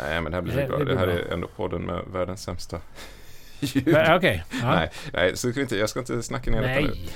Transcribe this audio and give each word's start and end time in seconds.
Nej, 0.00 0.20
men 0.20 0.32
det 0.32 0.36
här 0.36 0.42
blir 0.42 0.56
Det- 0.56 0.66
bra. 0.66 0.76
det 0.78 0.84
Det, 0.84 0.84
blir 0.84 0.96
här 0.96 1.06
bra. 1.06 1.14
är 1.14 1.32
ändå 1.32 1.48
podden 1.56 1.82
med 1.82 2.02
världens 2.12 2.42
sämsta 2.42 2.80
ljud. 3.60 3.96
Okej. 4.16 4.44
ja. 4.62 4.74
Nej, 4.74 4.90
nej, 5.12 5.30
så 5.36 5.50
ska 5.50 5.52
vi 5.60 5.62
inte, 5.62 5.76
jag 5.76 5.88
ska 5.90 6.00
inte 6.00 6.22
snacka 6.22 6.50
ner 6.50 6.62
detta 6.62 6.80
nu. 6.80 6.86
Nej. 6.86 7.08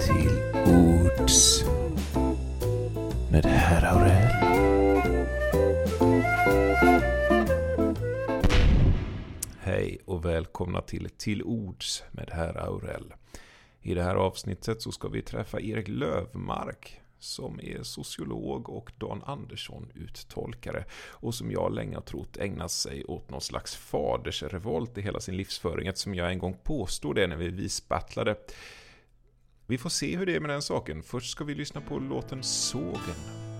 Till 0.00 0.38
ords 0.72 1.64
med 3.30 3.44
herr 3.46 3.84
Aurell. 3.84 4.34
Hej 9.60 9.98
och 10.04 10.24
välkomna 10.24 10.80
till 10.80 11.08
Till 11.16 11.42
Ords 11.42 12.02
med 12.10 12.30
herr 12.32 12.56
Aurell. 12.58 13.12
I 13.82 13.94
det 13.94 14.02
här 14.02 14.14
avsnittet 14.14 14.82
så 14.82 14.92
ska 14.92 15.08
vi 15.08 15.22
träffa 15.22 15.60
Erik 15.60 15.88
Lövmark 15.88 17.00
som 17.24 17.60
är 17.60 17.82
sociolog 17.82 18.68
och 18.68 18.92
Dan 18.98 19.22
Andersson 19.22 19.92
uttolkare 19.94 20.84
och 21.10 21.34
som 21.34 21.50
jag 21.50 21.74
länge 21.74 21.96
har 21.96 22.02
trott 22.02 22.36
ägnar 22.36 22.68
sig 22.68 23.04
åt 23.04 23.30
någon 23.30 23.40
slags 23.40 23.76
fadersrevolt 23.76 24.98
i 24.98 25.00
hela 25.00 25.20
sin 25.20 25.36
livsföring 25.36 25.86
eftersom 25.86 26.14
jag 26.14 26.30
en 26.30 26.38
gång 26.38 26.56
påstod 26.62 27.16
det 27.16 27.26
när 27.26 27.36
vi 27.36 27.48
visbattlade. 27.48 28.36
Vi 29.66 29.78
får 29.78 29.90
se 29.90 30.16
hur 30.16 30.26
det 30.26 30.36
är 30.36 30.40
med 30.40 30.50
den 30.50 30.62
saken. 30.62 31.02
Först 31.02 31.30
ska 31.30 31.44
vi 31.44 31.54
lyssna 31.54 31.80
på 31.80 31.98
låten 31.98 32.42
Sågen. 32.42 33.53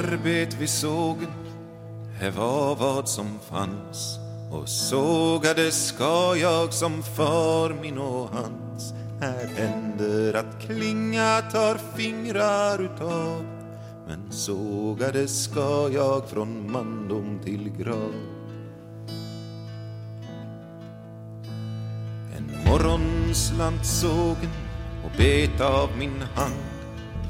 Arbet 0.00 0.54
vi 0.54 0.58
vid 0.58 0.68
sågen, 0.68 1.28
det 2.20 2.30
var 2.30 2.76
vad 2.76 3.08
som 3.08 3.38
fanns 3.50 4.18
och 4.52 4.68
sågade 4.68 5.70
ska 5.70 6.36
jag 6.36 6.72
som 6.72 7.02
far 7.02 7.76
min 7.82 7.98
och 7.98 8.28
hans. 8.28 8.94
Här 9.20 9.46
händer 9.56 10.34
att 10.34 10.60
klinga 10.60 11.42
tar 11.52 11.78
fingrar 11.96 12.82
utav 12.82 13.44
men 14.06 14.32
sågade 14.32 15.28
ska 15.28 15.88
jag 15.92 16.28
från 16.28 16.72
mandom 16.72 17.40
till 17.44 17.70
grav. 17.78 18.14
En 22.36 22.50
morgon 22.66 23.34
slant 23.34 23.86
sågen 23.86 24.50
och 25.04 25.10
bet 25.16 25.60
av 25.60 25.88
min 25.98 26.22
hand 26.34 26.69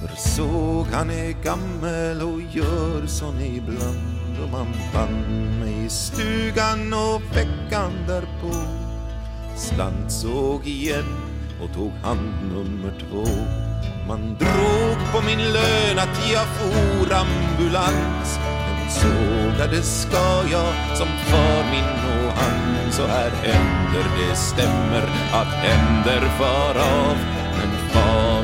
för 0.00 0.16
såg 0.16 0.86
han 0.92 1.10
är 1.10 1.42
gammel 1.44 2.22
och 2.22 2.40
gör 2.40 3.06
sån 3.06 3.40
ibland. 3.40 4.38
Och 4.42 4.50
man 4.50 4.66
fann 4.92 5.58
mig 5.60 5.84
i 5.84 5.88
stugan 5.88 6.92
och 6.92 7.36
veckan 7.36 7.92
därpå. 8.06 8.54
Slant 9.56 10.12
såg 10.12 10.66
igen 10.66 11.16
och 11.62 11.74
tog 11.74 11.92
hand 12.02 12.52
nummer 12.52 12.92
två. 13.00 13.24
Man 14.08 14.36
drog 14.38 15.12
på 15.12 15.26
min 15.26 15.38
lön 15.38 15.98
att 15.98 16.32
jag 16.32 16.46
for 16.46 17.14
ambulans. 17.14 18.38
Men 18.66 18.90
sågade 18.90 19.82
ska 19.82 20.42
jag 20.50 20.96
som 20.98 21.08
far 21.08 21.64
min 21.70 22.24
och 22.24 22.32
han 22.32 22.92
så 22.92 23.06
här 23.06 23.30
händer 23.30 24.04
det 24.18 24.36
stämmer 24.36 25.02
att 25.32 25.54
händer 25.54 26.20
far 26.38 26.74
av 26.78 27.39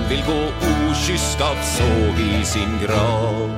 vill 0.09 0.23
gå 0.27 0.45
okysst 0.91 1.41
av 1.41 1.57
såg 1.63 2.19
i 2.21 2.45
sin 2.45 2.79
grav. 2.83 3.51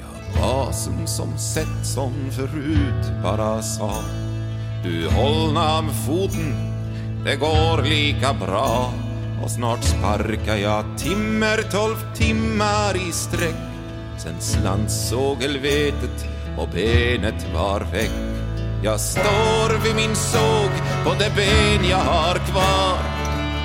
Ja, 0.00 0.40
basen 0.40 1.06
som 1.06 1.38
sett 1.38 1.86
som 1.86 2.12
förut 2.30 3.22
bara 3.22 3.62
sa 3.62 3.92
Du 4.84 5.08
hållna 5.08 5.82
med 5.82 5.94
foten, 6.06 6.54
det 7.24 7.36
går 7.36 7.82
lika 7.82 8.32
bra. 8.34 8.92
Och 9.44 9.50
snart 9.50 9.84
sparkar 9.84 10.56
jag 10.56 10.84
timmer 10.98 11.62
tolv 11.70 12.14
timmar 12.14 12.96
i 13.08 13.12
sträck. 13.12 13.56
Sen 14.18 14.40
slant 14.40 14.90
sågelvetet 14.90 16.26
och 16.58 16.68
benet 16.68 17.46
var 17.54 17.80
väck. 17.80 18.35
Jag 18.82 19.00
står 19.00 19.84
vid 19.84 19.96
min 19.96 20.16
såg 20.16 20.70
på 21.04 21.14
det 21.18 21.32
ben 21.36 21.88
jag 21.90 21.98
har 21.98 22.34
kvar. 22.34 22.98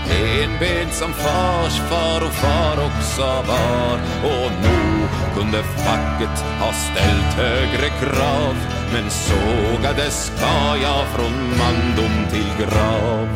En 0.09 0.59
ben 0.59 0.91
som 0.91 1.13
fars 1.13 1.79
far 1.89 2.25
och 2.25 2.33
far 2.33 2.85
också 2.85 3.21
var. 3.21 3.99
Och 4.23 4.51
nog 4.51 5.09
kunde 5.35 5.63
facket 5.63 6.39
ha 6.59 6.73
ställt 6.73 7.33
högre 7.33 7.89
krav 7.89 8.55
Men 8.93 9.09
sågade 9.09 10.09
ska 10.09 10.77
jag 10.81 11.07
från 11.07 11.57
mandom 11.57 12.31
till 12.31 12.65
grav. 12.65 13.27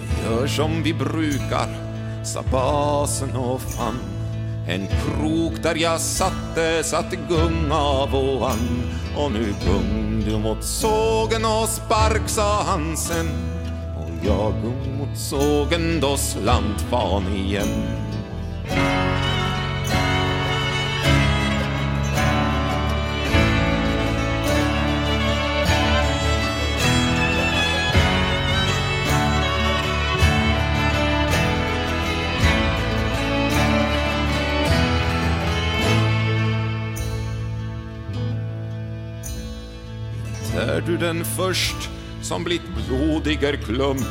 Vi 0.00 0.24
gör 0.24 0.46
som 0.46 0.82
vi 0.82 0.94
brukar, 0.94 1.68
sa 2.24 2.42
basen 2.52 3.36
och 3.36 3.60
fann 3.60 4.11
en 4.68 4.86
krok 4.86 5.52
där 5.62 5.74
jag 5.74 6.00
satte 6.00 6.82
satte 6.84 7.16
gung 7.16 7.72
av 7.72 8.14
och 8.14 8.50
an. 8.50 8.82
Och 9.16 9.32
nu 9.32 9.54
gung 9.66 10.24
du 10.26 10.38
mot 10.38 10.64
sågen 10.64 11.44
och 11.44 11.68
spark 11.68 12.28
sa 12.28 12.62
han 12.62 12.96
sen. 12.96 13.28
Och 13.96 14.26
jag 14.26 14.52
gung 14.62 14.98
mot 14.98 15.18
sågen 15.18 16.00
då 16.00 16.16
slant 16.16 16.80
fan 16.90 17.36
igen. 17.36 18.02
Du 40.86 40.96
den 40.96 41.24
först 41.24 41.90
som 42.22 42.44
blivit 42.44 42.68
blodiger 42.88 43.56
klump? 43.56 44.06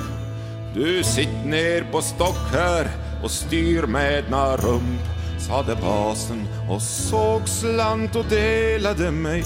Du 0.75 1.03
sitt 1.03 1.45
ner 1.45 1.91
på 1.91 2.01
stock 2.01 2.53
här 2.53 2.87
och 3.23 3.31
styr 3.31 3.83
med 3.83 4.23
na 4.29 4.57
rump 4.57 5.01
sade 5.39 5.75
basen 5.75 6.47
och 6.69 6.81
såg 6.81 7.47
slant 7.47 8.15
och 8.15 8.25
delade 8.25 9.11
mig. 9.11 9.43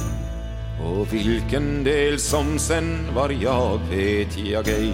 Och 0.83 1.13
vilken 1.13 1.83
del 1.83 2.19
som 2.19 2.59
sen 2.59 3.07
var 3.15 3.29
jag 3.29 3.79
vet 3.89 4.37
jag 4.37 4.67
ej. 4.67 4.93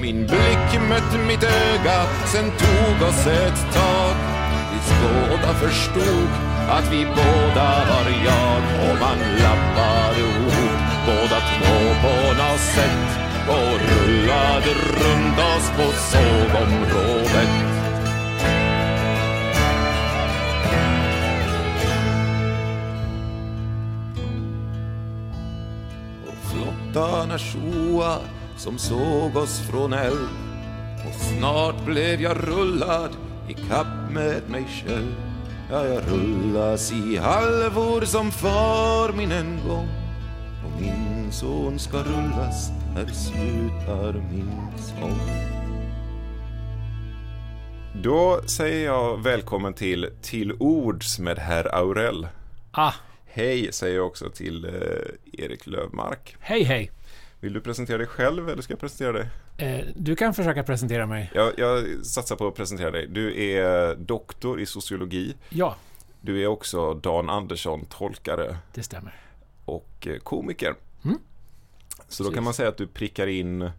Min 0.00 0.26
blick 0.26 0.88
mötte 0.88 1.18
mitt 1.28 1.42
öga, 1.42 2.04
sen 2.26 2.50
tog 2.50 3.08
oss 3.08 3.26
ett 3.26 3.74
tag. 3.74 4.16
Tills 4.70 4.92
båda 5.02 5.54
förstod 5.54 6.28
att 6.68 6.92
vi 6.92 7.04
båda 7.04 7.84
var 7.90 8.10
jag 8.24 8.90
och 8.90 9.00
man 9.00 9.18
lappade 9.42 10.39
båda 11.10 11.40
två 11.40 11.76
på 12.02 12.42
något 12.42 12.60
sätt 12.60 13.08
och 13.48 13.80
rullade 13.90 14.70
runt 14.74 15.38
oss 15.38 15.70
på 15.76 15.92
sågområdet 15.92 17.48
och 26.26 26.50
flottarna 26.50 27.38
tjoa 27.38 28.18
som 28.56 28.78
såg 28.78 29.36
oss 29.36 29.60
från 29.70 29.92
eld. 29.92 30.28
Och 31.06 31.14
snart 31.14 31.84
blev 31.84 32.20
jag 32.20 32.36
rullad 32.48 33.10
i 33.48 33.54
kapp 33.54 34.10
med 34.10 34.42
mig 34.48 34.66
själv. 34.68 35.14
Ja, 35.70 35.86
jag 35.86 36.02
rullas 36.12 36.92
i 36.92 37.16
halvor 37.16 38.00
som 38.04 38.30
far 38.30 39.12
min 39.12 39.32
en 39.32 39.60
gång 39.68 39.99
min 40.80 41.32
son 41.32 41.78
ska 41.78 41.98
rullas 41.98 42.70
här 42.94 43.06
slutar 43.06 44.12
min 44.12 44.50
sång 44.78 45.20
Då 48.02 48.40
säger 48.46 48.84
jag 48.86 49.22
välkommen 49.22 49.74
till 49.74 50.08
Till 50.22 50.52
Ords 50.52 51.18
med 51.18 51.38
herr 51.38 51.74
Aurell. 51.74 52.28
Ah, 52.70 52.92
Hej 53.26 53.72
säger 53.72 53.96
jag 53.96 54.06
också 54.06 54.30
till 54.30 54.64
eh, 54.64 54.70
Erik 55.44 55.66
Lövmark. 55.66 56.36
hej 56.40 56.62
hej. 56.62 56.90
Vill 57.40 57.52
du 57.52 57.60
presentera 57.60 57.98
dig 57.98 58.06
själv 58.06 58.48
eller 58.50 58.62
ska 58.62 58.72
jag 58.72 58.80
presentera 58.80 59.12
dig? 59.12 59.26
Eh, 59.58 59.84
du 59.96 60.16
kan 60.16 60.34
försöka 60.34 60.62
presentera 60.62 61.06
mig. 61.06 61.30
Jag, 61.34 61.52
jag 61.56 62.06
satsar 62.06 62.36
på 62.36 62.46
att 62.48 62.54
presentera 62.54 62.90
dig. 62.90 63.06
Du 63.06 63.42
är 63.44 63.94
doktor 63.94 64.60
i 64.60 64.66
sociologi. 64.66 65.34
Ja, 65.48 65.76
Du 66.20 66.42
är 66.42 66.46
också 66.46 66.94
Dan 66.94 67.30
Andersson, 67.30 67.84
tolkare 67.84 68.56
det 68.74 68.82
stämmer. 68.82 69.14
Och 69.76 70.06
eh, 70.06 70.16
komiker. 70.18 70.74
Mm. 71.04 71.18
Så 72.08 72.22
då 72.22 72.28
kan 72.28 72.34
Precis. 72.34 72.44
man 72.44 72.54
säga 72.54 72.68
att 72.68 72.76
du 72.76 72.86
prickar 72.86 73.26
in 73.26 73.70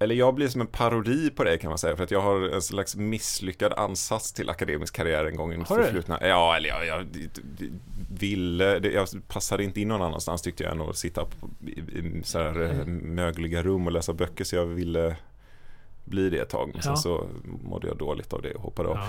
eller 0.00 0.14
jag 0.14 0.34
blir 0.34 0.48
som 0.48 0.60
en 0.60 0.66
parodi 0.66 1.30
på 1.30 1.44
dig 1.44 1.58
kan 1.58 1.68
man 1.68 1.78
säga, 1.78 1.96
för 1.96 2.04
att 2.04 2.10
jag 2.10 2.20
har 2.20 2.40
en 2.48 2.62
slags 2.62 2.96
misslyckad 2.96 3.72
ansats 3.72 4.32
till 4.32 4.50
akademisk 4.50 4.94
karriär 4.96 5.24
en 5.24 5.36
gång 5.36 5.52
i 5.52 5.56
mitt 5.56 5.68
förflutna. 5.68 6.18
Ja, 6.22 6.56
eller 6.56 6.68
jag, 6.68 6.86
jag 6.86 7.06
ville, 8.10 8.78
jag 8.78 9.08
passade 9.28 9.64
inte 9.64 9.80
in 9.80 9.88
någon 9.88 10.02
annanstans 10.02 10.42
tyckte 10.42 10.62
jag 10.64 10.72
än 10.72 10.80
att 10.80 10.96
sitta 10.96 11.24
på, 11.24 11.48
i, 11.66 12.20
så 12.24 12.38
här 12.38 12.62
eh, 12.62 12.70
Mm. 12.80 13.14
mögliga 13.14 13.62
rum 13.62 13.86
och 13.86 13.92
läsa 13.92 14.12
böcker, 14.12 14.44
så 14.44 14.56
jag 14.56 14.66
ville 14.66 15.16
bli 16.04 16.30
det 16.30 16.38
ett 16.38 16.48
tag. 16.48 16.70
Men 16.72 16.82
sen 16.82 16.92
Ja. 16.92 16.96
så 16.96 17.26
mådde 17.62 17.86
jag 17.88 17.96
dåligt 17.96 18.32
av 18.32 18.42
det 18.42 18.54
och 18.54 18.62
hoppade 18.62 18.88
av. 18.88 18.96
Ja. 18.96 19.08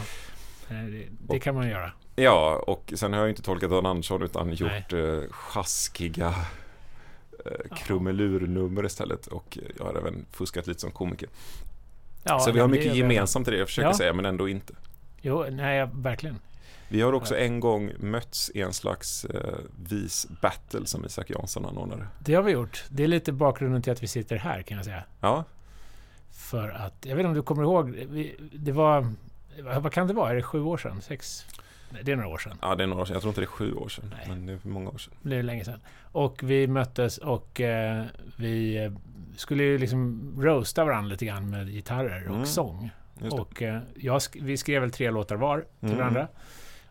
Eh, 0.70 0.76
Det, 0.86 1.08
det 1.34 1.40
kan 1.40 1.56
man 1.56 1.68
göra. 1.70 1.92
Ja, 2.16 2.64
och 2.68 2.94
sen 2.96 3.14
har 3.14 3.20
jag 3.20 3.30
inte 3.30 3.42
tolkat 3.42 3.70
Dan 3.70 3.86
Andersson 3.86 4.22
utan 4.24 4.54
gjort 4.54 4.94
eh, 4.94 5.20
sjaskiga 5.32 6.34
eh, 7.46 7.76
krumelurnummer 7.78 8.86
istället 8.86 9.28
och 9.28 9.58
jag 9.78 9.86
har 9.86 9.96
även 9.96 10.26
fuskat 10.32 10.68
lite 10.68 10.80
som 10.80 10.92
komiker. 10.92 11.30
Ja, 12.24 12.40
så 12.40 12.52
vi 12.52 12.60
har 12.60 12.68
mycket 12.68 12.96
gemensamt 12.96 13.48
i 13.48 13.52
det 13.52 13.58
jag 13.58 13.68
försöker 13.68 13.90
Ja. 13.90 13.94
säga, 13.94 14.14
men 14.14 14.26
ändå 14.26 14.50
inte. 14.50 14.74
Jo, 15.22 15.46
nej, 15.52 15.90
verkligen. 15.94 16.40
Vi 16.92 17.02
har 17.02 17.14
också 17.14 17.38
en 17.38 17.60
gång 17.60 17.92
mötts 18.00 18.52
i 18.54 18.62
en 18.62 18.74
slags 18.74 19.26
eh, 19.26 19.54
vis 19.90 20.28
battle 20.42 20.86
som 20.86 21.06
Isak 21.06 21.30
Jansson 21.30 21.66
anordnade. 21.66 22.08
Det 22.20 22.34
har 22.34 22.44
vi 22.44 22.52
gjort. 22.52 22.84
Det 22.90 23.04
är 23.04 23.08
lite 23.08 23.32
bakgrunden 23.32 23.82
till 23.82 23.92
att 23.92 24.04
vi 24.04 24.08
sitter 24.08 24.36
här, 24.36 24.62
kan 24.62 24.78
jag 24.78 24.86
säga. 24.86 25.04
Ja, 25.22 25.44
För 26.32 26.70
att, 26.70 26.94
jag 27.02 27.16
vet 27.16 27.20
inte 27.20 27.28
om 27.30 27.34
du 27.36 27.42
kommer 27.44 27.64
ihåg, 27.64 27.90
vi, 27.90 28.36
det 28.54 28.72
var, 28.72 29.14
vad 29.82 29.92
kan 29.94 30.08
det 30.08 30.14
vara? 30.14 30.32
Är 30.32 30.36
det 30.36 30.44
sju 30.44 30.62
år 30.62 30.78
sedan? 30.78 31.02
Sex? 31.02 31.46
Nej, 31.90 32.02
det 32.04 32.12
är 32.12 32.16
några 32.16 32.30
år 32.30 32.38
sedan. 32.38 32.58
ja, 32.62 32.76
det 32.76 32.84
är 32.84 32.88
några 32.88 33.02
år 33.02 33.06
sedan. 33.06 33.14
Jag 33.14 33.22
tror 33.22 33.32
inte 33.32 33.42
det 33.42 33.46
är 33.46 33.48
sju 33.48 33.74
år 33.74 33.90
sedan, 33.90 34.14
Nej. 34.18 34.26
men 34.30 34.46
det 34.46 34.54
är 34.54 34.60
många 34.68 34.90
år 34.90 34.98
sedan. 34.98 35.14
Det 35.22 35.36
är 35.36 35.44
länge 35.44 35.66
sedan. 35.66 35.80
Och 36.12 36.44
vi 36.44 36.68
möttes 36.68 37.18
och 37.18 37.62
eh, 37.62 38.04
vi 38.36 38.78
eh, 38.86 38.92
skulle 39.36 39.64
ju 39.64 39.78
liksom 39.78 40.34
roasta 40.42 40.86
varandra 40.86 41.10
lite 41.12 41.26
grann 41.26 41.50
med 41.50 41.68
gitarrer 41.70 42.28
och 42.28 42.34
Mm. 42.36 42.46
sång. 42.46 42.90
Och 43.32 43.62
eh, 43.62 43.80
jag 43.96 44.18
sk- 44.20 44.44
vi 44.44 44.58
skrev 44.58 44.82
väl 44.82 44.92
tre 44.92 45.12
låtar 45.12 45.36
var 45.36 45.66
till 45.80 45.88
Mm. 45.90 45.98
varandra. 45.98 46.28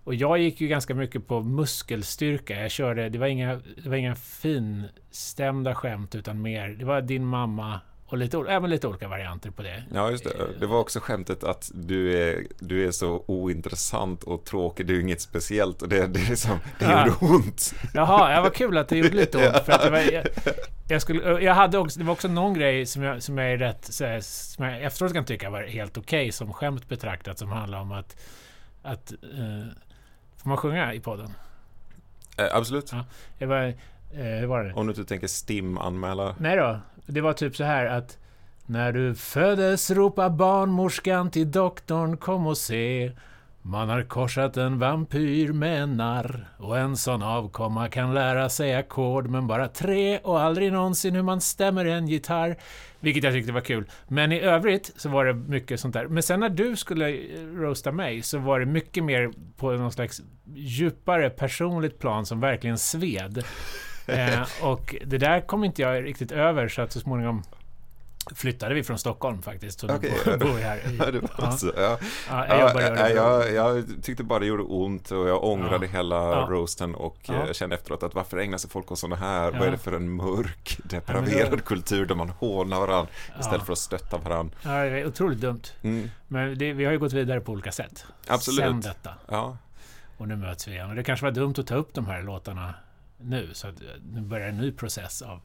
Och 0.04 0.14
jag 0.14 0.38
gick 0.38 0.60
ju 0.60 0.68
ganska 0.68 0.94
mycket 0.94 1.26
på 1.26 1.40
muskelstyrka. 1.40 2.60
Jag 2.60 2.70
körde, 2.70 3.08
det 3.08 3.18
var 3.18 3.26
inga, 3.26 3.60
det 3.82 3.88
var 3.88 3.96
inga 3.96 4.14
finstämda 4.16 5.74
skämt 5.74 6.14
utan 6.14 6.42
mer, 6.42 6.68
det 6.68 6.84
var 6.84 7.00
din 7.00 7.24
mamma 7.26 7.80
och 8.08 8.18
lite, 8.18 8.38
även 8.48 8.70
lite 8.70 8.86
olika 8.88 9.08
varianter 9.08 9.50
på 9.50 9.62
det. 9.62 9.82
Ja, 9.94 10.10
just 10.10 10.24
det. 10.24 10.30
Det 10.60 10.66
var 10.66 10.78
också 10.78 11.00
skämtet 11.00 11.44
att 11.44 11.70
du 11.74 12.22
är, 12.22 12.46
du 12.58 12.86
är 12.86 12.90
så 12.90 13.24
ointressant 13.26 14.22
och 14.24 14.44
tråkig, 14.44 14.86
du 14.86 14.96
är 14.96 15.00
inget 15.00 15.20
speciellt 15.20 15.82
och 15.82 15.88
det, 15.88 16.06
det, 16.06 16.20
är 16.20 16.30
liksom, 16.30 16.58
det 16.78 16.84
Ja. 16.84 17.06
gjorde 17.06 17.34
ont. 17.34 17.74
Jaha, 17.94 18.32
ja, 18.32 18.40
vad 18.42 18.54
kul 18.54 18.78
att 18.78 18.88
det 18.88 18.96
gjorde 18.96 19.16
lite 19.16 19.38
ont. 19.48 19.64
För 19.64 19.72
att 19.72 19.82
det, 19.82 19.90
var, 19.90 19.98
jag, 19.98 20.26
jag, 20.88 21.02
skulle, 21.02 21.40
jag 21.40 21.54
hade 21.54 21.78
också, 21.78 21.98
det 21.98 22.04
var 22.04 22.12
också 22.12 22.28
någon 22.28 22.54
grej 22.54 22.86
som 22.86 23.02
jag, 23.02 23.22
som 23.22 23.38
jag 23.38 23.52
är 23.52 23.58
rätt, 23.58 23.90
här, 24.00 24.20
som 24.20 24.64
jag 24.64 24.82
efteråt 24.82 25.12
kan 25.12 25.24
tycka 25.24 25.50
var 25.50 25.62
helt 25.62 25.96
okej 25.98 26.32
som 26.32 26.52
skämt 26.52 26.88
betraktat 26.88 27.38
som 27.38 27.48
handlar 27.48 27.80
om 27.80 27.92
att, 27.92 28.16
att 28.82 29.12
eh, 29.12 29.66
får 30.36 30.48
man 30.48 30.56
sjunga 30.58 30.94
i 30.94 31.00
podden? 31.00 31.30
Eh, 32.38 32.46
absolut. 32.56 32.92
Ja. 32.92 33.04
Jag 33.38 33.48
var, 33.48 33.62
eh, 33.66 33.74
hur 34.14 34.46
var 34.46 34.64
det? 34.64 34.72
Om 34.72 34.86
du 34.86 34.90
inte 34.92 35.04
tänker 35.04 35.26
STIM-anmäla. 35.26 36.34
Nej 36.38 36.56
då, 36.56 36.80
det 37.12 37.20
var 37.20 37.32
typ 37.32 37.56
så 37.56 37.64
här 37.64 37.86
att 37.86 38.18
när 38.66 38.92
du 38.92 39.14
föddes 39.14 39.90
ropa 39.90 40.30
barnmorskan 40.30 41.30
till 41.30 41.50
doktorn 41.50 42.16
kom 42.16 42.46
och 42.46 42.58
se 42.58 43.12
man 43.62 43.88
har 43.88 44.02
korsat 44.02 44.56
en 44.56 44.78
vampyr 44.78 45.52
med 45.52 45.82
en 45.82 45.96
narr 45.96 46.48
och 46.58 46.78
en 46.78 46.96
sån 46.96 47.22
avkomma 47.22 47.88
kan 47.88 48.14
lära 48.14 48.48
sig 48.48 48.74
ackord 48.74 49.28
men 49.28 49.46
bara 49.46 49.68
tre 49.68 50.18
och 50.18 50.40
aldrig 50.40 50.72
någonsin 50.72 51.14
hur 51.14 51.22
man 51.22 51.40
stämmer 51.40 51.84
en 51.84 52.08
gitarr. 52.08 52.56
Vilket 53.00 53.24
jag 53.24 53.32
tyckte 53.32 53.52
var 53.52 53.60
kul. 53.60 53.90
Men 54.08 54.32
i 54.32 54.40
övrigt 54.40 54.92
så 54.96 55.08
var 55.08 55.24
det 55.24 55.34
mycket 55.34 55.80
sånt 55.80 55.94
där. 55.94 56.06
Men 56.06 56.22
sen 56.22 56.40
när 56.40 56.48
du 56.48 56.76
skulle 56.76 57.08
eh, 57.10 57.44
roasta 57.54 57.92
mig 57.92 58.22
så 58.22 58.38
var 58.38 58.60
det 58.60 58.66
mycket 58.66 59.04
mer 59.04 59.32
på 59.56 59.70
någon 59.70 59.92
slags 59.92 60.20
djupare 60.54 61.30
personligt 61.30 61.98
plan 61.98 62.26
som 62.26 62.40
verkligen 62.40 62.78
sved. 62.78 63.44
Eh, 64.08 64.40
och 64.62 64.94
det 65.06 65.18
där 65.18 65.40
kom 65.40 65.64
inte 65.64 65.82
jag 65.82 66.04
riktigt 66.04 66.32
över 66.32 66.68
så 66.68 66.82
att 66.82 66.92
så 66.92 67.00
småningom 67.00 67.42
flyttade 68.34 68.74
vi 68.74 68.82
från 68.82 68.98
Stockholm 68.98 69.42
faktiskt. 69.42 69.80
Så 69.80 69.86
nu 69.86 69.94
Okej. 69.94 70.12
bor, 70.24 70.36
bor 70.36 70.52
vi 70.56 70.62
här. 70.62 70.76
I, 70.76 70.96
Ja, 70.98 71.10
det 71.10 71.20
var 71.20 71.30
ja, 71.38 71.50
så, 71.52 71.72
ja. 71.76 71.98
ja, 72.28 73.44
jag 73.46 73.52
Ja, 73.78 73.82
tyckte 74.02 74.24
bara 74.24 74.38
det 74.38 74.46
gjorde 74.46 74.62
ont 74.62 75.10
och 75.10 75.28
jag 75.28 75.44
ångrade 75.44 75.86
Ja. 75.86 75.92
hela 75.92 76.16
Ja. 76.16 76.46
roasten 76.50 76.94
och 76.94 77.16
Ja. 77.22 77.34
eh, 77.46 77.52
kände 77.52 77.76
efteråt 77.76 78.02
att 78.02 78.14
varför 78.14 78.36
ägnar 78.38 78.58
sig 78.58 78.70
folk 78.70 78.92
åt 78.92 78.98
sådana 78.98 79.16
här? 79.16 79.50
Vad 79.52 79.62
är 79.62 79.70
det 79.70 79.78
för 79.78 79.92
en 79.92 80.10
mörk, 80.16 80.78
depraverad 80.84 81.50
då- 81.50 81.58
kultur 81.58 82.06
där 82.06 82.14
man 82.14 82.28
hånar 82.30 82.80
varandra 82.80 83.12
istället 83.40 83.66
för 83.66 83.72
att 83.72 83.78
stötta 83.78 84.18
varandra? 84.18 84.54
Ja, 84.62 84.70
det 84.70 85.00
är 85.00 85.06
otroligt 85.06 85.40
dumt. 85.40 85.62
Mm. 85.82 86.10
Men 86.28 86.58
det, 86.58 86.72
vi 86.72 86.84
har 86.84 86.92
ju 86.92 86.98
gått 86.98 87.12
vidare 87.12 87.40
på 87.40 87.52
olika 87.52 87.72
sätt. 87.72 88.04
Absolut. 88.26 88.60
Sen 88.60 88.80
detta. 88.80 89.10
Ja. 89.28 89.56
Och 90.16 90.28
nu 90.28 90.36
möts 90.36 90.68
vi 90.68 90.72
igen. 90.72 90.90
Och 90.90 90.96
det 90.96 91.02
kanske 91.04 91.24
var 91.26 91.30
dumt 91.32 91.54
att 91.58 91.66
ta 91.66 91.74
upp 91.74 91.94
de 91.94 92.06
här 92.06 92.22
låtarna 92.22 92.74
nu. 93.20 93.50
Så 93.52 93.68
att 93.68 93.74
nu 94.12 94.20
börjar 94.20 94.48
en 94.48 94.56
ny 94.56 94.72
process 94.72 95.22
av... 95.22 95.40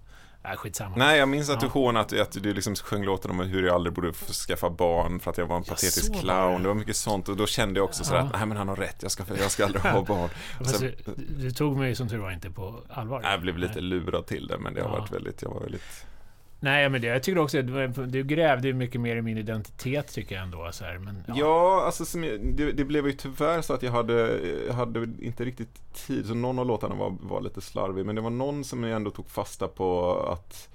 Äh, 0.46 0.52
skitsamma. 0.56 0.96
Nej, 0.98 1.20
jag 1.20 1.30
minns 1.30 1.50
att 1.50 1.60
du 1.60 1.66
Ja. 1.66 1.72
hånade 1.72 2.22
att, 2.22 2.32
du 2.32 2.54
liksom 2.54 2.76
sjöng 2.76 3.04
låten 3.04 3.32
om 3.32 3.40
hur 3.40 3.64
jag 3.64 3.76
aldrig 3.76 3.94
borde 3.94 4.14
skaffa 4.14 4.70
barn 4.70 5.20
för 5.20 5.32
att 5.32 5.38
jag 5.38 5.46
var 5.46 5.56
en 5.58 5.64
Ja, 5.68 5.74
patetisk 5.74 6.20
clown. 6.20 6.62
det. 6.62 6.68
Var 6.68 6.76
mycket 6.76 6.96
sånt 6.96 7.30
och 7.30 7.38
då 7.38 7.48
kände 7.48 7.80
jag 7.80 7.86
också 7.86 8.04
sådär 8.04 8.20
Ja. 8.20 8.26
att 8.26 8.34
nej 8.34 8.46
men 8.46 8.58
han 8.58 8.68
har 8.68 8.76
rätt, 8.76 8.96
jag 9.02 9.12
ska, 9.12 9.24
jag 9.40 9.52
ska 9.52 9.66
aldrig 9.66 9.82
ha 9.84 10.04
barn. 10.04 10.30
Sen, 10.66 10.82
du, 10.82 10.96
du 11.44 11.52
tog 11.52 11.78
mig 11.78 11.96
som 11.96 12.10
tur 12.10 12.18
var 12.18 12.32
inte 12.32 12.50
på 12.52 12.84
allvar. 12.90 13.22
jag 13.24 13.42
blev 13.42 13.58
lite 13.58 13.82
lurad 13.82 14.26
till 14.26 14.48
det 14.48 14.58
men 14.58 14.74
det 14.74 14.82
har 14.82 14.90
Ja. 14.90 15.00
varit 15.00 15.12
väldigt, 15.12 15.42
jag 15.42 15.50
var 15.50 15.60
väldigt 15.62 16.06
Nej, 16.64 16.90
men 16.90 17.02
det, 17.02 17.08
jag 17.08 17.24
tycker 17.24 17.42
också 17.42 17.60
att 17.60 18.12
du, 18.12 18.24
grävde 18.24 18.68
ju 18.68 18.74
mycket 18.74 19.02
mer 19.02 19.16
i 19.16 19.22
min 19.22 19.38
identitet 19.38 20.14
tycker 20.14 20.36
jag 20.36 20.44
ändå. 20.44 20.70
Så 20.72 20.86
här, 20.86 20.98
men, 20.98 21.24
Ja, 21.36 21.84
alltså 21.86 22.06
som 22.06 22.24
jag, 22.24 22.40
det, 22.56 22.72
det 22.72 22.84
blev 22.84 23.06
ju 23.08 23.12
tyvärr 23.14 23.62
så 23.62 23.74
att 23.74 23.84
jag 23.84 23.92
hade, 23.92 24.40
jag 24.68 24.74
hade 24.74 25.08
inte 25.22 25.46
riktigt 25.46 25.94
tid, 26.08 26.26
så 26.26 26.34
någon 26.34 26.60
av 26.60 26.66
låtarna 26.66 26.96
var, 26.96 27.16
var 27.22 27.42
lite 27.42 27.62
slarvig, 27.62 28.06
men 28.06 28.16
det 28.16 28.22
var 28.22 28.30
någon 28.30 28.64
som 28.64 28.84
jag 28.84 28.96
ändå 28.96 29.12
tog 29.12 29.30
fasta 29.30 29.68
på 29.68 30.20
att 30.32 30.70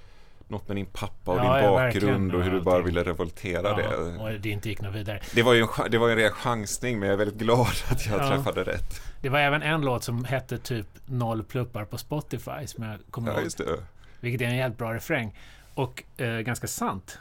något 0.49 0.69
med 0.69 0.77
din 0.77 0.87
pappa 0.87 1.33
och 1.33 1.39
Ja, 1.39 1.55
din 1.57 1.65
ja, 1.65 1.71
bakgrund 1.71 2.35
och 2.35 2.43
hur 2.43 2.51
du 2.51 2.61
bara 2.61 2.83
ville 2.83 3.05
revoltera 3.05 3.69
ja, 3.69 3.77
det. 3.77 4.19
och 4.19 4.41
det 4.41 4.49
inte 4.49 4.69
gick 4.69 4.81
något 4.81 4.95
vidare. 4.95 5.21
Det 5.35 5.43
var 5.43 5.55
ju 5.55 5.61
en, 5.63 5.69
det 5.91 5.99
var 5.99 6.09
en 6.11 6.17
ren 6.17 6.31
chansning, 6.33 6.99
men 6.99 7.09
jag 7.09 7.15
är 7.15 7.19
väldigt 7.19 7.39
glad 7.39 7.67
att 7.91 8.07
jag 8.07 8.21
Ja. 8.21 8.29
träffade 8.29 8.65
rätt. 8.65 9.01
Det 9.23 9.29
var 9.29 9.39
även 9.39 9.63
en 9.63 9.81
låt 9.81 10.05
som 10.05 10.25
hette 10.25 10.59
typ 10.59 10.87
Noll 11.07 11.45
pluppar 11.45 11.85
på 11.85 11.99
Spotify 11.99 12.67
som 12.67 12.85
jag 12.85 12.99
kommer 13.11 13.33
Ja, 13.33 13.41
ihåg. 13.41 13.79
Vilket 14.21 14.41
är 14.41 14.47
en 14.47 14.57
jävligt 14.57 14.79
bra 14.79 14.95
refräng. 14.95 15.35
Och 15.79 16.03
eh, 16.17 16.39
ganska 16.41 16.67
sant. 16.67 17.19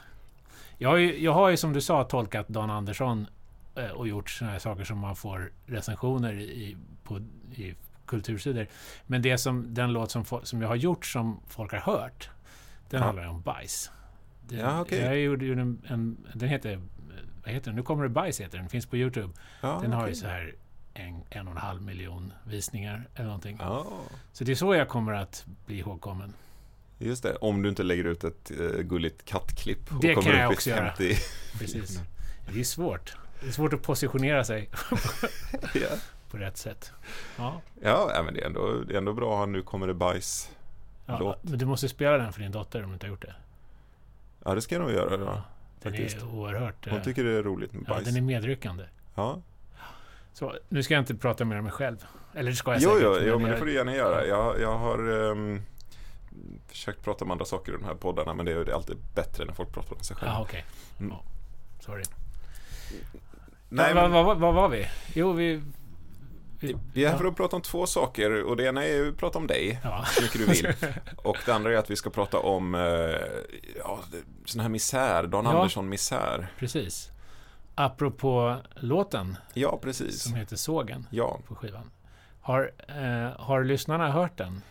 Jag 0.78 0.88
har, 0.88 0.96
ju, 0.96 1.22
jag 1.22 1.32
har 1.32 1.48
ju 1.48 1.56
som 1.56 1.72
du 1.72 1.80
sa 1.80 2.04
tolkat 2.04 2.48
Dan 2.48 2.70
Andersson 2.70 3.26
eh, 3.74 3.90
och 3.90 4.08
gjort 4.08 4.30
såna 4.30 4.50
här 4.50 4.58
saker 4.58 4.84
som 4.84 4.98
man 4.98 5.16
får 5.16 5.52
recensioner 5.66 6.32
i, 6.34 6.76
på, 7.04 7.18
i 7.54 7.74
kultursidor. 8.06 8.66
Men 9.06 9.22
det 9.22 9.38
som, 9.38 9.74
den 9.74 9.92
låt 9.92 10.10
som, 10.10 10.24
som 10.42 10.62
jag 10.62 10.68
har 10.68 10.76
gjort 10.76 11.06
som 11.06 11.40
folk 11.46 11.72
har 11.72 11.78
hört, 11.80 12.30
den 12.90 13.00
Ja. 13.00 13.06
handlar 13.06 13.26
om 13.26 13.40
bajs. 13.42 13.90
Den, 14.48 14.58
Ja, 14.58 14.80
okej. 14.80 14.98
Jag 15.00 15.18
gjorde 15.18 15.44
ju 15.44 15.52
en, 15.52 15.82
en, 15.88 16.16
den 16.34 16.48
heter, 16.48 16.80
vad 17.44 17.54
heter 17.54 17.66
den? 17.66 17.76
Nu 17.76 17.82
kommer 17.82 18.02
det 18.02 18.08
bajs 18.08 18.40
heter 18.40 18.58
den, 18.58 18.68
finns 18.68 18.86
på 18.86 18.96
Youtube. 18.96 19.32
Ja, 19.60 19.78
Den 19.82 19.92
har 19.92 20.08
ju 20.08 20.14
så 20.14 20.26
här 20.26 20.54
en, 20.94 21.22
en 21.30 21.46
och 21.48 21.52
en 21.52 21.58
halv 21.58 21.82
miljon 21.82 22.32
visningar 22.44 23.08
eller 23.14 23.26
någonting. 23.26 23.56
Ja, 23.60 23.86
Så 24.32 24.44
det 24.44 24.52
är 24.52 24.56
så 24.56 24.74
jag 24.74 24.88
kommer 24.88 25.12
att 25.12 25.46
bli 25.66 25.78
ihågkommen. 25.78 26.32
Just 26.98 27.22
det. 27.22 27.36
Om 27.36 27.62
du 27.62 27.68
inte 27.68 27.82
lägger 27.82 28.04
ut 28.04 28.24
ett 28.24 28.50
uh, 28.60 28.80
gulligt 28.80 29.24
kattklipp 29.24 29.92
och 29.92 30.00
Det 30.00 30.14
kommer 30.14 30.30
kan 30.30 30.40
jag 30.40 30.46
upp 30.46 30.52
också 30.54 30.70
göra. 30.70 30.92
50. 30.96 31.16
Precis. 31.58 32.00
Det 32.52 32.60
är 32.60 32.64
svårt. 32.64 33.16
Det 33.40 33.46
är 33.48 33.52
svårt 33.52 33.72
att 33.72 33.82
positionera 33.82 34.44
sig 34.44 34.70
ja. 35.74 35.88
på 36.30 36.36
rätt 36.36 36.56
sätt. 36.56 36.92
Ja, 37.36 37.60
Ja, 37.82 38.10
ja, 38.14 38.22
men 38.22 38.34
det 38.34 38.40
är 38.40 38.46
ändå, 38.46 38.72
det 38.88 38.94
är 38.94 38.98
ändå 38.98 39.12
bra 39.12 39.42
att 39.42 39.48
nu 39.48 39.62
kommer 39.62 39.86
det 39.86 39.94
bajs. 39.94 40.50
ja 41.06 41.18
Låt. 41.18 41.44
men 41.44 41.58
du 41.58 41.66
måste 41.66 41.88
spela 41.88 42.18
den 42.18 42.32
för 42.32 42.40
din 42.40 42.52
dotter 42.52 42.82
om 42.82 42.88
du 42.88 42.94
inte 42.94 43.06
har 43.06 43.10
gjort 43.10 43.22
det. 43.22 43.34
Ja, 44.44 44.54
det 44.54 44.60
ska 44.62 44.74
jag 44.74 44.82
nog 44.82 44.92
göra. 44.92 45.10
Ja. 45.10 45.24
Ja, 45.24 45.42
den 45.82 45.92
faktiskt. 45.92 46.16
är 46.16 46.34
oerhört... 46.34 46.88
Hon 46.88 46.98
eh, 46.98 47.04
tycker 47.04 47.24
det 47.24 47.30
är 47.30 47.42
roligt 47.42 47.72
med 47.72 47.82
ja, 47.86 47.94
bajs. 47.94 48.04
den 48.04 48.16
är 48.16 48.20
medryckande. 48.20 48.84
Ja. 49.14 49.42
Så, 50.32 50.54
nu 50.68 50.82
ska 50.82 50.94
jag 50.94 51.00
inte 51.00 51.14
prata 51.14 51.44
mer 51.44 51.58
om 51.58 51.64
mig 51.64 51.72
själv. 51.72 52.06
Eller 52.34 52.50
det 52.50 52.56
ska 52.56 52.72
jag 52.72 52.80
Jo, 52.82 52.90
säkert. 52.90 53.02
jo, 53.22 53.28
jo, 53.28 53.38
men 53.38 53.50
det 53.50 53.56
får 53.56 53.66
du 53.66 53.72
gärna 53.74 53.94
göra. 53.94 54.26
Jag, 54.26 54.60
jag 54.60 54.78
har 54.78 55.30
ehm, 55.32 55.62
försökt 56.66 57.02
prata 57.02 57.24
om 57.24 57.30
andra 57.30 57.44
saker 57.44 57.72
i 57.72 57.76
de 57.76 57.84
här 57.84 57.94
poddarna, 57.94 58.34
men 58.34 58.46
det 58.46 58.52
är, 58.52 58.70
alltid 58.74 58.96
bättre 59.14 59.44
när 59.44 59.52
folk 59.52 59.72
pratar 59.72 59.96
om 59.96 60.02
sig 60.02 60.16
själva. 60.16 60.34
Ja, 60.34 60.42
okej. 60.42 60.64
Mm. 60.98 61.10
Ja, 61.10 61.22
sorry. 61.80 62.02
Nej, 63.68 63.94
vad, 63.94 64.02
men, 64.02 64.12
vad, 64.12 64.24
vad, 64.24 64.38
vad 64.38 64.54
var 64.54 64.68
vi? 64.68 64.86
Jo, 65.14 65.32
vi... 65.32 65.62
vi 66.60 66.76
vi 66.92 67.04
är 67.04 67.10
här 67.10 67.18
för 67.18 67.24
att 67.24 67.36
prata 67.36 67.56
om 67.56 67.62
två 67.62 67.86
saker 67.86 68.42
och 68.44 68.56
det 68.56 68.64
ena 68.64 68.84
är 68.84 69.08
att 69.08 69.16
prata 69.16 69.38
om 69.38 69.46
dig, 69.46 69.80
Ja. 69.84 70.04
så 70.06 70.22
mycket 70.22 70.38
du 70.38 70.46
vill. 70.46 70.74
Och 71.16 71.36
det 71.46 71.52
andra 71.52 71.72
är 71.72 71.76
att 71.76 71.90
vi 71.90 71.96
ska 71.96 72.10
prata 72.10 72.38
om 72.38 72.74
eh, 72.74 72.80
ja, 73.78 73.98
sån 74.44 74.60
här 74.60 74.68
misär, 74.68 75.26
Dan 75.26 75.44
Ja. 75.44 75.50
Andersson-misär. 75.50 76.46
Precis. 76.58 77.10
Apropå 77.74 78.56
låten 78.74 79.36
Ja, 79.54 79.78
precis. 79.82 80.22
som 80.22 80.34
heter 80.34 80.56
Sågen 80.56 81.06
Ja, 81.10 81.38
på 81.48 81.54
skivan. 81.54 81.90
Har, 82.40 82.72
eh, 82.88 83.40
har 83.40 83.64
lyssnarna 83.64 84.10
hört 84.10 84.36
den? 84.38 84.62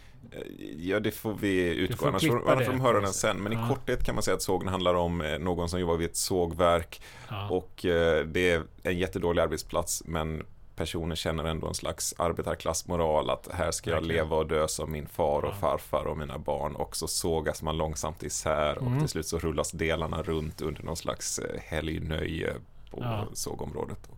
Ja, 0.78 1.00
det 1.00 1.12
får 1.12 1.34
vi 1.34 1.76
utgå. 1.76 2.08
Annars 2.08 2.28
får, 2.28 2.52
annars 2.52 2.66
får 2.66 2.72
de 2.74 2.82
höra 2.82 3.00
den 3.02 3.14
sen. 3.14 3.38
Men 3.38 3.52
sätt. 3.52 3.60
i 3.60 3.62
Ja. 3.62 3.68
korthet 3.76 4.04
kan 4.04 4.16
man 4.16 4.24
säga 4.24 4.36
att 4.36 4.42
sågen 4.42 4.68
handlar 4.68 4.94
om 4.94 5.22
eh, 5.22 5.40
någon 5.40 5.70
som 5.70 5.80
jobbar 5.80 5.98
vid 5.98 6.10
ett 6.10 6.16
sågverk. 6.16 7.02
Ja. 7.30 7.50
Och 7.50 7.86
eh, 7.86 8.26
det 8.26 8.52
är 8.52 8.64
en 8.84 8.98
jättedålig 8.98 9.42
arbetsplats. 9.42 10.04
Men 10.06 10.46
personen 10.76 11.16
känner 11.18 11.44
ändå 11.44 11.68
en 11.68 11.74
slags 11.74 12.14
arbetarklassmoral. 12.18 13.30
Att 13.30 13.48
här 13.54 13.72
ska 13.72 13.90
jag 13.90 14.06
leva 14.06 14.36
och 14.36 14.48
dö 14.48 14.68
som 14.68 14.92
min 14.92 15.08
far 15.08 15.42
och 15.42 15.50
Ja. 15.50 15.54
farfar 15.62 16.06
och 16.06 16.18
mina 16.18 16.38
barn. 16.38 16.76
Och 16.76 16.96
så 16.96 17.08
sågas 17.08 17.62
man 17.62 17.78
långsamt 17.78 18.24
isär. 18.24 18.78
Mm. 18.78 18.94
Och 18.94 19.00
till 19.00 19.10
slut 19.10 19.28
så 19.28 19.40
rullas 19.40 19.72
delarna 19.72 20.22
runt 20.24 20.62
under 20.62 20.84
någon 20.84 20.98
slags 20.98 21.40
eh, 21.40 21.60
helgnöje 21.64 22.54
på 22.92 22.98
Ja. 23.02 23.26
sågområdet. 23.34 24.10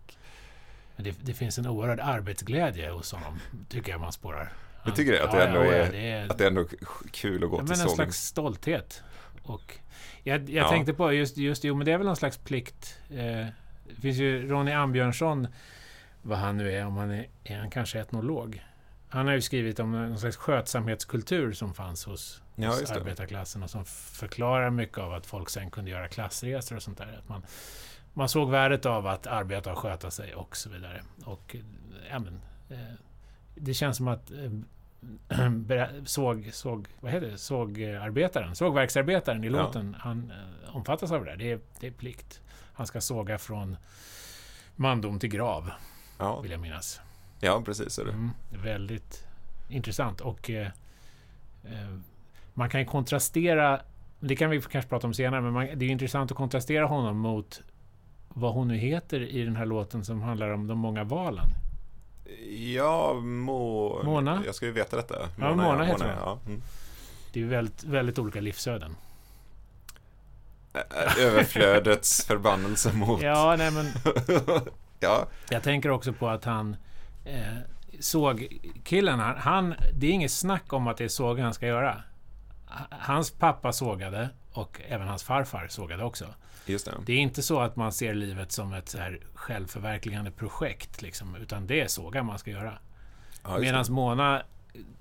Det, 0.97 1.15
det 1.21 1.33
finns 1.33 1.57
en 1.57 1.67
oerhörd 1.67 1.99
arbetsglädje 1.99 2.89
hos 2.91 3.11
honom, 3.11 3.39
tycker 3.69 3.91
jag 3.91 4.01
man 4.01 4.11
spårar. 4.11 4.53
Du 4.85 4.91
tycker 4.91 5.11
det? 5.11 5.23
Att 5.23 5.31
det 5.31 5.43
ändå 5.47 5.59
ja, 5.65 5.71
är- 5.71 5.91
det 5.91 6.11
är 6.11 6.29
att 6.29 6.37
det 6.37 6.43
är 6.43 6.47
ändå 6.47 6.65
kul 7.11 7.43
att 7.43 7.49
gå 7.49 7.55
Ja, 7.55 7.59
till 7.65 7.69
men 7.77 7.81
en 7.87 7.89
slags 7.95 8.17
stolthet. 8.25 9.03
Och 9.43 9.77
jag 10.23 10.49
jag 10.49 10.65
Ja. 10.65 10.69
tänkte 10.69 10.93
på 10.93 11.13
just, 11.13 11.37
just, 11.37 11.63
jo 11.63 11.75
men 11.75 11.85
det 11.85 11.91
är 11.91 11.97
väl 11.97 12.07
någon 12.07 12.15
slags 12.15 12.37
plikt. 12.37 12.97
Eh, 13.09 13.15
det 13.95 14.01
finns 14.01 14.17
ju 14.17 14.47
Ronny 14.47 14.71
Ambjörnsson, 14.71 15.47
vad 16.21 16.37
han 16.37 16.57
nu 16.57 16.71
är, 16.73 16.85
om 16.85 16.97
han 16.97 17.11
är, 17.11 17.27
är 17.43 17.57
han 17.57 17.69
kanske 17.69 17.99
etnolog? 17.99 18.65
Han 19.09 19.27
har 19.27 19.33
ju 19.33 19.41
skrivit 19.41 19.79
om 19.79 19.91
någon 19.91 20.19
slags 20.19 20.37
skötsamhetskultur 20.37 21.51
som 21.53 21.73
fanns 21.73 22.05
hos, 22.05 22.41
Ja, 22.55 22.67
hos 22.69 22.91
arbetarklassen 22.91 23.63
och 23.63 23.69
som 23.69 23.85
förklarar 23.85 24.69
mycket 24.69 24.97
av 24.97 25.13
att 25.13 25.25
folk 25.25 25.49
sen 25.49 25.71
kunde 25.71 25.91
göra 25.91 26.07
klassresor 26.07 26.75
och 26.75 26.83
sånt 26.83 26.97
där. 26.97 27.15
Att 27.19 27.29
man, 27.29 27.45
man 28.13 28.29
såg 28.29 28.49
värdet 28.51 28.85
av 28.85 29.07
att 29.07 29.27
arbeta 29.27 29.71
och 29.71 29.77
sköta 29.77 30.11
sig 30.11 30.35
och 30.35 30.57
så 30.57 30.69
vidare. 30.69 31.01
Och 31.25 31.55
eh, 31.55 31.61
ja, 32.11 32.19
men, 32.19 32.41
eh, 32.69 32.77
det 33.55 33.73
känns 33.73 33.97
som 33.97 34.07
att 34.07 34.31
eh, 34.31 35.49
såg, 36.05 36.49
såg, 36.53 36.87
vad 36.99 37.11
heter 37.11 37.27
det? 37.27 37.37
sågarbetaren, 37.37 38.55
sågverksarbetaren 38.55 39.43
i 39.43 39.47
Ja. 39.47 39.51
låten, 39.53 39.95
han 39.99 40.31
eh, 40.31 40.75
omfattas 40.75 41.11
av 41.11 41.25
det 41.25 41.31
där. 41.31 41.37
Det 41.37 41.51
är, 41.51 41.59
det 41.79 41.87
är 41.87 41.91
plikt. 41.91 42.41
Han 42.73 42.87
ska 42.87 43.01
såga 43.01 43.37
från 43.37 43.77
mandom 44.75 45.19
till 45.19 45.29
grav, 45.29 45.69
Ja, 46.17 46.39
vill 46.41 46.51
jag 46.51 46.59
minnas. 46.59 47.01
ja 47.39 47.61
precis 47.65 47.99
är 47.99 48.05
det. 48.05 48.11
Mm, 48.11 48.29
väldigt 48.63 49.27
intressant. 49.69 50.21
Och 50.21 50.49
eh, 50.49 50.67
eh, 51.63 51.95
man 52.53 52.69
kan 52.69 52.85
kontrastera, 52.85 53.81
det 54.19 54.35
kan 54.35 54.49
vi 54.49 54.61
kanske 54.61 54.89
prata 54.89 55.07
om 55.07 55.13
senare, 55.13 55.41
men 55.41 55.53
man, 55.53 55.65
det 55.75 55.85
är 55.85 55.89
intressant 55.89 56.31
att 56.31 56.37
kontrastera 56.37 56.85
honom 56.85 57.17
mot 57.17 57.61
vad 58.29 58.53
hon 58.53 58.67
nu 58.67 58.77
heter 58.77 59.19
i 59.21 59.43
den 59.43 59.55
här 59.55 59.65
låten 59.65 60.05
som 60.05 60.21
handlar 60.21 60.49
om 60.49 60.67
de 60.67 60.77
många 60.77 61.03
valen. 61.03 61.45
Ja, 62.75 63.13
Mo... 63.13 64.03
Mona? 64.03 64.41
Jag 64.45 64.55
ska 64.55 64.65
ju 64.65 64.71
veta 64.71 64.95
detta. 64.95 65.15
Ja, 65.39 65.55
Mona 65.55 65.83
heter 65.83 66.05
det. 66.05 66.15
ja. 66.19 66.39
Mm. 66.45 66.61
Det 67.33 67.39
är 67.39 67.43
ju 67.43 67.49
väldigt, 67.49 67.83
väldigt 67.83 68.19
olika 68.19 68.41
livsöden. 68.41 68.95
Överflödets 71.19 72.25
förbannelse 72.27 72.93
mot... 72.93 73.21
Ja, 73.21 73.55
nej 73.57 73.71
men 73.71 73.85
ja, 74.99 75.27
jag 75.49 75.63
tänker 75.63 75.89
också 75.89 76.13
på 76.13 76.27
att 76.29 76.45
han 76.45 76.75
eh, 77.25 77.57
såg 77.99 78.59
killen, 78.83 79.19
han, 79.19 79.37
han, 79.37 79.75
det 79.93 80.07
är 80.07 80.11
inget 80.11 80.31
snack 80.31 80.73
om 80.73 80.87
att 80.87 80.97
det 80.97 81.03
är 81.03 81.07
såg 81.07 81.39
han 81.39 81.53
ska 81.53 81.67
göra. 81.67 82.03
Hans 82.89 83.31
pappa 83.31 83.73
sågade 83.73 84.29
och 84.51 84.81
även 84.87 85.07
hans 85.07 85.23
farfar 85.23 85.67
sågade 85.69 86.03
också. 86.03 86.25
Just 86.71 86.85
det. 86.85 86.93
Det 87.05 87.13
är 87.13 87.17
inte 87.17 87.41
så 87.41 87.59
att 87.59 87.75
man 87.75 87.91
ser 87.91 88.13
livet 88.13 88.51
som 88.51 88.73
ett 88.73 88.89
så 88.89 88.97
här 88.97 89.19
självförverkligande 89.33 90.31
projekt, 90.31 91.01
liksom, 91.01 91.35
utan 91.35 91.67
det 91.67 91.81
är 91.81 91.87
sågar 91.87 92.23
man 92.23 92.39
ska 92.39 92.51
göra. 92.51 92.79
Ja, 93.43 93.57
Medan. 93.57 93.85
Mona, 93.89 94.43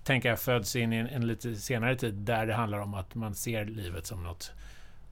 tänker 0.04 0.28
jag, 0.28 0.40
föds 0.40 0.76
in 0.76 0.92
i 0.92 0.96
en, 0.96 1.06
en 1.06 1.26
lite 1.26 1.56
senare 1.56 1.96
tid 1.96 2.14
där 2.14 2.46
det 2.46 2.54
handlar 2.54 2.78
om 2.78 2.94
att 2.94 3.14
man 3.14 3.34
ser 3.34 3.64
livet 3.64 4.06
som 4.06 4.22
något 4.22 4.52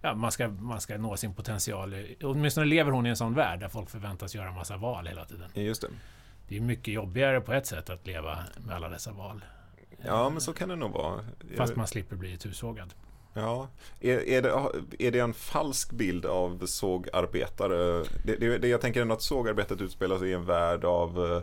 Ja, 0.03 0.15
man 0.15 0.33
ska, 0.33 0.49
man 0.49 0.81
ska 0.81 0.99
nå 0.99 1.17
sin 1.17 1.35
potential. 1.35 1.95
Åtminstone 2.23 2.67
lever 2.67 2.91
hon 2.93 3.07
i 3.07 3.09
en 3.09 3.17
sån 3.17 3.35
värld 3.35 3.61
där 3.61 3.69
folk 3.69 3.91
förväntas 3.91 4.35
göra 4.35 4.53
massa 4.53 4.77
val 4.77 5.07
hela 5.07 5.25
tiden. 5.25 5.51
Just 5.55 5.83
det. 5.83 5.89
Det 6.49 6.57
är 6.57 6.61
mycket 6.61 6.95
jobbigare 6.95 7.41
på 7.41 7.53
ett 7.53 7.67
sätt 7.67 7.91
att 7.91 8.07
leva 8.07 8.39
med 8.57 8.77
alla 8.77 8.89
dessa 8.89 9.13
val. 9.13 9.45
Ja, 10.05 10.31
men 10.31 10.41
så 10.41 10.53
kan 10.53 10.69
det 10.69 10.77
nog 10.77 10.93
vara. 10.93 11.25
Fast 11.57 11.77
man 11.77 11.87
slipper 11.87 12.17
bli 12.17 12.33
itusågad. 12.33 12.95
Ja. 13.37 13.69
Är, 14.01 14.29
är, 14.29 14.43
det, 14.43 14.51
är 15.07 15.13
det 15.13 15.19
en 15.19 15.35
falsk 15.35 15.93
bild 15.93 16.27
av 16.27 16.67
sågarbetare? 16.67 18.05
Det, 18.25 18.37
det, 18.37 18.59
det, 18.59 18.69
jag 18.69 18.81
tänker 18.81 19.03
ändå 19.03 19.15
att 19.15 19.23
sågarbetet 19.23 19.81
utspelar 19.81 20.19
sig 20.19 20.29
i 20.29 20.33
en 20.33 20.45
värld 20.45 20.85
av 20.85 21.43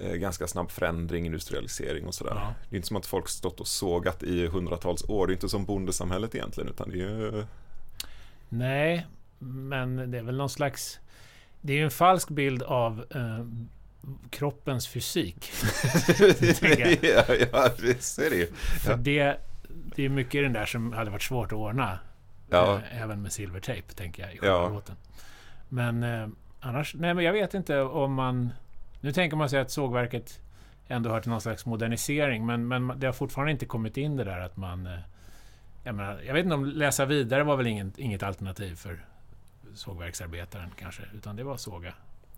eh, 0.00 0.12
ganska 0.12 0.46
snabb 0.46 0.70
förändring, 0.70 1.26
industrialisering 1.26 2.06
och 2.06 2.14
sådär. 2.14 2.32
Ja. 2.34 2.54
Det 2.68 2.74
är 2.74 2.76
inte 2.76 2.88
som 2.88 2.96
att 2.96 3.06
folk 3.06 3.28
stått 3.28 3.60
och 3.60 3.66
sågat 3.66 4.22
i 4.22 4.46
hundratals 4.46 5.04
år. 5.04 5.26
Det 5.26 5.30
är 5.30 5.34
inte 5.34 5.48
som 5.48 5.64
bondesamhället 5.64 6.34
egentligen, 6.34 6.70
utan 6.70 6.90
det 6.90 6.94
är 6.94 6.98
ju... 6.98 7.44
Nej, 8.48 9.06
men 9.38 10.10
det 10.10 10.18
är 10.18 10.22
väl 10.22 10.36
någon 10.36 10.50
slags... 10.50 10.98
Det 11.60 11.72
är 11.72 11.76
ju 11.76 11.84
en 11.84 11.90
falsk 11.90 12.28
bild 12.28 12.62
av 12.62 13.04
eh, 13.10 13.46
kroppens 14.30 14.88
fysik. 14.88 15.52
ja, 17.02 17.34
ja, 17.52 17.70
visst 17.82 18.18
är 18.18 18.30
det. 18.30 18.56
För 18.56 18.96
det, 18.96 19.38
det 19.96 20.04
är 20.04 20.08
mycket 20.08 20.34
i 20.34 20.40
den 20.40 20.52
där 20.52 20.66
som 20.66 20.92
hade 20.92 21.10
varit 21.10 21.22
svårt 21.22 21.46
att 21.52 21.58
ordna. 21.58 21.98
Ja. 22.50 22.74
Eh, 22.90 23.02
även 23.02 23.22
med 23.22 23.32
silvertejp, 23.32 23.92
tänker 23.94 24.22
jag, 24.22 24.32
i 24.34 24.38
Ja. 24.42 24.68
låten. 24.68 24.96
Men 25.68 26.02
eh, 26.02 26.28
annars, 26.60 26.94
nej 26.94 27.14
men 27.14 27.24
jag 27.24 27.32
vet 27.32 27.54
inte 27.54 27.80
om 27.80 28.14
man... 28.14 28.52
Nu 29.00 29.12
tänker 29.12 29.36
man 29.36 29.48
sig 29.50 29.60
att 29.60 29.70
sågverket 29.70 30.40
ändå 30.88 31.10
hör 31.10 31.20
till 31.20 31.30
någon 31.30 31.40
slags 31.40 31.66
modernisering, 31.66 32.46
men, 32.46 32.68
men 32.68 32.92
det 32.96 33.06
har 33.06 33.12
fortfarande 33.12 33.52
inte 33.52 33.66
kommit 33.66 33.96
in 33.96 34.16
det 34.16 34.24
där 34.24 34.38
att 34.40 34.56
man... 34.56 34.86
eh, 34.86 34.98
Jag, 35.84 35.94
menar, 35.94 36.20
jag 36.26 36.34
vet 36.34 36.44
inte 36.44 36.54
om 36.54 36.64
läsa 36.64 37.04
vidare 37.04 37.44
var 37.44 37.56
väl 37.56 37.66
ingen, 37.66 37.92
inget 37.96 38.22
alternativ 38.22 38.74
för 38.76 39.04
sågverksarbetaren 39.74 40.70
kanske, 40.78 41.02
utan 41.14 41.36
det 41.36 41.44
var 41.44 41.56
såga. 41.56 41.94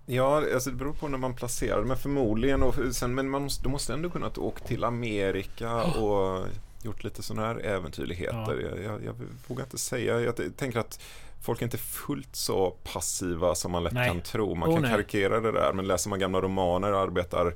Ja, 0.06 0.36
alltså 0.54 0.70
det 0.70 0.76
beror 0.76 0.92
på 0.92 1.08
när 1.08 1.18
man 1.18 1.34
placerar 1.34 1.80
det, 1.80 1.86
men 1.86 1.96
förmodligen. 1.96 2.62
Och 2.62 2.74
sen, 2.92 3.14
men 3.14 3.30
man 3.30 3.42
måste, 3.42 3.62
du 3.64 3.68
måste 3.68 3.92
ändå 3.92 4.10
kunna 4.10 4.30
åka 4.36 4.64
till 4.64 4.84
Amerika 4.84 5.82
och 5.82 6.46
gjort 6.84 7.04
lite 7.04 7.22
sådana 7.22 7.46
här 7.46 7.64
äventyrligheter. 7.66 8.60
Jag, 8.70 8.84
jag, 8.84 9.04
jag 9.04 9.14
vågar 9.46 9.64
inte 9.64 9.78
säga. 9.78 10.20
Jag 10.20 10.56
tänker 10.56 10.78
att 10.78 11.00
folk 11.42 11.60
är 11.60 11.64
inte 11.66 11.78
fullt 11.78 12.36
så 12.36 12.70
passiva 12.70 13.54
som 13.54 13.72
man 13.72 13.84
lätt 13.84 13.92
Nej. 13.92 14.08
kan 14.08 14.20
tro. 14.20 14.54
Man 14.54 14.68
Oh, 14.68 14.74
kan 14.74 14.82
nej. 14.82 14.90
karikera 14.90 15.40
det 15.40 15.52
där, 15.52 15.72
men 15.72 15.86
läser 15.86 16.10
man 16.10 16.18
gamla 16.18 16.40
romaner 16.40 16.92
och 16.92 16.98
arbetar 17.00 17.54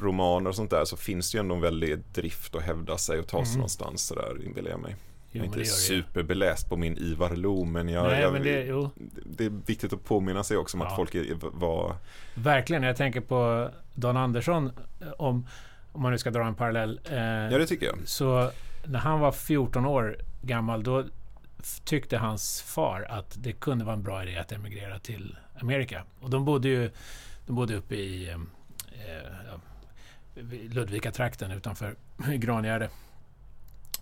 romaner 0.00 0.50
och 0.50 0.56
sånt 0.56 0.70
där 0.70 0.84
så 0.84 0.96
finns 0.96 1.32
det 1.32 1.36
ju 1.36 1.40
ändå 1.40 1.54
en 1.54 1.60
väldig 1.60 1.98
drift 1.98 2.54
att 2.54 2.62
hävda 2.62 2.98
sig 2.98 3.18
och 3.18 3.26
ta 3.28 3.38
sig 3.44 3.50
Mm. 3.50 3.58
någonstans 3.58 4.02
sådär, 4.06 4.44
inbillar 4.46 4.70
jag 4.70 4.80
mig. 4.80 4.96
Jo, 5.34 5.38
jag 5.44 5.54
är 5.54 5.58
inte 5.58 5.70
superbeläst 5.70 6.68
på 6.68 6.76
min 6.76 6.96
Ivar 6.98 7.36
Lo, 7.36 7.64
men 7.64 7.88
jag, 7.88 8.06
Nej, 8.06 8.20
jag, 8.20 8.32
men 8.32 8.42
det, 8.42 8.90
det 9.24 9.44
är 9.44 9.52
viktigt 9.66 9.92
att 9.92 10.04
påminna 10.04 10.44
sig 10.44 10.56
också 10.56 10.76
om 10.76 10.82
att 10.82 10.90
Ja. 10.90 10.96
folk 10.96 11.14
är, 11.14 11.36
var 11.40 11.96
verkligen. 12.34 12.82
Jag 12.82 12.96
tänker 12.96 13.20
på 13.20 13.70
Dan 13.94 14.16
Andersson, 14.16 14.72
eh, 15.00 15.08
om, 15.18 15.46
om 15.92 16.02
man 16.02 16.12
nu 16.12 16.18
ska 16.18 16.30
dra 16.30 16.44
en 16.44 16.54
parallell. 16.54 17.00
Eh, 17.04 17.18
Ja, 17.18 17.58
det 17.58 17.66
tycker 17.66 17.86
jag. 17.86 17.96
Så 18.04 18.50
när 18.84 18.98
han 18.98 19.20
var 19.20 19.32
14 19.32 19.86
år 19.86 20.16
gammal, 20.42 20.82
då 20.82 21.04
tyckte 21.84 22.18
hans 22.18 22.62
far 22.62 23.06
att 23.08 23.36
det 23.42 23.52
kunde 23.52 23.84
vara 23.84 23.96
en 23.96 24.02
bra 24.02 24.22
idé 24.22 24.38
att 24.38 24.52
emigrera 24.52 24.98
till 24.98 25.36
Amerika. 25.60 26.04
Och 26.20 26.30
de 26.30 26.44
bodde 26.44 26.68
ju 26.68 26.90
de 27.46 27.56
bodde 27.56 27.74
uppe 27.74 27.94
i 27.94 28.30
eh, 28.30 28.38
vid 30.34 30.74
Ludvika-trakten 30.74 31.50
utanför 31.50 31.96
Grangärde. 32.36 32.88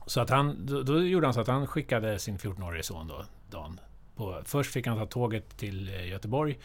Så 0.07 0.21
att 0.21 0.31
han, 0.31 0.67
då, 0.67 0.83
då 0.83 1.03
gjorde 1.03 1.27
han 1.27 1.35
så 1.35 1.41
att 1.41 1.49
han 1.49 1.67
skickade 1.67 2.19
sin 2.19 2.39
14-årige 2.39 2.83
son 2.83 3.09
då, 3.09 3.25
Dan. 3.51 3.81
På, 4.17 4.43
först 4.45 4.73
fick 4.73 4.87
han 4.87 4.99
ta 4.99 5.07
tåget 5.07 5.57
till 5.57 5.89
eh, 5.89 6.09
Göteborg, 6.09 6.59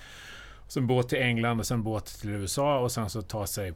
sen 0.67 0.88
båt 0.88 1.10
till 1.10 1.22
England 1.22 1.60
och 1.60 1.65
sen 1.65 1.84
båt 1.84 2.05
till 2.05 2.29
USA 2.29 2.79
och 2.79 2.91
sen 2.91 3.10
så 3.10 3.22
ta 3.22 3.48
sig 3.48 3.67
eh, 3.70 3.75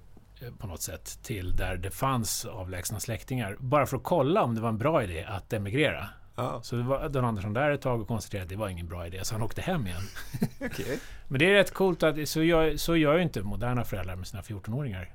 på 0.60 0.68
något 0.68 0.82
sätt 0.82 1.20
till 1.24 1.56
där 1.56 1.78
det 1.78 1.92
fanns 1.92 2.46
avlägsna 2.46 3.00
släktingar. 3.00 3.56
Bara 3.60 3.86
för 3.86 3.98
att 3.98 4.04
kolla 4.04 4.42
om 4.44 4.56
det 4.56 4.62
var 4.62 4.70
en 4.70 4.78
bra 4.78 5.04
idé 5.04 5.24
att 5.24 5.54
emigrera. 5.54 6.10
Ja, 6.36 6.60
Så 6.64 6.82
var 6.82 7.10
Dan 7.10 7.26
Andersson 7.26 7.54
där 7.54 7.72
ett 7.72 7.82
tag 7.82 8.02
och 8.02 8.08
konstaterade 8.08 8.44
att 8.44 8.50
det 8.50 8.56
var 8.56 8.70
ingen 8.70 8.88
bra 8.88 9.08
idé, 9.08 9.26
så 9.26 9.36
han 9.36 9.42
åkte 9.42 9.62
hem 9.62 9.88
igen. 9.88 10.02
okej. 10.62 11.00
Men 11.28 11.40
det 11.40 11.46
är 11.46 11.54
rätt 11.54 11.74
coolt 11.74 12.04
att 12.04 12.30
så 12.30 12.44
gör, 12.44 12.78
så 12.78 12.96
gör 12.96 13.16
ju 13.16 13.24
inte 13.24 13.42
moderna 13.42 13.84
föräldrar 13.84 14.16
med 14.16 14.28
sina 14.28 14.42
14-åringar 14.42 15.10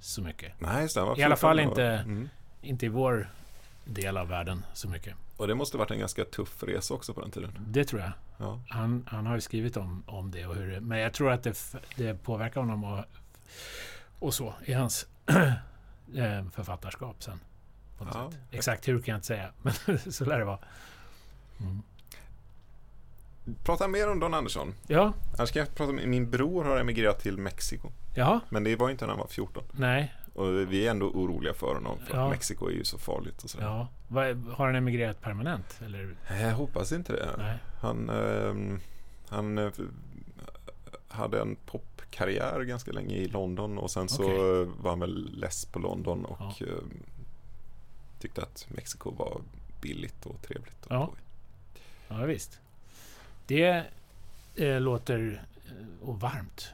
så 0.00 0.22
mycket. 0.22 0.52
Nej, 0.58 0.88
var 0.96 1.18
I 1.18 1.22
alla 1.22 1.36
14 1.36 1.36
fall 1.36 1.60
inte- 1.60 1.84
Mm. 1.84 2.28
Inte 2.62 2.86
i 2.86 2.88
vår 2.88 3.30
del 3.84 4.16
av 4.16 4.28
världen 4.28 4.64
så 4.74 4.88
mycket. 4.88 5.14
Och 5.36 5.48
det 5.48 5.54
måste 5.54 5.76
varit 5.76 5.90
en 5.90 5.98
ganska 5.98 6.24
tuff 6.24 6.62
resa 6.62 6.94
också 6.94 7.14
på 7.14 7.20
den 7.20 7.30
tiden. 7.30 7.52
Det 7.68 7.84
tror 7.84 8.00
jag. 8.00 8.10
Ja, 8.38 8.60
Han, 8.68 9.04
han 9.08 9.26
har 9.26 9.34
ju 9.34 9.40
skrivit 9.40 9.76
om, 9.76 10.02
om 10.06 10.30
det 10.30 10.46
och 10.46 10.54
hur 10.54 10.70
det, 10.70 10.80
Men 10.80 10.98
jag 10.98 11.12
tror 11.12 11.30
att 11.32 11.42
det, 11.42 11.74
det 11.96 12.22
påverkar 12.22 12.60
honom 12.60 12.84
och, 12.84 13.04
och 14.20 14.34
så 14.34 14.54
i 14.64 14.72
hans 14.72 15.06
eh, 16.16 16.44
författarskap 16.52 17.22
sen. 17.22 17.40
Ja. 18.12 18.30
Exakt 18.50 18.88
hur 18.88 18.98
kan 19.00 19.12
jag 19.12 19.16
inte 19.16 19.26
säga, 19.26 19.50
men 19.62 19.98
så 20.12 20.24
lär 20.24 20.38
det 20.38 20.44
vara. 20.44 20.58
Mm. 21.60 21.82
Prata 23.64 23.88
mer 23.88 24.10
om 24.10 24.20
Don 24.20 24.34
Andersson. 24.34 24.74
Ja, 24.86 25.12
Annars 25.38 25.50
kan 25.52 25.60
jag 25.60 25.74
prata 25.74 25.90
om, 25.90 26.00
min 26.04 26.30
bror 26.30 26.64
har 26.64 26.80
emigrerat 26.80 27.20
till 27.20 27.38
Mexiko. 27.38 27.90
jaha, 28.14 28.40
Men 28.50 28.64
det 28.64 28.76
var 28.76 28.90
inte 28.90 29.04
när 29.04 29.12
han 29.12 29.18
var 29.20 29.26
14. 29.26 29.64
nej. 29.72 30.14
Och 30.34 30.72
vi 30.72 30.86
är 30.86 30.90
ändå 30.90 31.06
oroliga 31.06 31.54
för 31.54 31.74
honom 31.74 31.98
för 32.06 32.16
Ja. 32.16 32.30
Mexiko 32.30 32.66
är 32.66 32.72
ju 32.72 32.84
så 32.84 32.98
farligt 32.98 33.42
och 33.44 33.50
sådär. 33.50 33.64
Ja. 33.66 33.88
Har 34.54 34.66
han 34.66 34.74
emigrerat 34.74 35.20
permanent? 35.20 35.80
Eller? 35.84 36.16
Jag 36.30 36.52
hoppas 36.54 36.92
inte 36.92 37.12
det. 37.12 37.28
Nej. 37.38 37.58
Han, 37.80 38.10
ehm, 38.10 38.80
han 39.28 39.58
eh, 39.58 39.70
hade 41.08 41.40
en 41.40 41.56
popkarriär 42.10 42.60
ganska 42.62 42.92
länge 42.92 43.14
i 43.16 43.28
London 43.28 43.78
och 43.78 43.90
sen 43.90 44.08
så 44.08 44.22
eh, 44.62 44.68
var 44.80 44.90
han 44.90 45.00
väl 45.00 45.30
less 45.38 45.64
på 45.64 45.78
London 45.78 46.24
och 46.24 46.36
Ja. 46.60 46.66
ehm, 46.66 47.02
tyckte 48.20 48.42
att 48.42 48.66
Mexiko 48.68 49.10
var 49.10 49.40
billigt 49.80 50.26
och 50.26 50.42
trevligt. 50.42 50.82
att 50.84 50.90
Ja. 50.90 51.10
Ja, 52.08 52.24
visst. 52.24 52.60
Det 53.46 53.84
eh, 54.56 54.80
låter... 54.80 55.44
eh, 55.68 56.08
Och 56.08 56.20
varmt. 56.20 56.68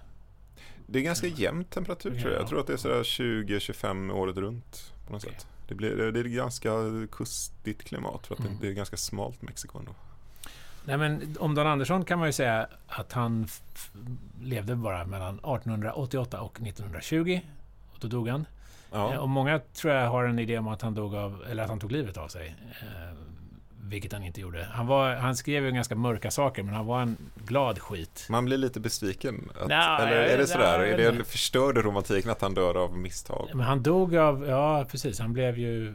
Det 0.87 0.99
är 0.99 1.03
ganska 1.03 1.27
jämn 1.27 1.65
temperatur 1.65 2.11
tror 2.11 2.23
jag. 2.23 2.33
Ja. 2.33 2.37
Jag 2.39 2.49
tror 2.49 2.61
att 2.61 2.67
det 2.67 2.73
är 2.73 2.77
sådär 2.77 3.03
20-25 3.03 4.13
året 4.13 4.37
runt 4.37 4.93
på 5.07 5.13
något 5.13 5.25
Okej. 5.25 5.35
sätt. 5.39 5.47
Det, 5.69 5.75
blir, 5.75 5.97
det 5.97 6.21
är 6.21 6.25
ganska 6.25 6.71
kustigt 7.13 7.83
klimat 7.85 8.27
för 8.27 8.35
att 8.35 8.41
Mm. 8.41 8.53
det, 8.53 8.67
det 8.67 8.69
är 8.69 8.73
ganska 8.75 8.97
smalt 8.97 9.43
Mexiko 9.43 9.79
ändå. 9.79 9.95
Nej, 10.87 10.97
men 10.97 11.37
om 11.41 11.55
Dan 11.55 11.67
Andersson 11.67 12.05
kan 12.05 12.19
man 12.19 12.29
ju 12.29 12.33
säga 12.33 12.67
att 12.87 13.13
han 13.13 13.47
levde 14.43 14.77
bara 14.77 15.05
mellan 15.05 15.35
1888 15.35 16.41
och 16.41 16.61
1920. 16.61 17.41
Och 17.93 17.99
då 18.01 18.09
dog 18.09 18.29
han. 18.29 18.47
Ja. 18.93 19.13
Eh, 19.13 19.19
Och 19.19 19.29
många 19.29 19.59
tror 19.59 19.95
jag 19.95 20.11
har 20.11 20.25
en 20.25 20.39
idé 20.39 20.59
om 20.59 20.69
att 20.69 20.83
han 20.83 20.95
dog 20.95 21.15
av, 21.15 21.45
eller 21.51 21.63
att 21.63 21.69
han 21.69 21.81
tog 21.81 21.93
livet 21.93 22.17
av 22.17 22.29
sig. 22.29 22.55
Eh, 22.81 23.17
vilket 23.83 24.13
han 24.13 24.23
inte 24.25 24.41
gjorde. 24.41 24.69
Han, 24.73 24.87
var, 24.87 25.15
han 25.15 25.37
skrev 25.37 25.65
ju 25.65 25.71
ganska 25.71 25.95
mörka 25.95 26.31
saker, 26.31 26.63
men 26.63 26.75
han 26.75 26.87
var 26.87 27.03
en 27.03 27.17
glad 27.45 27.79
skit. 27.79 28.27
Man 28.31 28.45
blir 28.45 28.57
lite 28.59 28.81
besviken. 28.81 29.51
Att, 29.61 29.69
Nja, 29.69 29.99
eller 29.99 30.17
är 30.17 30.39
det 30.39 30.47
sådär? 30.47 30.81
jag 30.81 30.89
Är 30.89 30.97
det 30.97 31.07
inte. 31.09 31.19
en 31.19 31.25
förstörd 31.25 31.77
romantiken 31.77 32.31
att 32.31 32.41
han 32.41 32.55
dör 32.55 32.77
av 32.77 32.99
misstag? 32.99 33.49
Men 33.55 33.67
han 33.67 33.83
dog 33.83 34.17
av, 34.17 34.47
ja 34.47 34.85
precis, 34.91 35.19
han 35.21 35.33
blev 35.33 35.59
ju 35.59 35.95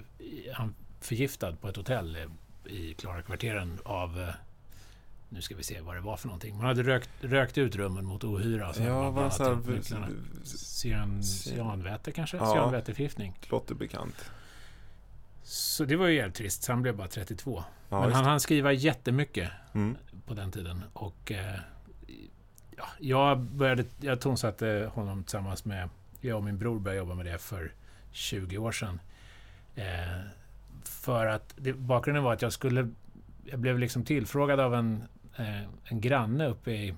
han 0.53 0.75
förgiftad 1.01 1.51
på 1.55 1.67
ett 1.67 1.75
hotell 1.77 2.17
i 2.65 2.93
Klarakvarteren 2.93 3.79
av, 3.83 4.19
eh, 4.21 4.27
nu 5.33 5.41
ska 5.41 5.55
vi 5.55 5.63
se 5.63 5.81
vad 5.81 5.95
det 5.95 6.01
var 6.01 6.17
för 6.17 6.27
någonting. 6.27 6.57
Man 6.57 6.65
hade 6.65 6.83
rökt, 6.83 7.09
rökt 7.21 7.57
ut 7.57 7.75
rummen 7.75 8.05
mot 8.05 8.23
ohyra. 8.23 8.73
Så 8.73 8.83
Ja, 8.83 9.11
blandat 9.11 9.33
så 9.33 9.43
här. 9.43 10.09
Cyan, 10.43 11.23
cyanväte 11.23 12.11
kanske? 12.11 12.37
Ja. 12.37 12.53
Cyanväteförgiftning. 12.53 13.39
låter 13.49 13.75
bekant. 13.75 14.31
Så 15.43 15.85
det 15.85 15.95
var 15.95 16.07
ju 16.07 16.15
jävligt 16.15 16.35
trist, 16.35 16.63
så 16.63 16.71
han 16.71 16.81
blev 16.81 16.95
bara 16.95 17.07
32. 17.07 17.63
Ja, 17.89 18.01
Men 18.01 18.11
han 18.11 18.25
hann 18.25 18.39
skriva 18.39 18.73
jättemycket 18.73 19.51
mm. 19.73 19.97
på 20.25 20.33
den 20.33 20.51
tiden. 20.51 20.83
Och 20.93 21.31
eh, 21.31 21.59
ja, 22.77 22.85
jag 22.99 23.39
började, 23.39 23.85
jag 23.99 24.21
tonsatte 24.21 24.91
honom 24.93 25.23
tillsammans 25.23 25.65
med, 25.65 25.89
jag 26.21 26.37
och 26.37 26.43
min 26.43 26.57
bror 26.57 26.79
började 26.79 26.99
jobba 26.99 27.15
med 27.15 27.25
det 27.25 27.37
för 27.37 27.73
20 28.11 28.57
år 28.57 28.71
sedan. 28.71 28.99
Eh, 29.75 29.85
för 30.83 31.25
att 31.25 31.53
det, 31.57 31.73
bakgrunden 31.73 32.23
var 32.23 32.33
att 32.33 32.41
jag 32.41 32.53
skulle, 32.53 32.89
jag 33.45 33.59
blev 33.59 33.79
liksom 33.79 34.05
tillfrågad 34.05 34.59
av 34.59 34.75
en, 34.75 35.03
en 35.83 36.01
granne 36.01 36.47
uppe 36.47 36.71
i, 36.71 36.95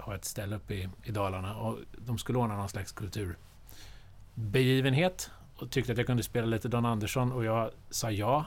har 0.00 0.14
ett 0.14 0.24
ställe 0.24 0.56
uppe 0.56 0.74
i, 0.74 0.88
i 1.04 1.10
Dalarna 1.10 1.56
och 1.56 1.78
de 1.96 2.18
skulle 2.18 2.38
ordna 2.38 2.56
någon 2.56 2.68
slags 2.68 2.92
kulturbegivenhet 2.92 5.30
och 5.56 5.70
tyckte 5.70 5.92
att 5.92 5.98
jag 5.98 6.06
kunde 6.06 6.22
spela 6.22 6.46
lite 6.46 6.68
Don 6.68 6.86
Andersson 6.86 7.32
och 7.32 7.44
jag 7.44 7.70
sa 7.90 8.10
ja 8.10 8.46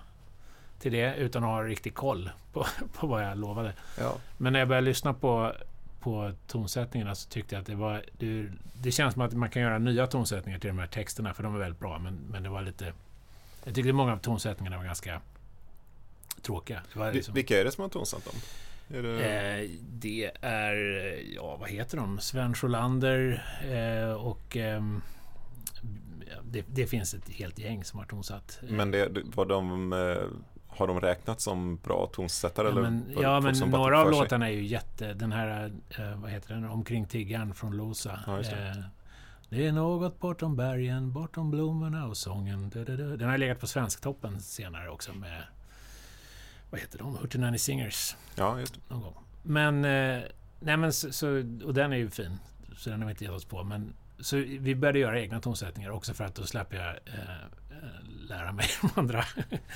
till 0.80 0.92
det 0.92 1.16
utan 1.16 1.44
att 1.44 1.50
ha 1.50 1.64
riktig 1.64 1.96
koll 1.96 2.30
på, 2.54 2.66
på 2.94 3.08
vad 3.08 3.24
jag 3.24 3.38
lovade. 3.38 3.74
ja. 4.00 4.16
Men 4.38 4.54
när 4.54 4.60
jag 4.60 4.68
började 4.68 4.86
lyssna 4.86 5.14
på, 5.14 5.54
på 6.00 6.32
tonsättningarna 6.48 7.16
så 7.16 7.30
tyckte 7.30 7.56
jag 7.56 7.62
att 7.62 7.68
det 7.68 7.76
var... 7.76 8.04
Det, 8.18 8.50
det 8.74 8.92
känns 8.92 9.14
som 9.14 9.22
att 9.22 9.34
man 9.34 9.50
kan 9.50 9.62
göra 9.62 9.78
nya 9.78 10.08
tonsättningar 10.08 10.60
till 10.60 10.68
de 10.68 10.80
här 10.80 10.88
texterna, 10.88 11.34
för 11.34 11.44
de 11.44 11.56
är 11.56 11.60
väldigt 11.60 11.80
bra. 11.80 12.00
Men, 12.00 12.20
men 12.30 12.44
det 12.44 12.50
var 12.50 12.62
lite... 12.62 12.94
Jag 13.64 13.76
tyckte 13.76 13.94
många 13.94 14.14
av 14.14 14.18
tonsättningarna 14.18 14.78
var 14.78 14.84
ganska 14.84 15.22
tråkiga. 16.42 16.82
Var 16.94 17.14
liksom, 17.14 17.34
Vilka 17.34 17.60
är 17.60 17.66
det 17.66 17.72
som 17.72 17.82
har 17.82 17.90
tonsatt 17.90 18.26
dem? 18.26 18.34
Är 18.94 19.04
det... 19.04 19.62
eh, 19.64 19.70
det 19.82 20.32
är... 20.42 20.76
Ja, 21.36 21.58
vad 21.60 21.70
heter 21.70 21.98
de? 21.98 22.20
Sven 22.20 22.54
Scholander 22.54 23.46
eh, 23.72 24.14
och... 24.14 24.58
ehm, 24.58 25.02
det, 26.44 26.66
det 26.68 26.88
finns 26.88 27.14
ett 27.14 27.30
helt 27.30 27.60
gäng 27.60 27.84
som 27.84 28.00
har 28.00 28.06
tonsatt. 28.06 28.60
Men 28.70 28.92
det, 28.92 29.10
var 29.36 29.46
de, 29.46 29.94
eh, 29.94 30.24
har 30.68 30.88
de 30.88 31.00
räknat 31.02 31.42
som 31.42 31.76
bra 31.76 32.10
tonsättare? 32.14 32.68
Ja, 32.68 32.72
eller 32.72 32.82
men, 32.82 33.06
ja, 33.22 33.40
men 33.40 33.56
några 33.70 34.02
av 34.02 34.12
låtarna 34.12 34.50
är 34.50 34.54
ju 34.54 34.66
jätte... 34.66 35.14
Den 35.14 35.32
här, 35.32 35.72
eh, 35.90 36.16
vad 36.16 36.32
heter 36.32 36.54
den? 36.54 36.66
Omkring 36.66 37.06
tiggaren 37.06 37.54
från 37.54 37.78
Losa. 37.78 38.20
Ja, 38.28 38.38
just 38.38 38.52
det. 38.52 38.68
Eh, 38.68 38.76
det 39.50 39.68
är 39.68 39.72
något 39.72 40.20
bortom 40.20 40.56
bergen, 40.56 41.12
bortom 41.12 41.52
blommorna 41.52 42.08
och 42.08 42.18
sången. 42.18 42.70
Den 42.70 43.30
har 43.30 43.38
legat 43.38 43.60
på 43.60 43.68
Svensktoppen 43.68 44.42
senare 44.42 44.90
också 44.90 45.14
med... 45.14 45.44
Vad 46.72 46.82
heter 46.82 46.98
de? 46.98 47.16
Hurtinani 47.16 47.60
Singers 47.60 48.16
Ja, 48.36 48.60
just 48.60 48.74
det. 48.74 48.80
någon 48.88 49.02
gång. 49.02 49.14
Men... 49.44 49.86
Eh, 49.86 50.24
nej 50.60 50.78
men 50.78 50.94
så, 50.94 51.12
så... 51.12 51.28
Och 51.66 51.74
den 51.74 51.94
är 51.94 51.98
ju 51.98 52.10
fin. 52.10 52.38
Så 52.78 52.90
den 52.90 53.00
har 53.00 53.08
vi 53.08 53.12
inte 53.12 53.24
gett 53.24 53.34
oss 53.34 53.46
på. 53.46 53.64
Men 53.64 53.94
så 54.20 54.38
vi 54.38 54.76
började 54.76 55.00
göra 55.00 55.20
egna 55.22 55.40
tonsättningar 55.42 55.90
också 55.90 56.14
för 56.14 56.24
att 56.24 56.36
då 56.36 56.44
släpper 56.44 56.78
jag 56.78 56.88
eh, 56.88 57.42
eh, 57.72 58.28
lära 58.30 58.52
mig 58.52 58.66
de 58.82 58.90
andra 58.96 59.26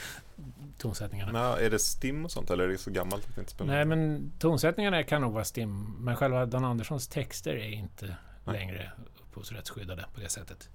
tonsättningarna. 0.77 1.31
Nej, 1.31 1.65
är 1.65 1.69
det 1.69 1.79
stim 1.79 2.25
och 2.25 2.31
sånt 2.31 2.49
eller 2.49 2.63
är 2.63 2.67
det 2.67 2.77
så 2.77 2.91
gammalt 2.91 3.25
att 3.29 3.35
det 3.35 3.41
inte 3.41 3.51
spelar 3.51 3.73
Nej, 3.73 3.85
men 3.85 4.31
tonsättningarna 4.39 5.03
kan 5.03 5.21
nog 5.21 5.33
vara 5.33 5.45
stim. 5.45 5.95
Men 5.99 6.15
själva 6.15 6.45
Dan 6.45 6.65
Anderssons 6.65 7.07
texter 7.07 7.53
är 7.53 7.69
inte 7.69 8.05
Nej. 8.45 8.57
längre 8.59 8.91
upphovsrättsskyddade 9.21 10.05
på 10.13 10.19
det 10.21 10.29
sättet. 10.29 10.69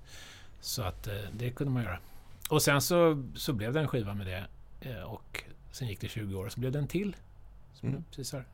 Så 0.61 0.83
att 0.83 1.07
eh, 1.07 1.15
det 1.33 1.51
kunde 1.51 1.73
man 1.73 1.83
göra. 1.83 1.99
Och 2.49 2.63
sen 2.63 2.81
så, 2.81 3.29
så 3.35 3.53
blev 3.53 3.73
det 3.73 3.81
en 3.81 3.89
skiva 3.89 4.15
med 4.15 4.27
det. 4.27 4.45
Eh, 4.81 5.03
och 5.03 5.45
sen 5.73 5.89
gick 5.89 6.01
det 6.01 6.09
20 6.09 6.35
år 6.39 6.47
och 6.47 6.53
så 6.53 6.61
blev 6.61 6.73
det 6.73 6.79
en 6.79 6.87
till. 6.87 7.17
Som 7.75 7.89
Mm. 7.89 8.05
precis 8.11 8.33
har 8.33 8.45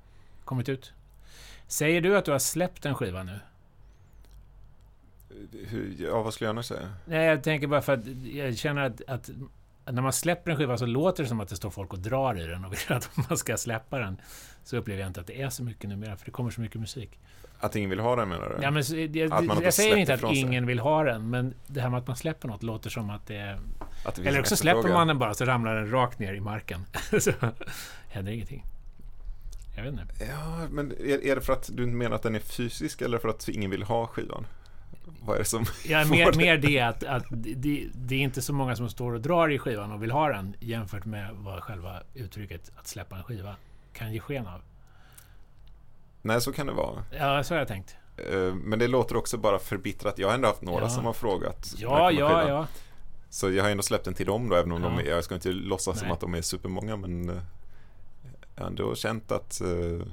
kommit 0.45 0.69
ut. 0.69 0.93
Säger 1.67 2.01
du 2.01 2.17
att 2.17 2.25
du 2.25 2.31
har 2.33 2.39
släppt 2.39 2.87
en 2.87 2.95
skiva 2.95 3.23
nu? 3.23 3.39
Hur, 5.53 5.97
ja, 5.99 6.23
vad 6.23 6.35
skulle 6.35 6.47
jag 6.47 6.53
annars 6.53 6.67
säga? 6.67 6.95
Nej, 7.05 7.27
jag 7.27 7.43
tänker 7.43 7.67
bara 7.67 7.83
för 7.83 7.93
att 7.93 8.07
jag 8.35 8.57
känner 8.59 8.83
att, 8.83 9.03
att 9.07 9.31
när 9.91 10.03
man 10.03 10.13
släpper 10.13 10.51
en 10.51 10.57
skiva 10.57 10.79
så 10.79 10.87
låter 10.87 11.23
det 11.23 11.29
som 11.29 11.41
att 11.41 11.49
det 11.49 11.57
står 11.57 11.71
folk 11.71 11.93
och 11.93 11.99
drar 11.99 12.39
i 12.39 12.47
den 12.47 12.65
och 12.65 12.73
vill 12.73 12.97
att 12.97 13.11
man 13.29 13.39
ska 13.39 13.57
släppa 13.57 13.99
den. 13.99 14.21
Så 14.65 14.77
upplever 14.77 15.01
jag 15.01 15.09
inte 15.09 15.21
att 15.21 15.27
det 15.27 15.43
är 15.43 15.51
så 15.51 15.63
mycket 15.63 15.91
numera, 15.91 16.17
för 16.17 16.25
det 16.25 16.31
kommer 16.31 16.51
så 16.51 16.61
mycket 16.61 16.81
musik. 16.81 17.19
Att 17.59 17.77
ingen 17.77 17.91
vill 17.91 18.01
ha 18.01 18.17
den 18.17 18.29
menar 18.29 18.49
du? 18.49 18.63
Ja, 18.63 18.71
men, 18.71 19.13
jag, 19.13 19.33
Att 19.33 19.45
man 19.45 19.57
inte 19.57 19.65
jag 19.65 19.75
säger 19.75 19.97
inte 19.97 20.15
att 20.15 20.33
ingen 20.33 20.67
vill 20.67 20.79
ha 20.79 21.05
den, 21.05 21.31
men 21.31 21.55
det 21.67 21.81
här 21.81 21.91
med 21.91 21.99
att 21.99 22.07
man 22.07 22.17
släpper 22.17 22.49
något 22.49 22.63
låter 22.63 22.91
som 22.91 23.11
att 23.11 23.27
det 23.27 23.37
är... 23.37 23.59
att 24.05 24.15
det 24.15 24.29
Eller 24.29 24.41
också 24.41 24.57
släpper 24.57 24.93
man 24.93 25.07
den 25.07 25.19
bara 25.19 25.35
så 25.35 25.45
ramlar 25.45 25.75
den 25.75 25.91
rakt 25.91 26.19
ner 26.19 26.35
i 26.35 26.41
marken. 26.41 26.81
så 27.21 27.33
händer 28.09 28.33
ingenting. 28.33 28.65
Jag 29.77 29.83
vet 29.83 29.93
inte. 29.93 30.05
Ja, 30.29 30.69
men 30.71 30.93
är, 30.93 31.25
är 31.25 31.35
det 31.35 31.41
för 31.41 31.53
att 31.53 31.71
du 31.73 31.87
menar 31.87 32.17
att 32.17 32.23
den 32.23 32.35
är 32.35 32.41
fysisk 32.41 33.03
eller 33.03 33.19
för 33.19 33.29
att 33.29 33.49
ingen 33.49 33.71
vill 33.71 33.83
ha 33.83 34.07
skivan? 34.07 34.47
Vad 35.21 35.35
är 35.35 35.39
det 35.39 35.45
som 35.45 35.65
Ja, 35.89 36.05
mer, 36.05 36.33
det? 36.33 36.39
mer 36.39 36.57
det 36.59 36.81
att, 36.81 37.05
att 37.05 37.25
det, 37.31 37.87
det 37.95 38.15
är 38.15 38.19
inte 38.21 38.43
så 38.43 38.53
många 38.53 38.77
som 38.77 38.89
står 38.89 39.13
och 39.13 39.21
drar 39.21 39.49
i 39.49 39.59
skivan 39.59 39.93
och 39.93 40.03
vill 40.03 40.11
ha 40.11 40.29
den 40.29 40.57
jämfört 40.61 41.05
med 41.05 41.31
vad 41.35 41.63
själva 41.63 42.03
uttrycket 42.15 42.71
att 42.77 42.87
släppa 42.87 43.17
en 43.17 43.23
skiva 43.25 43.57
kan 43.93 44.13
ge 44.13 44.21
sken 44.21 44.47
av. 44.47 44.61
Nej, 46.23 46.41
så 46.41 46.53
kan 46.53 46.67
det 46.67 46.73
vara. 46.73 47.05
Ja, 47.19 47.45
så 47.45 47.55
har 47.55 47.59
jag 47.59 47.69
tänkt. 47.69 47.97
Eh, 48.17 48.55
Men 48.55 48.79
det 48.79 48.89
låter 48.89 49.17
också 49.17 49.37
bara 49.39 49.59
förbittrat. 49.59 50.19
Jag 50.19 50.29
har 50.29 50.35
ändå 50.35 50.49
haft 50.49 50.63
några 50.63 50.83
Ja. 50.85 50.89
som 50.89 51.05
har 51.05 51.13
frågat. 51.13 51.75
Ja, 51.79 52.11
ja, 52.11 52.29
skivan? 52.29 52.49
ja. 52.49 52.67
Så 53.31 53.51
jag 53.51 53.65
har 53.65 53.71
ändå 53.71 53.83
släppt 53.83 54.05
den 54.05 54.15
till 54.15 54.27
dem 54.27 54.49
då, 54.49 54.57
även 54.57 54.73
om 54.73 54.83
Ja. 54.83 54.89
de 54.89 54.99
är, 54.99 55.05
jag 55.11 55.25
ska 55.25 55.35
inte 55.35 55.49
låtsas 55.53 55.99
som 55.99 56.09
Nej. 56.09 56.13
att 56.15 56.21
de 56.21 56.35
är 56.35 56.43
supermånga, 56.43 56.97
men 56.97 57.29
eh, 57.31 57.37
jag 58.57 58.63
har 58.63 58.69
ändå 58.71 58.95
känt 58.95 59.33
att 59.33 59.61
eh, 59.61 60.07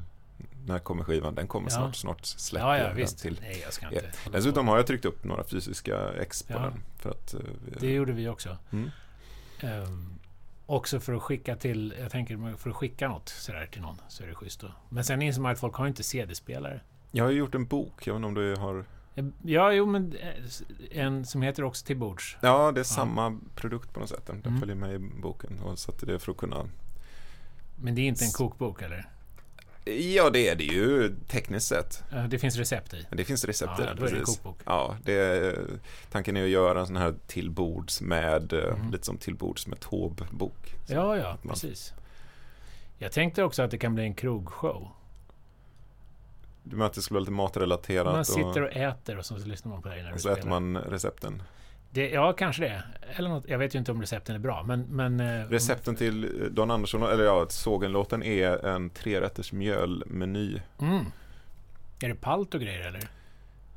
när 0.65 0.79
kommer 0.79 1.03
skivan? 1.03 1.35
Den 1.35 1.47
kommer 1.47 1.69
Ja. 1.71 1.75
snart, 1.75 1.95
snart 1.95 2.25
släpper 2.25 2.67
Ja, 2.67 2.77
jag 2.77 2.83
ja, 2.83 2.87
den 2.87 2.97
visst. 2.97 3.19
till. 3.19 3.39
Nej, 3.41 3.59
jag 3.63 3.73
ska 3.73 3.85
inte 3.85 4.11
hålla 4.25 4.37
Dessutom 4.37 4.67
har 4.67 4.77
jag 4.77 4.87
tryckt 4.87 5.05
upp 5.05 5.23
några 5.23 5.43
fysiska 5.43 6.13
ex 6.13 6.43
på 6.43 6.53
den. 6.59 6.73
För 6.99 7.09
att, 7.09 7.33
eh, 7.33 7.39
Det 7.79 7.91
gjorde 7.93 8.11
vi 8.13 8.27
också. 8.29 8.57
Mm. 8.71 8.89
Ehm, 9.59 10.09
också 10.65 10.99
för 10.99 11.13
att 11.13 11.21
skicka 11.21 11.55
till, 11.55 11.93
jag 11.99 12.11
tänker 12.11 12.55
för 12.57 12.69
att 12.69 12.75
skicka 12.75 13.07
något 13.07 13.29
sådär 13.29 13.65
till 13.71 13.81
någon 13.81 14.01
så 14.07 14.23
är 14.23 14.27
det 14.27 14.35
schysst 14.35 14.59
då. 14.61 14.71
Men 14.89 15.03
sen 15.03 15.21
inser 15.21 15.41
man 15.41 15.51
att 15.51 15.59
folk 15.59 15.75
har 15.75 15.87
inte 15.87 16.03
CD-spelare. 16.03 16.81
Jag 17.11 17.23
har 17.23 17.31
ju 17.31 17.37
gjort 17.37 17.55
en 17.55 17.65
bok, 17.65 18.07
jag 18.07 18.13
vet 18.13 18.17
inte 18.17 18.27
om 18.27 18.33
du 18.33 18.55
har... 18.55 18.85
Ja, 19.43 19.71
jo 19.71 19.85
men 19.85 20.15
eh, 20.15 20.29
en 20.91 21.25
som 21.25 21.41
heter 21.41 21.63
också 21.63 21.85
Till 21.85 21.97
bords. 21.97 22.37
Ja, 22.41 22.71
det 22.71 22.79
är 22.79 22.83
samma 22.83 23.39
produkt 23.55 23.93
på 23.93 23.99
något 23.99 24.09
sätt. 24.09 24.25
Den 24.25 24.41
den 24.41 24.47
Mm. 24.51 24.59
följer 24.59 24.75
med 24.75 24.93
i 24.93 24.99
boken. 24.99 25.59
Och 25.59 25.79
så 25.79 25.91
att 25.91 25.99
det 25.99 26.13
är 26.13 26.17
för 26.17 26.31
att 26.31 26.37
kunna... 26.37 26.65
Men 27.75 27.95
det 27.95 28.01
är 28.01 28.07
inte 28.07 28.25
en 28.25 28.31
kokbok 28.31 28.81
eller? 28.81 29.09
Ja, 29.85 30.29
det 30.29 30.49
är 30.49 30.55
det 30.55 30.63
ju 30.63 31.15
tekniskt 31.27 31.67
sett. 31.67 32.03
Det 32.27 32.39
finns 32.39 32.57
recept 32.57 32.93
i. 32.93 33.05
Det 33.11 33.25
finns 33.25 33.45
recept 33.45 33.71
Ja, 33.77 33.83
i 33.83 33.85
den, 33.87 33.97
är 33.97 34.01
det 34.01 34.09
precis. 34.09 34.25
kokbok. 34.25 34.57
Ja, 34.65 34.97
det 35.03 35.13
är, 35.13 35.59
tanken 36.11 36.37
är 36.37 36.43
att 36.43 36.49
göra 36.49 36.79
en 36.79 36.87
sån 36.87 36.95
här 36.95 37.13
tillbords 37.27 38.01
med, 38.01 38.53
eh, 38.53 38.75
Mhm. 38.77 38.91
lite 38.91 39.05
som 39.05 39.17
tillbords 39.17 39.67
med 39.67 39.79
Taube-bok. 39.79 40.73
Ja, 40.87 41.17
ja, 41.17 41.37
man- 41.41 41.53
precis. 41.53 41.93
Jag 42.97 43.11
tänkte 43.11 43.43
också 43.43 43.63
att 43.63 43.71
det 43.71 43.77
kan 43.77 43.95
bli 43.95 44.03
en 44.03 44.13
krogshow. 44.13 44.87
Du 46.63 46.75
menar 46.75 46.85
att 46.85 46.93
det 46.93 47.01
skulle 47.01 47.15
vara 47.15 47.21
lite 47.21 47.31
matrelaterat 47.31 48.13
Man 48.13 48.25
sitter 48.25 48.61
och, 48.61 48.67
och 48.69 48.75
äter 48.75 49.17
och 49.17 49.25
så 49.25 49.37
lyssnar 49.37 49.71
man 49.71 49.81
på 49.81 49.89
det 49.89 49.95
när 49.95 50.07
du 50.09 50.13
och 50.13 50.21
så 50.21 50.29
äter 50.29 50.41
spelar. 50.41 50.59
man 50.59 50.77
recepten. 50.77 51.43
Det, 51.93 52.09
ja, 52.09 52.33
kanske 52.33 52.61
det. 52.61 52.83
Eller 53.15 53.29
något, 53.29 53.43
jag 53.47 53.57
vet 53.57 53.75
ju 53.75 53.79
inte 53.79 53.91
om 53.91 54.01
recepten 54.01 54.35
är 54.35 54.39
bra, 54.39 54.63
men... 54.63 54.81
men 54.89 55.19
eh, 55.19 55.49
Recepten 55.49 55.95
till 55.95 56.47
Don 56.51 56.71
Andersson, 56.71 57.03
eller 57.03 57.23
ja, 57.23 57.45
sågen-låten 57.49 58.23
är 58.23 58.65
en 58.65 58.89
trerätters 58.89 59.51
mjölmeny. 59.51 60.59
Mm. 60.79 61.05
Är 62.01 62.09
det 62.09 62.15
palt 62.15 62.53
och 62.53 62.61
grejer 62.61 62.87
eller? 62.87 62.99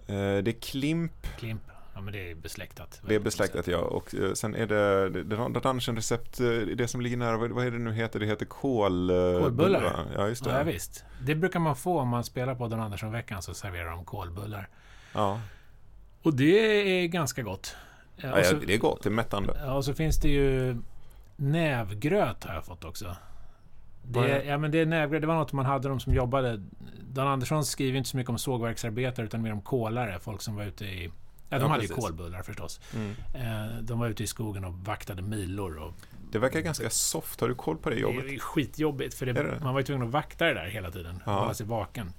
Eh, 0.06 0.42
det 0.42 0.50
är 0.50 0.60
klimp, 0.60 1.26
Klimp? 1.38 1.62
Ja, 1.94 2.00
men 2.00 2.12
det 2.12 2.30
är 2.30 2.34
besläktat. 2.34 3.00
det 3.08 3.14
är 3.14 3.20
besläktat 3.20 3.66
ja. 3.66 3.78
Och 3.78 4.14
eh, 4.14 4.32
sen 4.32 4.54
är 4.54 4.66
det, 4.66 5.10
det, 5.10 5.22
det 5.22 5.36
Don 5.36 5.56
Andersson-recept, 5.66 6.38
det 6.76 6.88
som 6.88 7.00
ligger 7.00 7.16
nära, 7.16 7.36
vad, 7.36 7.50
vad 7.50 7.66
är 7.66 7.70
det 7.70 7.78
nu 7.78 7.92
heter? 7.92 8.20
Det 8.20 8.26
heter 8.26 8.46
kål... 8.46 9.10
Kålbullar. 9.42 9.82
va? 9.82 10.04
Ja, 10.16 10.28
just 10.28 10.44
det. 10.44 10.50
Ja, 10.50 10.62
visst. 10.62 11.04
Det 11.22 11.34
brukar 11.34 11.60
man 11.60 11.76
få 11.76 12.00
om 12.00 12.08
man 12.08 12.24
spelar 12.24 12.54
på 12.54 12.68
Don 12.68 12.80
Andersson-veckan, 12.80 13.42
så 13.42 13.54
serverar 13.54 13.90
de 13.90 14.04
kålbullar. 14.04 14.68
Ja. 15.12 15.40
Och 16.22 16.34
det 16.34 16.58
är 17.02 17.06
ganska 17.06 17.42
gott. 17.42 17.76
Ja, 18.16 18.44
så, 18.44 18.54
det 18.54 18.74
är 18.74 18.78
gott, 18.78 19.02
det 19.02 19.08
är 19.08 19.10
mättande. 19.10 19.56
ja, 19.64 19.74
och 19.74 19.84
så 19.84 19.94
finns 19.94 20.20
det 20.20 20.28
ju 20.28 20.76
nävgröt 21.36 22.44
har 22.44 22.54
jag 22.54 22.64
fått 22.64 22.84
också. 22.84 23.16
Det, 24.02 24.44
ja, 24.44 24.58
men 24.58 24.70
det, 24.70 24.78
är 24.78 24.86
nävgröt, 24.86 25.20
det 25.20 25.26
var 25.26 25.34
något 25.34 25.52
man 25.52 25.66
hade 25.66 25.88
de 25.88 26.00
som 26.00 26.14
jobbade. 26.14 26.62
Don 27.12 27.26
Andersson 27.28 27.64
skriver 27.64 27.98
inte 27.98 28.10
så 28.10 28.16
mycket 28.16 28.30
om 28.30 28.38
sågverksarbetare 28.38 29.26
utan 29.26 29.42
mer 29.42 29.52
om 29.52 29.62
kolare. 29.62 30.18
Folk 30.20 30.42
som 30.42 30.56
var 30.56 30.64
ute 30.64 30.84
i... 30.84 31.10
Ja, 31.48 31.58
de 31.58 31.62
Ja, 31.64 31.68
hade 31.68 31.82
ju 31.82 31.88
precis. 31.88 32.04
kolbullar 32.04 32.42
förstås. 32.42 32.80
Mm. 32.94 33.14
Eh, 33.34 33.76
de 33.80 33.98
var 33.98 34.08
ute 34.08 34.22
i 34.22 34.26
skogen 34.26 34.64
och 34.64 34.74
vaktade 34.74 35.22
milor. 35.22 35.78
Och 35.78 35.92
Det 36.32 36.38
verkar 36.38 36.60
ganska 36.60 36.90
soft, 36.90 37.40
har 37.40 37.48
du 37.48 37.54
koll 37.54 37.76
på 37.76 37.90
det 37.90 37.96
jobbet? 37.96 38.24
Det 38.28 38.34
är 38.34 38.38
skitjobbigt 38.38 39.14
för 39.14 39.26
det, 39.26 39.32
det? 39.32 39.60
man 39.62 39.74
var 39.74 39.80
ju 39.80 39.86
tvungen 39.86 40.06
att 40.06 40.12
vakta 40.12 40.44
det 40.44 40.54
där 40.54 40.66
hela 40.66 40.90
tiden. 40.90 41.22
Ja. 41.26 41.32
Hålla 41.38 41.54
sig 41.54 41.66
vaken. 41.66 42.12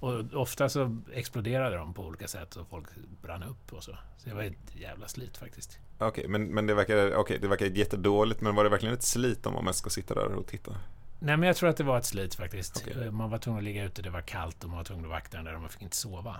Och 0.00 0.34
ofta 0.34 0.68
så 0.68 0.98
exploderade 1.12 1.76
de 1.76 1.94
på 1.94 2.02
olika 2.06 2.28
sätt 2.28 2.56
och 2.56 2.68
folk 2.68 2.86
brann 3.22 3.42
upp 3.42 3.72
och 3.72 3.84
så. 3.84 3.98
Så 4.16 4.28
det 4.28 4.34
var 4.34 4.42
ett 4.42 4.74
jävla 4.76 5.08
slit 5.08 5.36
faktiskt. 5.36 5.78
Okej, 5.98 6.28
men, 6.28 6.46
men 6.54 6.66
det, 6.66 6.74
verkar, 6.74 7.14
okej, 7.14 7.38
det 7.38 7.48
verkar 7.48 7.66
jättedåligt, 7.66 8.40
men 8.40 8.54
var 8.54 8.64
det 8.64 8.70
verkligen 8.70 8.94
ett 8.94 9.02
slit 9.02 9.46
om 9.46 9.54
man 9.54 9.64
mest 9.64 9.78
ska 9.78 9.90
sitta 9.90 10.14
där 10.14 10.26
och 10.34 10.46
titta? 10.46 10.76
Nej 11.18 11.36
men 11.36 11.46
jag 11.46 11.56
tror 11.56 11.68
att 11.68 11.76
det 11.76 11.84
var 11.84 11.98
ett 11.98 12.04
slit 12.04 12.34
faktiskt. 12.34 12.84
Okej. 12.86 13.04
Eh, 13.04 13.10
Man 13.10 13.30
var 13.30 13.38
tvungen 13.38 13.58
att 13.58 13.64
ligga 13.64 13.84
ute, 13.84 14.02
det 14.02 14.10
var 14.10 14.20
kallt 14.20 14.64
och 14.64 14.70
man 14.70 14.76
var 14.76 14.84
tvungen 14.84 15.04
att 15.04 15.10
vakta 15.10 15.36
den 15.36 15.44
där 15.44 15.54
och 15.54 15.60
man 15.60 15.70
fick 15.70 15.82
inte 15.82 15.96
sova. 15.96 16.36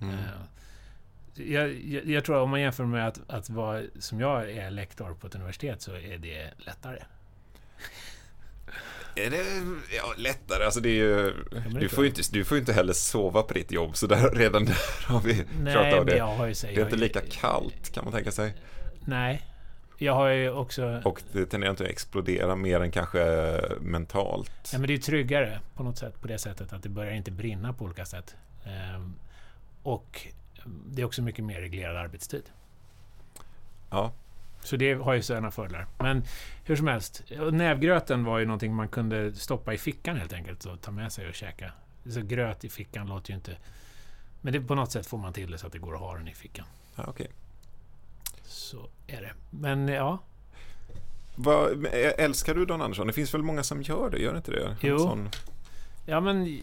Mm. 0.00 0.14
Eh, 0.14 0.20
Jag, 1.34 1.72
jag, 1.74 2.06
jag 2.06 2.24
tror 2.24 2.36
att 2.36 2.42
om 2.42 2.50
man 2.50 2.60
jämför 2.60 2.84
med 2.84 3.08
att, 3.08 3.20
att 3.30 3.50
vara, 3.50 3.82
som 3.98 4.20
jag 4.20 4.50
är 4.50 4.70
lektor 4.70 5.14
på 5.14 5.26
ett 5.26 5.34
universitet 5.34 5.82
så 5.82 5.92
är 5.94 6.18
det 6.18 6.50
lättare. 6.58 7.02
Är 9.26 9.30
det 9.30 9.44
ja, 9.96 10.14
lättare? 10.16 10.64
Alltså 10.64 10.80
det 10.80 10.88
är 10.88 10.92
ju, 10.92 11.34
det 11.50 11.80
du, 11.80 11.88
får 11.88 12.04
ju 12.04 12.10
inte, 12.10 12.22
du 12.32 12.44
får 12.44 12.58
inte 12.58 12.72
heller 12.72 12.92
sova 12.92 13.42
på 13.42 13.54
ditt 13.54 13.72
jobb, 13.72 13.96
så 13.96 14.06
där, 14.06 14.30
redan 14.34 14.64
där 14.64 15.06
har 15.06 15.20
vi 15.20 15.44
Nej, 15.60 15.76
av 15.76 15.96
men 15.96 16.06
det. 16.06 16.16
jag 16.16 16.26
har 16.26 16.46
ju... 16.46 16.52
Det 16.52 16.68
jag 16.68 16.78
är 16.78 16.84
inte 16.84 16.96
lika 16.96 17.20
kallt, 17.20 17.92
kan 17.92 18.04
man 18.04 18.12
tänka 18.12 18.30
sig. 18.30 18.54
Nej. 19.04 19.44
Jag 19.98 20.14
har 20.14 20.28
ju 20.28 20.50
också... 20.50 21.02
Och 21.04 21.22
det 21.32 21.46
tenderar 21.46 21.70
inte 21.70 21.84
att 21.84 21.90
explodera 21.90 22.56
mer 22.56 22.80
än 22.80 22.90
kanske 22.90 23.60
mentalt. 23.80 24.70
Ja, 24.72 24.78
men 24.78 24.88
det 24.88 24.94
är 24.94 24.98
tryggare 24.98 25.60
på 25.74 25.82
något 25.82 25.98
sätt, 25.98 26.20
på 26.20 26.28
det 26.28 26.38
sättet 26.38 26.72
att 26.72 26.82
det 26.82 26.88
börjar 26.88 27.12
inte 27.12 27.30
brinna 27.30 27.72
på 27.72 27.84
olika 27.84 28.04
sätt. 28.04 28.36
Ehm, 28.64 29.14
och 29.82 30.26
det 30.86 31.02
är 31.02 31.06
också 31.06 31.22
mycket 31.22 31.44
mer 31.44 31.60
reglerad 31.60 31.96
arbetstid. 31.96 32.42
Ja, 33.90 34.12
Så 34.68 34.76
det 34.76 34.94
har 34.94 35.14
ju 35.14 35.22
sådana 35.22 35.50
fördelar. 35.50 35.86
Men 35.98 36.22
hur 36.64 36.76
som 36.76 36.86
helst, 36.86 37.22
nävgröten 37.52 38.24
var 38.24 38.38
ju 38.38 38.46
någonting 38.46 38.74
man 38.74 38.88
kunde 38.88 39.32
stoppa 39.34 39.74
i 39.74 39.78
fickan 39.78 40.16
helt 40.16 40.32
enkelt 40.32 40.64
och 40.64 40.80
ta 40.80 40.90
med 40.90 41.12
sig 41.12 41.28
och 41.28 41.34
käka. 41.34 41.72
Så 42.10 42.20
gröt 42.22 42.64
i 42.64 42.68
fickan 42.68 43.06
låter 43.06 43.30
ju 43.30 43.36
inte... 43.36 43.56
Men 44.40 44.52
det, 44.52 44.60
på 44.60 44.74
något 44.74 44.92
sätt 44.92 45.06
får 45.06 45.18
man 45.18 45.32
till 45.32 45.50
det 45.50 45.58
så 45.58 45.66
att 45.66 45.72
det 45.72 45.78
går 45.78 45.94
att 45.94 46.00
ha 46.00 46.14
den 46.14 46.28
i 46.28 46.34
fickan. 46.34 46.66
ja 46.96 47.04
okej. 47.08 47.26
Så 48.44 48.88
är 49.06 49.20
det. 49.22 49.32
Men 49.50 49.88
ja, 49.88 50.18
ä- 51.92 52.14
älskar 52.18 52.54
du 52.54 52.64
Don 52.66 52.82
Andersson? 52.82 53.06
Det 53.06 53.12
finns 53.12 53.34
väl 53.34 53.42
många 53.42 53.62
som 53.62 53.82
gör 53.82 54.10
det, 54.10 54.18
gör 54.18 54.32
det 54.32 54.36
inte 54.36 54.50
det? 54.50 54.76
Jo. 54.80 54.98
Sån, 54.98 55.28
Ja, 56.06 56.20
men... 56.20 56.60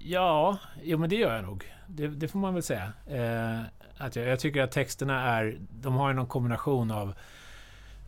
Ja, 0.00 0.58
jo, 0.82 0.98
men 0.98 1.10
det 1.10 1.16
gör 1.16 1.34
jag 1.34 1.44
nog. 1.44 1.72
Det, 1.86 2.08
det 2.08 2.28
får 2.28 2.38
man 2.38 2.54
väl 2.54 2.62
säga. 2.62 2.92
Eh, 3.06 3.60
att 3.98 4.16
jag, 4.16 4.26
jag 4.26 4.40
tycker 4.40 4.62
att 4.62 4.72
texterna 4.72 5.20
är... 5.22 5.58
De 5.70 5.94
har 5.94 6.08
ju 6.08 6.14
någon 6.14 6.26
kombination 6.26 6.90
av 6.90 7.14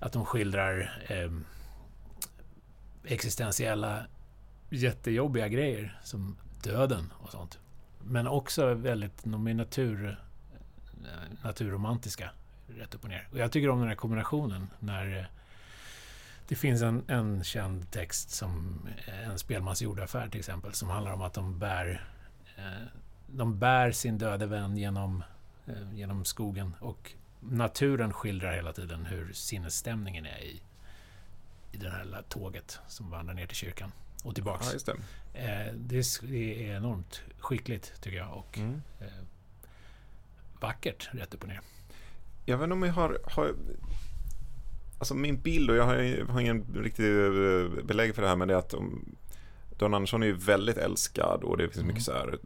att 0.00 0.12
de 0.12 0.24
skildrar 0.24 1.04
eh, 1.08 1.30
existentiella 3.04 4.06
jättejobbiga 4.70 5.48
grejer 5.48 6.00
som 6.04 6.36
döden 6.62 7.12
och 7.18 7.30
sånt. 7.30 7.58
Men 8.04 8.26
också 8.26 8.74
väldigt 8.74 9.24
de 9.24 9.46
är 9.46 9.54
natur, 9.54 10.20
eh, 11.04 11.44
naturromantiska, 11.44 12.30
rätt 12.66 12.94
upp 12.94 13.04
och 13.04 13.10
ner. 13.10 13.28
Och 13.32 13.38
jag 13.38 13.52
tycker 13.52 13.68
om 13.68 13.78
den 13.78 13.88
här 13.88 13.96
kombinationen 13.96 14.68
när 14.78 15.18
eh, 15.18 15.24
det 16.48 16.54
finns 16.54 16.82
en, 16.82 17.04
en 17.08 17.44
känd 17.44 17.90
text 17.90 18.30
som 18.30 18.80
eh, 19.06 19.28
en 19.28 19.38
spelmans 19.38 19.82
jordaffär 19.82 20.28
till 20.28 20.38
exempel 20.38 20.72
som 20.72 20.88
handlar 20.88 21.12
om 21.12 21.22
att 21.22 21.34
de 21.34 21.58
bär 21.58 22.04
de 23.26 23.58
bär 23.58 23.92
sin 23.92 24.18
döde 24.18 24.46
vän 24.46 24.76
genom, 24.76 25.22
genom 25.92 26.24
skogen 26.24 26.74
och 26.80 27.12
naturen 27.50 28.12
skildrar 28.12 28.52
hela 28.52 28.72
tiden 28.72 29.06
hur 29.06 29.32
sinnesstämningen 29.32 30.26
är 30.26 30.38
i, 30.38 30.62
i 31.72 31.76
det 31.76 31.90
här 31.90 32.22
tåget 32.28 32.78
som 32.88 33.10
vandrar 33.10 33.34
ner 33.34 33.46
till 33.46 33.56
kyrkan 33.56 33.92
och 34.24 34.34
tillbaks. 34.34 34.74
ja, 34.86 34.94
det. 35.32 35.38
Eh, 35.40 35.74
det, 35.74 35.96
är 36.32 36.76
enormt 36.76 37.20
skickligt 37.38 37.92
tycker 38.02 38.16
jag 38.18 38.32
och 38.36 38.58
Mm. 38.58 38.82
eh, 39.00 39.06
vackert 40.60 41.08
rätt 41.12 41.34
upp 41.34 41.42
och 41.42 41.48
ner. 41.48 41.60
Jag 42.44 42.58
vet 42.58 42.64
inte 42.64 42.72
om 42.72 42.82
jag 42.82 42.92
har, 42.92 43.18
har 43.24 43.54
Alltså 44.98 45.14
min 45.14 45.40
bild, 45.40 45.70
och 45.70 45.76
jag 45.76 45.84
har, 45.84 46.24
har 46.32 46.40
ingen 46.40 46.64
riktig 46.74 47.04
eh, 47.04 47.84
belägg 47.84 48.14
för 48.14 48.22
det 48.22 48.28
här, 48.28 48.36
men 48.36 48.48
det 48.48 48.54
är 48.54 48.58
att 48.58 48.70
de, 48.70 49.04
Don 49.78 49.94
Andersson 49.94 50.22
är 50.22 50.26
ju 50.26 50.32
väldigt 50.32 50.76
älskad 50.76 51.42
och 51.44 51.56
det 51.56 51.64
finns 51.64 51.76
Mm. 51.76 51.86
mycket 51.88 52.02
så 52.04 52.12
här 52.12 52.38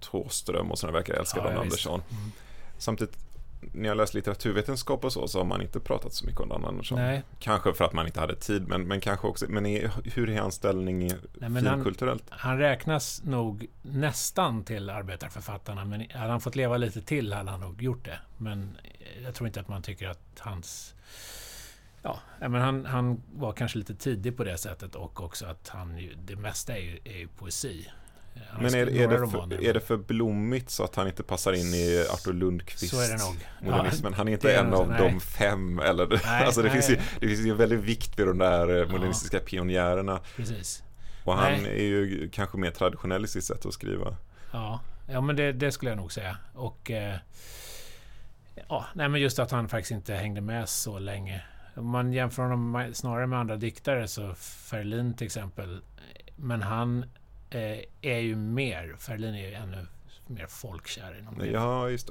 Thåström 0.00 0.70
och 0.70 0.78
sådana 0.78 0.98
verkar 0.98 1.14
älska 1.14 1.38
Ja, 1.40 1.50
Don. 1.50 1.58
Andersson. 1.58 2.02
Mm. 2.10 2.30
Samtidigt, 2.78 3.16
när 3.60 3.88
jag 3.88 3.96
läst 3.96 4.14
litteraturvetenskap 4.14 5.04
och 5.04 5.12
så, 5.12 5.28
så 5.28 5.38
har 5.38 5.44
man 5.44 5.62
inte 5.62 5.80
pratat 5.80 6.12
så 6.12 6.26
mycket 6.26 6.40
om 6.40 6.64
Andersson. 6.64 6.98
Nej, 6.98 7.22
Kanske 7.38 7.72
för 7.72 7.84
att 7.84 7.92
man 7.92 8.06
inte 8.06 8.20
hade 8.20 8.36
tid, 8.36 8.68
men, 8.68 8.82
men 8.82 9.00
kanske 9.00 9.26
också, 9.26 9.46
men 9.48 9.66
är, 9.66 9.90
hur 10.04 10.30
är 10.30 10.40
hans 10.40 10.54
ställning 10.54 11.12
men 11.34 11.66
han- 11.66 11.74
finkulturellt? 11.78 12.24
Han 12.30 12.58
räknas 12.58 13.22
nog 13.24 13.66
nästan 13.82 14.64
till 14.64 14.90
arbetarförfattarna, 14.90 15.84
men 15.84 16.00
hade 16.14 16.30
han 16.30 16.40
fått 16.40 16.56
leva 16.56 16.76
lite 16.76 17.00
till 17.00 17.32
hade 17.32 17.50
han 17.50 17.60
nog 17.60 17.82
gjort 17.82 18.04
det. 18.04 18.18
Men 18.36 18.76
jag 19.24 19.34
tror 19.34 19.46
inte 19.46 19.60
att 19.60 19.68
man 19.68 19.82
tycker 19.82 20.08
att 20.08 20.20
hans... 20.38 20.94
Ja, 22.02 22.18
men 22.40 22.54
han, 22.54 22.84
han 22.86 23.22
var 23.34 23.52
kanske 23.52 23.78
lite 23.78 23.94
tidig 23.94 24.36
på 24.36 24.44
det 24.44 24.58
sättet 24.58 24.94
och 24.94 25.22
också 25.24 25.46
att 25.46 25.68
han 25.68 26.08
det 26.24 26.36
mesta 26.36 26.76
är 26.76 26.80
ju, 26.80 26.98
är 27.04 27.18
ju 27.18 27.28
poesi. 27.28 27.88
Men 28.60 28.74
är, 28.74 28.96
är, 28.96 29.08
det 29.08 29.18
för, 29.18 29.64
är 29.64 29.74
det 29.74 29.80
för 29.80 29.96
blommigt 29.96 30.70
så 30.70 30.84
att 30.84 30.94
han 30.94 31.06
inte 31.06 31.22
passar 31.22 31.52
in 31.52 31.74
i 31.74 32.06
Arthur 32.10 32.32
Lundqvist? 32.32 32.94
Så 32.94 33.00
är 33.00 33.08
det 33.08 33.24
nog. 33.24 33.48
Modernismen. 33.60 34.14
Han 34.14 34.28
är 34.28 34.32
inte 34.32 34.52
är 34.52 34.60
en 34.60 34.74
av 34.74 34.84
så, 34.84 35.04
de 35.04 35.10
nej. 35.10 35.20
fem. 35.20 35.78
Eller, 35.78 36.06
Nej, 36.06 36.20
alltså 36.44 36.62
det, 36.62 36.68
nej. 36.68 36.82
finns 36.82 36.90
ju, 36.90 36.96
det 37.20 37.28
finns 37.28 37.40
ju 37.40 37.50
en 37.50 37.56
väldigt 37.56 37.80
vikt 37.80 38.18
vid 38.18 38.26
de 38.26 38.38
där 38.38 38.80
eh, 38.80 38.88
modernistiska 38.88 39.40
pionjärerna. 39.40 40.20
Precis. 40.36 40.82
Och 41.24 41.36
han 41.36 41.52
Nej. 41.52 41.72
är 41.72 41.84
ju 41.84 42.30
kanske 42.32 42.58
mer 42.58 42.70
traditionell 42.70 43.24
i 43.24 43.28
sitt 43.28 43.44
sätt 43.44 43.66
att 43.66 43.74
skriva. 43.74 44.16
Ja, 44.52 44.80
ja 45.06 45.20
men 45.20 45.36
det, 45.36 45.52
det 45.52 45.72
skulle 45.72 45.90
jag 45.90 45.98
nog 45.98 46.12
säga. 46.12 46.36
Och... 46.54 46.90
Eh, 46.90 47.16
ja, 48.68 48.84
nej 48.94 49.08
men 49.08 49.20
just 49.20 49.38
att 49.38 49.50
han 49.50 49.68
faktiskt 49.68 49.90
inte 49.90 50.14
hängde 50.14 50.40
med 50.40 50.68
så 50.68 50.98
länge. 50.98 51.42
Om 51.74 51.86
man 51.86 52.12
jämför 52.12 52.42
honom 52.42 52.90
snarare 52.92 53.26
med 53.26 53.38
andra 53.38 53.56
diktare, 53.56 54.08
så 54.08 54.34
Ferlin 54.34 55.14
till 55.14 55.26
exempel. 55.26 55.82
Men 56.36 56.62
han 56.62 57.04
eh, 57.50 57.78
är 58.02 58.18
ju 58.18 58.36
mer, 58.36 58.96
Ferlin 58.98 59.34
är 59.34 59.48
ju 59.48 59.54
ännu 59.54 59.86
mer 60.26 60.46
folkkär 60.46 61.18
inom 61.18 61.38
det. 61.38 61.46
Ja, 61.46 61.88
just 61.90 62.10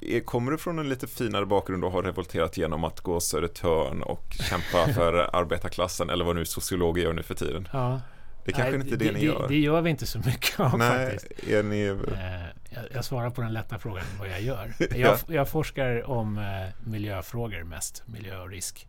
det. 0.00 0.16
Är- 0.16 0.20
Kommer 0.20 0.52
du 0.52 0.58
från 0.58 0.78
en 0.78 0.88
lite 0.88 1.06
finare 1.06 1.46
bakgrund 1.46 1.84
och 1.84 1.92
har 1.92 2.02
revolterat 2.02 2.56
genom 2.56 2.84
att 2.84 3.00
gå 3.00 3.20
Södertörn 3.20 4.02
och 4.02 4.24
kämpa 4.50 4.92
för 4.94 5.36
arbetarklassen 5.36 6.10
eller 6.10 6.24
vad 6.24 6.36
nu 6.36 6.44
sociologer 6.44 7.02
gör 7.02 7.12
nu 7.12 7.22
för 7.22 7.34
tiden? 7.34 7.68
Ja. 7.72 8.00
Det 8.44 8.52
är 8.52 8.56
kanske 8.56 8.76
Nej, 8.78 8.86
inte 8.92 9.04
det, 9.04 9.12
ni 9.12 9.24
gör. 9.24 9.48
Det 9.48 9.58
gör 9.58 9.80
vi 9.80 9.90
inte 9.90 10.06
så 10.06 10.18
mycket 10.18 10.60
av 10.60 10.78
Nej, 10.78 11.10
faktiskt. 11.10 11.48
är 11.48 11.62
ni... 11.62 11.84
Eh, 11.86 12.46
jag, 12.70 12.84
jag 12.94 13.04
svarar 13.04 13.30
på 13.30 13.40
den 13.42 13.52
lätta 13.52 13.78
frågan 13.78 14.04
vad 14.18 14.28
jag 14.28 14.40
gör. 14.42 14.74
Ja. 14.78 14.86
Jag, 14.96 15.18
jag 15.28 15.48
forskar 15.48 16.10
om 16.10 16.38
eh, 16.38 16.44
miljöfrågor 16.90 17.62
mest, 17.64 18.02
miljö 18.06 18.40
och 18.40 18.50
risk. 18.50 18.86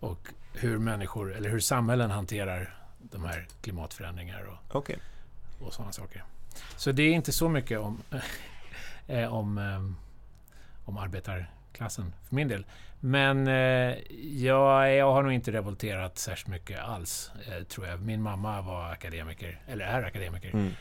Och 0.00 0.18
hur 0.54 0.78
människor, 0.78 1.34
eller 1.36 1.50
hur 1.50 1.60
samhällen 1.60 2.10
hanterar 2.10 2.79
de 3.02 3.24
här 3.24 3.46
klimatförändringar 3.60 4.42
och, 4.42 4.76
Okej. 4.76 4.98
och 5.60 5.74
sådana 5.74 5.92
saker. 5.92 6.24
Så 6.76 6.92
det 6.92 7.02
är 7.02 7.12
inte 7.12 7.32
så 7.32 7.48
mycket 7.48 7.78
om, 7.78 8.02
eh, 9.06 9.34
om, 9.34 9.58
eh, 9.58 9.90
om 10.84 10.96
arbetarklassen 10.96 12.12
för 12.28 12.34
min 12.34 12.48
del. 12.48 12.66
Men 13.00 13.48
eh, 13.48 13.96
jag, 14.44 14.94
jag 14.94 15.12
har 15.12 15.22
nog 15.22 15.32
inte 15.32 15.52
revolterat 15.52 16.18
särskilt 16.18 16.48
mycket 16.48 16.80
alls, 16.80 17.30
tror 17.68 17.86
jag. 17.86 18.00
Min 18.00 18.22
mamma 18.22 18.62
var 18.62 18.92
akademiker, 18.92 19.60
eller 19.66 19.84
är 19.84 20.02
akademiker. 20.02 20.50
Mm. 20.50 20.72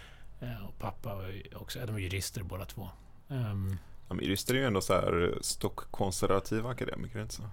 Och 0.68 0.80
pappa 0.80 1.16
var 1.16 1.32
också, 1.56 1.80
de 1.80 1.92
var 1.92 2.00
jurister 2.00 2.44
båda 2.44 2.66
två. 2.66 2.90
Ehm, 3.30 3.78
Ja, 4.10 4.16
men 4.16 4.26
jurister 4.26 4.54
är 4.54 4.60
ju 4.60 4.66
ändå 4.66 4.82
så 4.82 4.94
här 4.94 5.38
stockkonservativa 5.42 6.70
akademiker, 6.70 7.22
inte 7.22 7.34
så? 7.34 7.44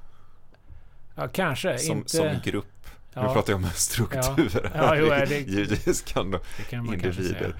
Ja, 1.14 1.29
kanske. 1.29 1.79
Som, 1.79 1.98
inte... 1.98 2.11
som 2.11 2.40
grupp. 2.44 2.87
Nu 3.16 3.22
Ja. 3.22 3.33
pratar 3.33 3.52
jag 3.52 3.59
om 3.64 3.70
strukturer. 3.74 4.70
Ja. 4.74 4.96
Ja, 4.96 4.96
jo, 4.96 5.09
det- 5.09 5.40
Givetvis 5.40 6.02
kan 6.02 6.31
Det 6.31 6.40
kan 6.70 6.87
individer. 6.94 7.55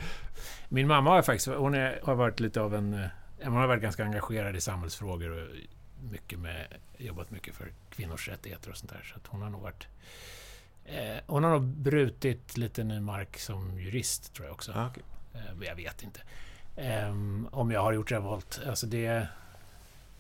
Min 0.69 0.87
mamma 0.87 1.11
har 1.11 1.23
faktiskt, 1.23 1.47
hon 1.47 1.75
är, 1.75 2.01
har 2.03 2.15
varit 2.15 2.41
lite 2.41 2.61
av 2.61 2.75
en... 2.75 2.95
eh, 2.95 3.07
Hon 3.45 3.57
har 3.57 3.67
varit 3.67 3.83
ganska 3.83 4.05
engagerad 4.05 4.57
i 4.57 4.61
samhällsfrågor 4.61 5.31
och 5.31 5.49
mycket 6.11 6.39
med, 6.39 6.67
jobbat 6.99 7.31
mycket 7.31 7.55
för 7.55 7.73
kvinnors 7.91 8.29
rättigheter 8.29 8.71
och 8.71 8.77
sånt 8.77 8.93
där. 8.93 9.13
Så 9.15 9.21
hon 9.29 9.43
har 9.43 9.51
nog 9.51 9.61
varit... 9.63 9.87
Eh, 10.85 11.17
hon 11.27 11.45
har 11.45 11.51
nog 11.51 11.63
brutit 11.65 12.57
lite 12.57 12.85
ny 12.85 13.01
mark 13.01 13.39
som 13.39 13.81
jurist, 13.81 14.35
tror 14.35 14.47
jag 14.47 14.55
också. 14.55 14.73
Ah, 14.75 14.87
okej. 14.87 15.03
Eh, 15.35 15.67
jag 15.69 15.75
vet 15.77 16.03
inte. 16.03 16.21
Ehm, 16.77 17.49
om 17.53 17.71
jag 17.71 17.81
har 17.83 17.93
gjort 17.93 18.13
revolt. 18.13 18.61
Alltså 18.69 18.87
det... 18.87 19.29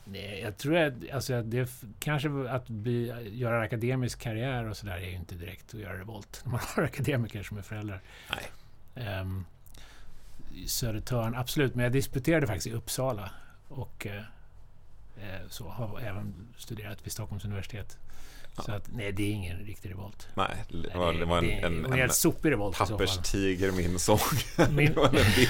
Nej, 0.08 0.40
jag 0.40 0.56
tror 0.56 0.76
att 0.76 0.94
alltså 1.12 1.42
det 1.42 1.70
kanske 1.98 2.28
att 2.48 2.68
bli, 2.68 3.14
göra 3.32 3.60
akademisk 3.60 4.20
karriär 4.20 4.64
och 4.64 4.76
sådär 4.76 4.96
är 4.96 5.08
ju 5.08 5.16
inte 5.16 5.34
direkt 5.34 5.74
att 5.74 5.80
göra 5.80 5.98
revolt. 5.98 6.40
När 6.44 6.52
man 6.52 6.60
har 6.62 6.82
akademiker 6.82 7.42
som 7.42 7.58
är 7.58 7.62
föräldrar. 7.62 8.02
Nej. 8.94 9.20
Um, 9.20 9.44
Södertörn, 10.66 11.34
absolut. 11.34 11.74
Men 11.74 11.82
jag 11.82 11.92
disputerade 11.92 12.46
faktiskt 12.46 12.66
i 12.66 12.72
Uppsala. 12.72 13.30
Och 13.68 14.06
eh, 14.06 14.22
eh, 15.16 15.48
så 15.48 15.68
har 15.68 16.00
även 16.00 16.34
studerat 16.56 17.06
vid 17.06 17.12
Stockholms 17.12 17.44
universitet. 17.44 17.98
Så 18.64 18.72
att, 18.72 18.88
nej, 18.92 19.12
det 19.12 19.22
är 19.22 19.32
ingen 19.32 19.58
riktig 19.58 19.90
revolt. 19.90 20.28
Nej, 20.34 20.64
det 20.68 20.76
Nej, 20.76 20.90
var, 20.96 21.12
det 21.12 21.24
var 21.24 21.38
en, 21.38 21.44
det 21.44 21.52
en, 21.52 21.84
en 21.84 21.92
en 22.00 22.10
sopig 22.10 22.50
revolt 22.50 22.78
papperstiger 22.78 23.72
min 23.72 23.98
sång. 23.98 24.18
Min- 24.70 24.94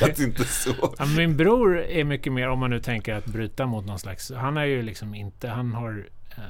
vet 0.01 0.19
inte 0.19 0.45
så. 0.45 0.95
Ja, 0.99 1.07
min 1.17 1.37
bror 1.37 1.79
är 1.81 2.05
mycket 2.05 2.33
mer, 2.33 2.49
om 2.49 2.59
man 2.59 2.71
nu 2.71 2.81
tänker 2.81 3.15
att 3.15 3.27
bryta 3.27 3.67
mot 3.67 3.87
någon 3.87 3.99
slags... 3.99 4.33
Han 4.33 4.57
är 4.57 4.65
ju 4.65 4.83
liksom 4.83 5.15
inte... 5.15 5.49
Han 5.49 5.73
har... 5.73 6.09
Eh, 6.37 6.43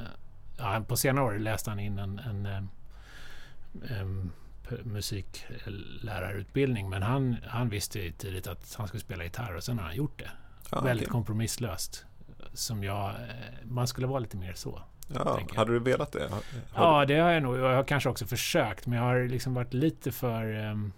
ja, 0.59 0.85
på 0.88 0.97
senare 0.97 1.25
år 1.25 1.38
läste 1.38 1.71
han 1.71 1.81
in 1.81 1.99
en, 1.99 2.19
en 2.19 2.47
em, 3.90 4.33
p- 4.69 4.77
musiklärarutbildning. 4.85 6.88
Men 6.90 7.03
han, 7.03 7.37
han 7.47 7.69
visste 7.69 8.01
ju 8.01 8.12
tidigt 8.12 8.47
att 8.47 8.75
han 8.79 8.88
skulle 8.88 9.01
spela 9.01 9.25
gitarr 9.25 9.55
och 9.57 9.64
sen 9.64 9.79
har 9.79 9.87
han 9.87 9.97
gjort 9.97 10.19
det. 10.19 10.31
Ja, 10.71 10.81
Väldigt 10.81 11.07
okej. 11.07 11.12
kompromisslöst. 11.12 12.05
Som 12.53 12.85
jag... 12.85 13.09
Eh, 13.11 13.14
man 13.64 13.88
skulle 13.88 14.07
vara 14.07 14.19
lite 14.19 14.37
mer 14.37 14.53
så. 14.55 14.83
Ja, 15.14 15.40
hade 15.57 15.73
du 15.73 15.79
velat 15.79 16.12
det? 16.12 16.29
Har, 16.31 16.40
Ja, 16.75 17.05
det 17.05 17.19
har 17.19 17.31
jag 17.31 17.42
nog. 17.42 17.57
Jag 17.59 17.77
har 17.77 17.85
kanske 17.85 18.09
också 18.09 18.27
försökt, 18.27 18.87
men 18.87 18.99
jag 18.99 19.05
har 19.05 19.29
liksom 19.29 19.55
varit 19.55 19.75
lite 19.75 20.12
för 20.12 20.55
ehm, 20.55 20.92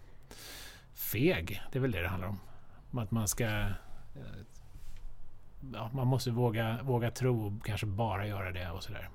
feg. 0.94 1.62
Det 1.73 1.79
är 1.79 1.81
väl 1.83 1.90
det 1.92 2.03
det 2.03 2.09
handlar 2.09 2.29
om. 2.29 2.38
Att 3.01 3.11
man 3.11 3.29
ska... 3.29 3.44
eh, 3.44 3.66
ja, 5.75 5.90
man 5.92 6.07
måste 6.07 6.31
våga, 6.31 6.79
våga 6.83 7.11
tro 7.11 7.47
och 7.47 7.66
kanske 7.66 7.87
bara 7.87 8.27
göra 8.27 8.53
det 8.53 8.71
och 8.71 8.83
sådär. 8.83 9.09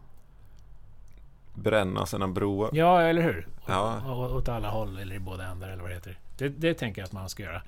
Bränna 1.55 2.05
sina 2.05 2.27
broar? 2.27 2.69
Ja, 2.73 3.01
eller 3.01 3.21
hur? 3.21 3.47
Ja. 3.67 4.01
Å- 4.05 4.11
å- 4.11 4.37
Åt 4.37 4.49
alla 4.49 4.69
håll, 4.69 4.97
eller 4.99 5.15
i 5.15 5.19
båda 5.19 5.45
ändar, 5.45 5.69
eller 5.69 5.81
vad 5.81 5.91
det 5.91 5.95
heter. 5.95 6.19
Det, 6.37 6.49
det 6.49 6.73
tänker 6.73 7.01
jag 7.01 7.05
att 7.05 7.11
man 7.11 7.29
ska 7.29 7.43
göra. 7.43 7.61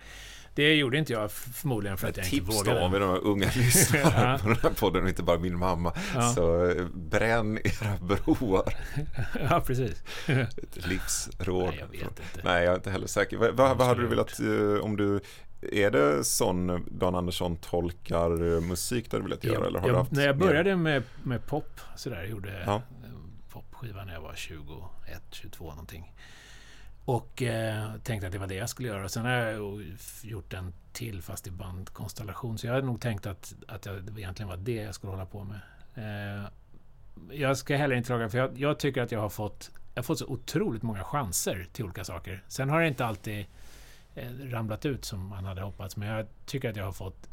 Det 0.55 0.75
gjorde 0.75 0.97
inte 0.97 1.13
jag 1.13 1.31
förmodligen 1.31 1.97
för 1.97 2.07
att 2.07 2.17
jag 2.17 2.25
inte 2.25 2.35
Tips 2.35 2.47
då 2.47 2.53
vågade. 2.53 2.81
om 2.85 2.91
vi 2.91 2.99
de 2.99 3.09
här 3.09 3.23
unga 3.23 3.45
lyssnarna 3.55 4.11
Ja. 4.31 4.37
på 4.43 4.47
den 4.49 4.57
här 4.63 4.69
podden 4.69 5.03
och 5.03 5.09
inte 5.09 5.23
bara 5.23 5.39
min 5.39 5.57
mamma. 5.57 5.93
Ja. 6.15 6.21
Så 6.33 6.69
eh, 6.69 6.85
bränn 6.93 7.57
era 7.63 7.97
broar. 8.01 8.73
ja, 9.49 9.61
precis. 9.67 10.03
Ett 10.27 10.87
livsråd. 10.87 11.65
Nej, 11.69 11.77
jag 11.79 11.87
vet 11.87 12.01
inte. 12.01 12.21
Nej, 12.43 12.63
jag 12.63 12.71
är 12.71 12.75
inte 12.75 12.91
heller 12.91 13.07
säker. 13.07 13.37
Vad, 13.37 13.77
vad, 13.77 13.87
hade 13.87 14.01
du 14.01 14.07
velat, 14.07 14.39
eh, 14.39 14.83
om 14.85 14.97
du, 14.97 15.19
är 15.71 15.91
det 15.91 16.23
sån 16.23 16.85
Dan 16.91 17.15
Andersson 17.15 17.57
tolkar 17.57 18.55
eh, 18.55 18.61
musik 18.61 19.11
du 19.11 19.21
velat 19.21 19.43
göra? 19.43 19.55
Jag- 19.55 19.67
eller 19.67 19.79
har 19.79 19.87
jag, 19.87 20.07
när 20.11 20.25
jag 20.25 20.37
började 20.37 20.75
med, 20.75 21.03
med 21.23 21.45
pop, 21.45 21.79
sådär, 21.95 22.23
gjorde 22.25 22.63
Ja. 22.65 22.81
popskiva 23.49 24.03
när 24.05 24.13
jag 24.13 24.21
var 24.21 24.33
21, 24.35 24.69
22 25.31 25.65
någonting. 25.69 26.11
Och 27.05 27.41
eh, 27.41 27.95
tänkte 28.03 28.27
att 28.27 28.33
det 28.33 28.39
var 28.39 28.47
det 28.47 28.55
jag 28.55 28.69
skulle 28.69 28.87
göra. 28.87 29.03
Och 29.03 29.11
sen 29.11 29.25
har 29.25 29.31
jag 29.31 29.83
gjort 30.21 30.53
en 30.53 30.73
till, 30.93 31.21
fast 31.21 31.47
i 31.47 31.51
bandkonstellation. 31.51 32.57
Så 32.57 32.67
jag 32.67 32.73
hade 32.73 32.85
nog 32.85 33.01
tänkt 33.01 33.25
att, 33.25 33.53
att 33.67 33.85
jag, 33.85 34.03
det 34.03 34.21
egentligen 34.21 34.49
var 34.49 34.57
det 34.57 34.75
jag 34.75 34.95
skulle 34.95 35.11
hålla 35.11 35.25
på 35.25 35.43
med. 35.43 35.59
Eh, 35.95 36.45
jag 37.31 37.57
ska 37.57 37.75
heller 37.75 37.95
inte 37.95 38.07
klaga, 38.07 38.29
för 38.29 38.37
jag, 38.37 38.59
jag 38.59 38.79
tycker 38.79 39.01
att 39.01 39.11
jag 39.11 39.19
har 39.19 39.29
fått 39.29 39.71
jag 39.95 40.01
har 40.01 40.05
fått 40.05 40.19
så 40.19 40.25
otroligt 40.25 40.83
många 40.83 41.03
chanser 41.03 41.67
till 41.73 41.85
olika 41.85 42.03
saker. 42.03 42.43
Sen 42.47 42.69
har 42.69 42.81
det 42.81 42.87
inte 42.87 43.05
alltid 43.05 43.45
eh, 44.15 44.29
ramlat 44.43 44.85
ut 44.85 45.05
som 45.05 45.27
man 45.27 45.45
hade 45.45 45.61
hoppats. 45.61 45.97
Men 45.97 46.07
jag 46.07 46.27
tycker 46.45 46.69
att 46.69 46.75
jag 46.75 46.85
har 46.85 46.91
fått 46.91 47.27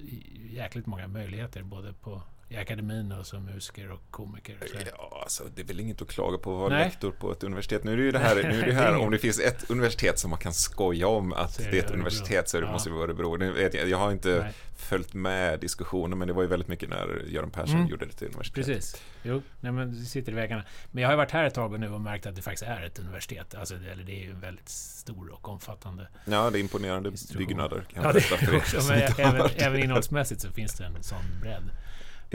jäkligt 0.50 0.86
många 0.86 1.06
möjligheter 1.06 1.62
både 1.62 1.92
på, 1.92 2.22
i 2.52 2.56
akademin 2.56 3.12
och 3.12 3.26
som 3.26 3.44
musiker 3.44 3.90
och 3.92 4.00
komiker. 4.10 4.56
Så 4.72 4.78
Ja, 4.96 5.18
alltså, 5.22 5.44
det 5.54 5.62
är 5.62 5.66
väl 5.66 5.80
inget 5.80 6.02
att 6.02 6.08
klaga 6.08 6.38
på 6.38 6.54
att 6.54 6.60
vara 6.60 6.74
Nej. 6.78 6.84
lektor 6.84 7.10
på 7.10 7.32
ett 7.32 7.44
universitet. 7.44 7.84
Nu 7.84 7.92
är 7.92 7.96
det 7.96 8.02
ju 8.02 8.12
det 8.12 8.18
här, 8.18 8.34
nu 8.34 8.40
är 8.40 8.46
det 8.48 8.60
Det 8.60 8.66
är 8.70 8.72
här 8.74 8.96
om 8.96 9.10
det 9.10 9.18
finns 9.18 9.40
ett 9.40 9.70
universitet 9.70 10.18
som 10.18 10.30
man 10.30 10.38
kan 10.38 10.52
skoja 10.54 11.06
om 11.08 11.32
att 11.32 11.58
det 11.58 11.64
det 11.64 11.68
är 11.68 11.78
ett 11.78 11.84
Örebro. 11.84 11.94
universitet 11.94 12.48
så 12.48 12.60
det, 12.60 12.66
Ja. 12.66 12.72
måste 12.72 12.88
det 12.90 12.94
vara 12.94 13.04
Örebro. 13.04 13.44
Jag, 13.60 13.88
jag 13.88 13.98
har 13.98 14.12
inte 14.12 14.38
Nej. 14.42 14.52
följt 14.76 15.14
med 15.14 15.60
diskussionen 15.60 16.18
men 16.18 16.28
det 16.28 16.34
var 16.34 16.42
ju 16.42 16.48
väldigt 16.48 16.68
mycket 16.68 16.88
när 16.88 17.22
Göran 17.26 17.50
Persson 17.50 17.76
Mm. 17.76 17.88
gjorde 17.90 18.06
det 18.06 18.12
till 18.12 18.26
universitet. 18.26 18.66
Precis. 18.66 19.02
Jo, 19.22 19.42
nej, 19.60 19.72
men 19.72 19.90
det 20.00 20.04
sitter 20.04 20.32
i 20.32 20.34
väggarna. 20.34 20.64
Men 20.90 21.02
jag 21.02 21.10
har 21.10 21.16
varit 21.16 21.30
här 21.30 21.44
ett 21.44 21.54
tag 21.54 21.72
och 21.72 21.80
nu 21.80 21.88
och 21.90 22.00
märkt 22.00 22.26
att 22.26 22.36
det 22.36 22.42
faktiskt 22.42 22.62
är 22.70 22.82
ett 22.82 22.98
universitet. 22.98 23.54
Alltså, 23.54 23.74
det, 23.74 23.90
eller 23.92 24.04
det 24.04 24.12
är 24.12 24.24
ju 24.24 24.30
en 24.30 24.40
väldigt 24.40 24.68
stor 24.68 25.28
och 25.32 25.48
omfattande... 25.48 26.08
Ja, 26.24 26.50
det 26.50 26.58
är 26.58 26.60
imponerande 26.60 27.12
byggnader. 27.38 27.84
Kan 27.94 28.02
Ja, 28.04 28.12
det 28.12 28.32
är 28.32 28.56
också, 28.56 28.76
men 28.88 29.02
även, 29.18 29.48
även 29.56 29.80
innehållsmässigt 29.80 30.40
så 30.40 30.50
finns 30.50 30.74
det 30.74 30.84
en 30.84 31.02
sån 31.02 31.18
bredd. 31.40 31.70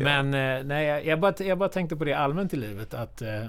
Men 0.03 0.33
eh, 0.33 0.63
nej, 0.63 1.07
jag, 1.07 1.19
bara, 1.19 1.33
jag 1.39 1.57
bara 1.57 1.69
tänkte 1.69 1.95
på 1.95 2.05
det 2.05 2.13
allmänt 2.13 2.53
i 2.53 2.57
livet 2.57 2.93
att 2.93 3.21
eh, 3.21 3.45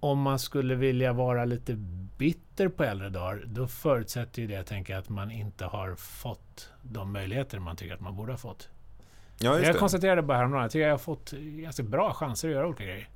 om 0.00 0.20
man 0.20 0.38
skulle 0.38 0.74
vilja 0.74 1.12
vara 1.12 1.44
lite 1.44 1.74
bitter 2.18 2.68
på 2.68 2.84
äldre 2.84 3.08
dagar, 3.08 3.42
då 3.46 3.66
förutsätter 3.66 4.42
ju 4.42 4.48
det, 4.48 4.54
jag 4.54 4.66
tänker, 4.66 4.96
att 4.96 5.08
man 5.08 5.30
inte 5.30 5.64
har 5.64 5.94
fått 5.94 6.70
de 6.82 7.12
möjligheter 7.12 7.58
man 7.58 7.76
tycker 7.76 7.94
att 7.94 8.00
man 8.00 8.16
borde 8.16 8.32
ha 8.32 8.38
fått. 8.38 8.68
Ja, 9.38 9.58
jag 9.58 9.74
det. 9.74 9.78
konstaterade 9.78 10.22
bara 10.22 10.38
häromdagen, 10.38 10.68
tycker 10.68 10.84
jag 10.84 10.90
har 10.90 10.98
fått 10.98 11.30
ganska 11.32 11.82
bra 11.82 12.12
chanser 12.12 12.48
att 12.48 12.54
göra 12.54 12.66
olika 12.66 12.84
grejer. 12.84 13.08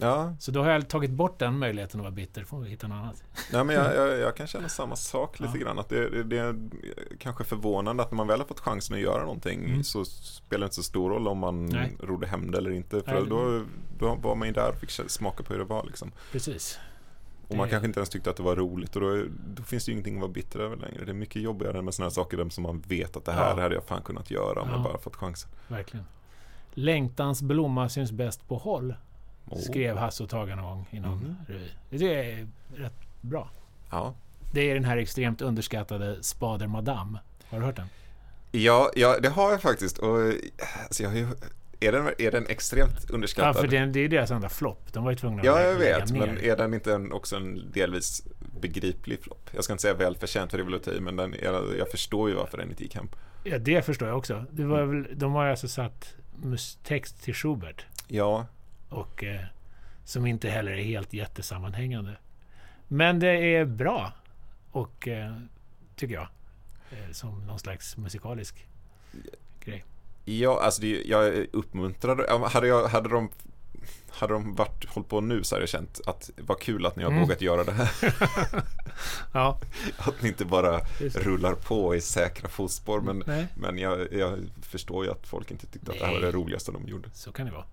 Ja, 0.00 0.34
Så 0.38 0.50
då 0.50 0.62
har 0.62 0.70
jag 0.70 0.88
tagit 0.88 1.10
bort 1.10 1.38
den 1.38 1.58
möjligheten 1.58 2.00
att 2.00 2.04
vara 2.04 2.14
bitter, 2.14 2.44
får 2.44 2.60
vi 2.60 2.70
hitta 2.70 2.88
något 2.88 2.94
annat. 2.96 3.22
Nej, 3.52 3.64
men 3.64 3.76
jag, 3.76 3.94
jag, 3.96 4.18
jag 4.18 4.36
kan 4.36 4.46
känna 4.46 4.68
samma 4.68 4.96
sak 4.96 5.40
lite 5.40 5.58
Ja. 5.58 5.64
grann. 5.64 5.78
Att 5.78 5.88
det, 5.88 6.10
det, 6.10 6.22
det 6.22 6.38
är 6.38 6.56
kanske 7.18 7.44
förvånande 7.44 8.02
att 8.02 8.10
när 8.10 8.16
man 8.16 8.26
väl 8.26 8.40
har 8.40 8.46
fått 8.46 8.60
chansen 8.60 8.96
att 8.96 9.02
göra 9.02 9.20
någonting 9.22 9.64
Mm. 9.64 9.84
så 9.84 10.04
spelar 10.04 10.60
det 10.60 10.64
inte 10.64 10.74
så 10.76 10.82
stor 10.82 11.10
roll 11.10 11.28
om 11.28 11.38
man 11.38 11.66
Nej. 11.66 11.96
rodde 12.00 12.26
hem 12.26 12.50
det 12.50 12.58
eller 12.58 12.70
inte. 12.70 13.00
För 13.02 13.12
Nej. 13.12 13.24
då, 13.28 13.64
då 13.98 14.14
var 14.14 14.34
man 14.34 14.48
ju 14.48 14.54
där 14.54 14.68
och 14.68 14.76
fick 14.80 14.90
smaka 14.90 15.42
på 15.42 15.52
hur 15.52 15.58
det 15.58 15.64
var. 15.66 15.84
Liksom. 15.84 16.12
Precis. 16.32 16.78
Och 17.48 17.56
man 17.56 17.68
kanske 17.68 17.86
inte 17.86 18.00
ens 18.00 18.08
tyckte 18.10 18.30
att 18.30 18.36
det 18.36 18.42
var 18.42 18.56
roligt 18.56 18.96
och 18.96 19.02
då, 19.02 19.24
då 19.46 19.62
finns 19.62 19.84
det 19.84 19.90
ju 19.90 19.92
ingenting 19.92 20.14
att 20.14 20.20
vara 20.20 20.32
bitter 20.32 20.60
över 20.60 20.76
längre. 20.76 21.04
Det 21.04 21.10
är 21.12 21.14
mycket 21.14 21.42
jobbigare 21.42 21.82
med 21.82 21.94
sådana 21.94 22.06
här 22.08 22.14
saker 22.14 22.48
som 22.50 22.62
man 22.62 22.80
vet 22.88 23.16
att 23.16 23.24
det 23.24 23.32
här 23.32 23.56
Ja. 23.56 23.62
hade 23.62 23.74
jag 23.74 23.84
fan 23.84 24.02
kunnat 24.02 24.30
göra 24.30 24.60
om 24.62 24.68
Ja. 24.68 24.74
jag 24.74 24.82
bara 24.82 24.98
fått 24.98 25.16
chansen. 25.16 25.50
Verkligen. 25.68 26.06
Längtans 26.74 27.42
blomma 27.42 27.88
syns 27.88 28.12
bäst 28.12 28.48
på 28.48 28.56
håll, 28.56 28.94
Åh. 29.48 29.58
skrev 29.58 29.96
Hasse 29.96 30.22
och 30.22 30.28
Tage 30.30 30.48
någon 30.56 30.64
gång 30.64 30.86
i 30.90 31.00
någon 31.00 31.18
Mhm. 31.18 31.36
revy. 31.48 31.68
Det 31.90 31.98
tycker 31.98 32.14
jag 32.14 32.26
är 32.26 32.46
rätt 32.76 32.94
bra. 33.20 33.50
Ja. 33.90 34.14
Det 34.52 34.70
är 34.70 34.74
den 34.74 34.84
här 34.84 34.96
extremt 34.96 35.42
underskattade 35.42 36.22
Spader 36.22 36.66
Madame. 36.66 37.18
Har 37.48 37.58
du 37.60 37.64
hört 37.66 37.76
den? 37.76 37.86
Ja, 38.52 38.90
ja, 38.96 39.16
det 39.22 39.28
har 39.28 39.50
jag 39.50 39.62
faktiskt. 39.62 39.98
Och, 39.98 40.18
alltså, 40.86 41.02
jag 41.02 41.10
har 41.10 41.16
ju, 41.16 41.26
är, 41.80 41.92
den, 41.92 42.08
är 42.18 42.30
den 42.30 42.46
extremt 42.46 43.06
Ja, 43.08 43.14
underskattad? 43.14 43.56
för 43.56 43.66
den, 43.68 43.92
det 43.92 44.00
är 44.00 44.08
deras 44.08 44.30
enda 44.30 44.48
flopp. 44.48 44.92
De 44.92 45.04
var 45.04 45.10
ju 45.10 45.16
tvungna 45.16 45.44
Ja, 45.44 45.58
att 45.58 45.64
jag 45.64 45.78
lägga 45.78 45.98
vet, 45.98 46.10
ner. 46.10 46.26
men 46.26 46.38
är 46.38 46.56
den 46.56 46.74
inte 46.74 46.94
en, 46.94 47.12
också 47.12 47.36
en 47.36 47.70
delvis 47.74 48.22
begriplig 48.60 49.20
flopp? 49.22 49.50
Jag 49.52 49.64
ska 49.64 49.72
inte 49.72 49.82
säga 49.82 49.94
välförtjänt 49.94 50.50
för 50.50 50.58
det 50.58 50.64
ta 50.78 50.90
i, 50.92 51.00
men 51.00 51.16
den, 51.16 51.34
jag, 51.42 51.78
jag 51.78 51.90
förstår 51.90 52.28
ju 52.28 52.34
varför 52.34 52.58
den 52.58 52.70
inte 52.70 52.82
gick 52.82 52.94
hem. 52.94 53.08
Ja, 53.44 53.58
det 53.58 53.82
förstår 53.84 54.08
jag 54.08 54.18
också. 54.18 54.44
Det 54.50 54.64
var 54.64 54.82
Mm. 54.82 55.02
väl, 55.02 55.18
de 55.18 55.32
har 55.32 55.44
ju 55.44 55.50
alltså 55.50 55.68
satt 55.68 56.14
text 56.84 57.22
till 57.22 57.34
Schubert. 57.34 57.86
Ja, 58.08 58.46
Och 58.94 59.24
eh, 59.24 59.40
som 60.04 60.26
inte 60.26 60.48
heller 60.50 60.72
är 60.72 60.82
helt 60.84 61.12
jättesammanhängande. 61.12 62.16
Men 62.88 63.20
det 63.20 63.28
är 63.56 63.64
bra. 63.64 64.12
Och 64.70 65.08
eh, 65.08 65.34
tycker 65.96 66.14
jag. 66.14 66.28
Eh, 66.90 67.10
som 67.12 67.46
någon 67.46 67.58
slags 67.58 67.96
musikalisk 67.96 68.66
grej. 69.64 69.84
ja 70.24 70.60
alltså 70.62 70.80
det, 70.80 71.02
jag 71.04 71.46
uppmuntrade, 71.52 72.24
ja, 72.28 72.48
hade, 72.48 72.66
jag, 72.66 72.88
hade 72.88 73.08
de 73.08 73.28
hade 74.10 74.32
de 74.32 74.54
varit, 74.54 74.84
hållit 74.88 75.08
på 75.08 75.20
nu 75.20 75.44
så 75.44 75.54
hade 75.54 75.62
jag 75.62 75.68
känt 75.68 76.00
att 76.06 76.30
vad 76.36 76.60
kul 76.60 76.86
att 76.86 76.96
ni 76.96 77.02
har 77.02 77.10
Mm. 77.10 77.22
vågat 77.22 77.40
göra 77.40 77.64
det 77.64 77.72
här. 77.72 77.90
Ja, 79.32 79.58
Att 79.98 80.22
ni 80.22 80.28
inte 80.28 80.44
bara 80.44 80.80
rullar 80.98 81.54
på 81.54 81.94
i 81.94 82.00
säkra 82.00 82.48
fotspår. 82.48 83.00
Men, 83.00 83.22
Nej, 83.26 83.46
men 83.54 83.78
jag, 83.78 84.12
jag 84.12 84.38
förstår 84.62 85.04
ju 85.04 85.10
att 85.10 85.26
folk 85.26 85.50
inte 85.50 85.66
tyckte 85.66 85.92
att 85.92 85.98
det 85.98 86.04
här 86.04 86.12
var 86.12 86.20
det 86.20 86.26
Nej. 86.26 86.34
roligaste 86.34 86.72
de 86.72 86.88
gjorde. 86.88 87.08
så 87.12 87.32
kan 87.32 87.46
det 87.46 87.52
vara. 87.52 87.64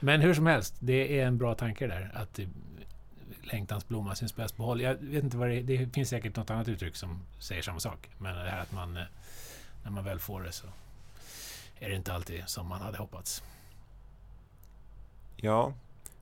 Men 0.00 0.20
hur 0.20 0.34
som 0.34 0.46
helst, 0.46 0.74
det 0.78 1.20
är 1.20 1.26
en 1.26 1.38
bra 1.38 1.54
tanke 1.54 1.86
där. 1.86 2.10
Att 2.14 2.38
längtans 3.42 3.88
blomma 3.88 4.14
syns 4.14 4.36
bäst 4.36 4.56
på 4.56 4.62
håll. 4.62 4.80
Jag 4.80 4.94
vet 4.94 5.24
inte 5.24 5.36
vad 5.36 5.48
det 5.48 5.62
Det 5.62 5.86
finns 5.94 6.08
säkert 6.08 6.36
något 6.36 6.50
annat 6.50 6.68
uttryck 6.68 6.96
som 6.96 7.20
säger 7.38 7.62
samma 7.62 7.80
sak. 7.80 8.08
Men 8.18 8.34
det 8.34 8.50
här 8.50 8.60
att 8.62 8.72
man, 8.72 8.96
eh, 8.96 9.02
när 9.84 9.90
man 9.90 10.04
väl 10.04 10.18
får 10.18 10.42
det 10.42 10.52
så 10.52 10.66
är 11.78 11.88
det 11.88 11.94
inte 11.96 12.12
alltid 12.12 12.42
som 12.46 12.66
man 12.66 12.80
hade 12.80 12.98
hoppats. 12.98 13.42
Ja, 15.36 15.74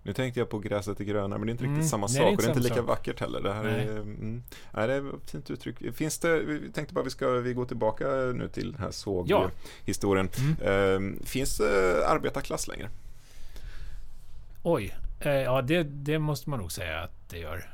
nu 0.02 0.12
tänkte 0.12 0.40
jag 0.40 0.48
på 0.50 0.58
gräset 0.58 1.00
är 1.00 1.04
grönare, 1.04 1.38
men 1.38 1.46
det 1.46 1.50
är 1.50 1.52
inte 1.52 1.64
Mm, 1.64 1.76
riktigt 1.76 1.90
samma 1.90 2.06
nej, 2.06 2.16
sak 2.16 2.30
och 2.30 2.36
det 2.36 2.44
är 2.44 2.48
inte 2.48 2.60
lika 2.60 2.74
sak. 2.74 2.86
vackert 2.86 3.20
heller. 3.20 3.40
Det 3.40 3.52
här 3.52 3.62
Nej. 3.62 3.86
är, 3.86 3.96
mm, 3.96 4.42
nej, 4.74 4.86
det 4.86 4.94
är 4.94 5.14
ett 5.16 5.30
fint 5.30 5.50
uttryck. 5.50 5.94
Finns 5.96 6.18
det, 6.18 6.38
vi 6.40 6.72
tänkte 6.72 6.94
bara 6.94 7.04
vi 7.04 7.10
ska 7.10 7.28
vi 7.28 7.54
gå 7.54 7.64
tillbaka 7.64 8.06
nu 8.34 8.48
till 8.48 8.72
den 8.72 8.80
här 8.80 8.92
Ja. 9.26 9.50
såghistorien. 9.84 10.28
Mm. 10.60 11.18
Eh, 11.18 11.24
finns 11.26 11.56
det 11.58 12.06
arbetarklass 12.08 12.68
längre? 12.68 12.88
Oj, 14.66 14.94
eh, 15.20 15.32
ja 15.32 15.62
det, 15.62 15.82
det 15.82 16.18
måste 16.18 16.50
man 16.50 16.58
nog 16.58 16.72
säga 16.72 17.00
att 17.00 17.28
det 17.28 17.38
gör. 17.38 17.70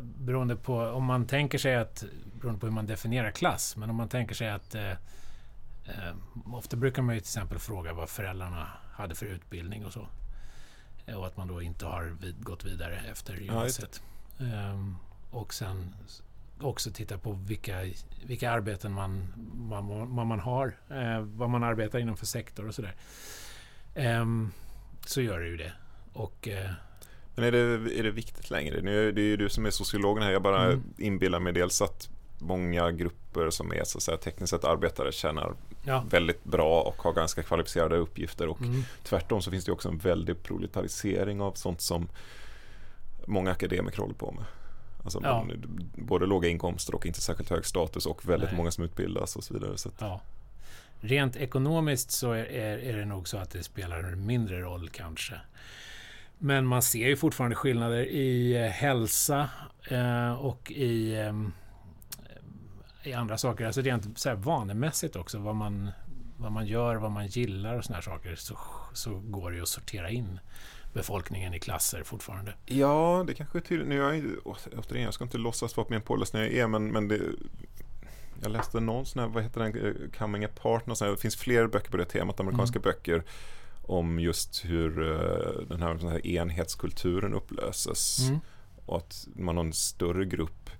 Beroende 0.00 0.56
på 0.56 0.80
om 0.80 1.04
man 1.04 1.26
tänker 1.26 1.58
sig 1.58 1.76
att, 1.76 2.04
beroende 2.40 2.60
på 2.60 2.66
hur 2.66 2.72
man 2.74 2.86
definierar 2.86 3.30
klass, 3.30 3.76
men 3.76 3.90
om 3.90 3.96
man 3.96 4.08
tänker 4.08 4.34
sig 4.34 4.50
att 4.50 4.74
eh, 4.74 4.90
eh, 4.90 6.14
ofta 6.52 6.76
brukar 6.76 7.02
man 7.02 7.14
ju 7.14 7.20
till 7.20 7.24
exempel 7.26 7.58
fråga 7.58 7.92
vad 7.92 8.08
föräldrarna 8.08 8.68
hade 8.92 9.14
för 9.14 9.26
utbildning 9.26 9.84
och 9.86 9.92
så. 9.92 10.08
Eh, 11.06 11.14
Och 11.14 11.26
att 11.26 11.36
man 11.36 11.48
då 11.48 11.62
inte 11.62 11.86
har 11.86 12.04
vid, 12.20 12.44
gått 12.44 12.64
vidare 12.64 12.96
efter 13.10 13.34
gymnasiet. 13.36 14.02
Ehm, 14.40 14.96
och 15.30 15.54
sen 15.54 15.94
också 16.60 16.90
titta 16.90 17.18
på 17.18 17.32
vilka, 17.32 17.84
vilka 18.26 18.50
arbeten 18.50 18.92
man, 18.92 19.32
man, 19.54 20.16
vad 20.16 20.26
man 20.26 20.40
har, 20.40 20.66
eh, 20.90 21.20
vad 21.20 21.50
man 21.50 21.62
arbetar 21.64 21.98
inom 21.98 22.16
för 22.16 22.26
sektor 22.26 22.68
och 22.68 22.74
sådär. 22.74 22.94
Ehm, 23.94 24.52
så 25.06 25.20
gör 25.20 25.40
det 25.40 25.46
ju 25.46 25.56
det. 25.56 25.72
Och 26.12 26.48
eh, 26.48 26.70
Men 27.34 27.44
är 27.44 27.52
det, 27.52 27.58
är 27.98 28.02
det 28.02 28.10
viktigt 28.10 28.50
längre? 28.50 28.80
Nu, 28.82 29.12
det 29.12 29.20
är 29.20 29.24
ju 29.24 29.36
du 29.36 29.48
som 29.48 29.66
är 29.66 29.70
sociologen 29.70 30.22
här. 30.22 30.30
Jag 30.32 30.42
bara 30.42 30.64
Mm. 30.64 30.82
inbillar 30.98 31.40
mig 31.40 31.52
dels 31.52 31.82
att 31.82 32.08
många 32.38 32.90
grupper 32.92 33.50
som 33.50 33.72
är 33.72 33.84
så 33.84 33.98
att 33.98 34.02
säga, 34.02 34.16
tekniskt 34.16 34.50
sett 34.50 34.64
arbetare 34.64 35.12
tjänar 35.12 35.54
ja, 35.84 36.04
väldigt 36.10 36.44
bra 36.44 36.82
och 36.82 37.02
har 37.02 37.12
ganska 37.12 37.42
kvalificerade 37.42 37.96
uppgifter 37.96 38.48
och 38.48 38.60
mm, 38.60 38.82
tvärtom 39.02 39.42
så 39.42 39.50
finns 39.50 39.64
det 39.64 39.72
också 39.72 39.88
en 39.88 39.98
väldig 39.98 40.42
proletarisering 40.42 41.40
av 41.40 41.52
sånt 41.52 41.80
som 41.80 42.08
många 43.26 43.50
akademiker 43.50 43.98
håller 43.98 44.14
på 44.14 44.32
med. 44.32 44.44
Alltså 45.04 45.20
Ja. 45.22 45.42
man, 45.44 45.64
både 45.94 46.26
låga 46.26 46.48
inkomster 46.48 46.94
och 46.94 47.06
inte 47.06 47.20
särskilt 47.20 47.50
hög 47.50 47.64
status 47.66 48.06
och 48.06 48.28
väldigt 48.28 48.48
Nej. 48.50 48.56
många 48.56 48.70
som 48.70 48.84
utbildas 48.84 49.36
och 49.36 49.44
så 49.44 49.54
vidare. 49.54 49.78
Så 49.78 49.90
ja. 49.98 50.20
Rent 51.00 51.36
ekonomiskt 51.36 52.10
så 52.10 52.32
är, 52.32 52.44
är, 52.44 52.78
är 52.78 52.96
det 52.96 53.04
nog 53.04 53.28
så 53.28 53.36
att 53.38 53.50
det 53.50 53.62
spelar 53.62 53.98
en 54.02 54.26
mindre 54.26 54.60
roll 54.60 54.88
kanske. 54.88 55.34
Men 56.42 56.66
man 56.66 56.82
ser 56.82 57.08
ju 57.08 57.16
fortfarande 57.16 57.56
skillnader 57.56 58.06
i 58.06 58.56
eh, 58.56 58.70
hälsa 58.70 59.48
eh, 59.90 60.32
och 60.32 60.70
i, 60.70 61.16
ehm, 61.16 61.52
i 63.02 63.12
andra 63.12 63.38
saker. 63.38 63.66
Alltså 63.66 63.80
rent 63.80 64.18
så 64.18 64.28
här 64.28 64.36
vanemässigt 64.36 65.16
också. 65.16 65.38
Vad 65.38 65.54
man, 65.54 65.90
vad 66.36 66.52
man 66.52 66.66
gör, 66.66 66.96
vad 66.96 67.10
man 67.10 67.26
gillar 67.26 67.74
och 67.74 67.84
såna 67.84 67.96
här 67.96 68.02
saker. 68.02 68.34
Så, 68.34 68.58
så 68.92 69.10
går 69.24 69.50
det 69.50 69.56
ju 69.56 69.62
att 69.62 69.68
sortera 69.68 70.10
in 70.10 70.40
befolkningen 70.92 71.54
i 71.54 71.58
klasser 71.58 72.02
fortfarande. 72.02 72.54
Ja, 72.66 73.24
det 73.26 73.34
kanske 73.34 73.58
är 73.58 73.62
tydligt. 73.62 73.88
Nu 73.88 74.02
är 74.02 74.12
jag, 74.12 74.24
återigen, 74.78 75.04
jag 75.04 75.14
ska 75.14 75.24
inte 75.24 75.38
låtsas 75.38 75.76
vara 75.76 75.86
mer 75.90 76.00
påläst 76.00 76.34
än 76.34 76.40
jag 76.40 76.52
är, 76.52 76.66
men, 76.66 76.92
men 76.92 77.08
det, 77.08 77.20
jag 78.42 78.52
läste 78.52 78.80
någon 78.80 79.06
sån 79.06 79.22
här, 79.22 79.28
vad 79.28 79.42
heter 79.42 79.60
den, 79.60 79.86
eh, 79.86 80.10
Coming 80.18 80.44
Apart, 80.44 80.86
någon 80.86 80.96
sån 80.96 81.06
här, 81.06 81.12
det 81.12 81.20
finns 81.20 81.36
fler 81.36 81.66
böcker 81.66 81.90
på 81.90 81.96
det 81.96 82.04
temat, 82.04 82.40
amerikanska 82.40 82.78
böcker, 82.78 83.24
om 83.90 84.20
just 84.20 84.64
hur 84.64 85.12
eh, 85.12 85.66
den 85.68 85.82
här, 85.82 85.94
den 85.94 86.08
här 86.08 86.26
enhetskulturen 86.26 87.34
upplöses. 87.34 88.28
Mm. 88.28 88.40
Och 88.86 88.96
att 88.96 89.28
man 89.36 89.56
har 89.56 89.64
en 89.64 89.72
större 89.72 90.24
grupp 90.24 90.70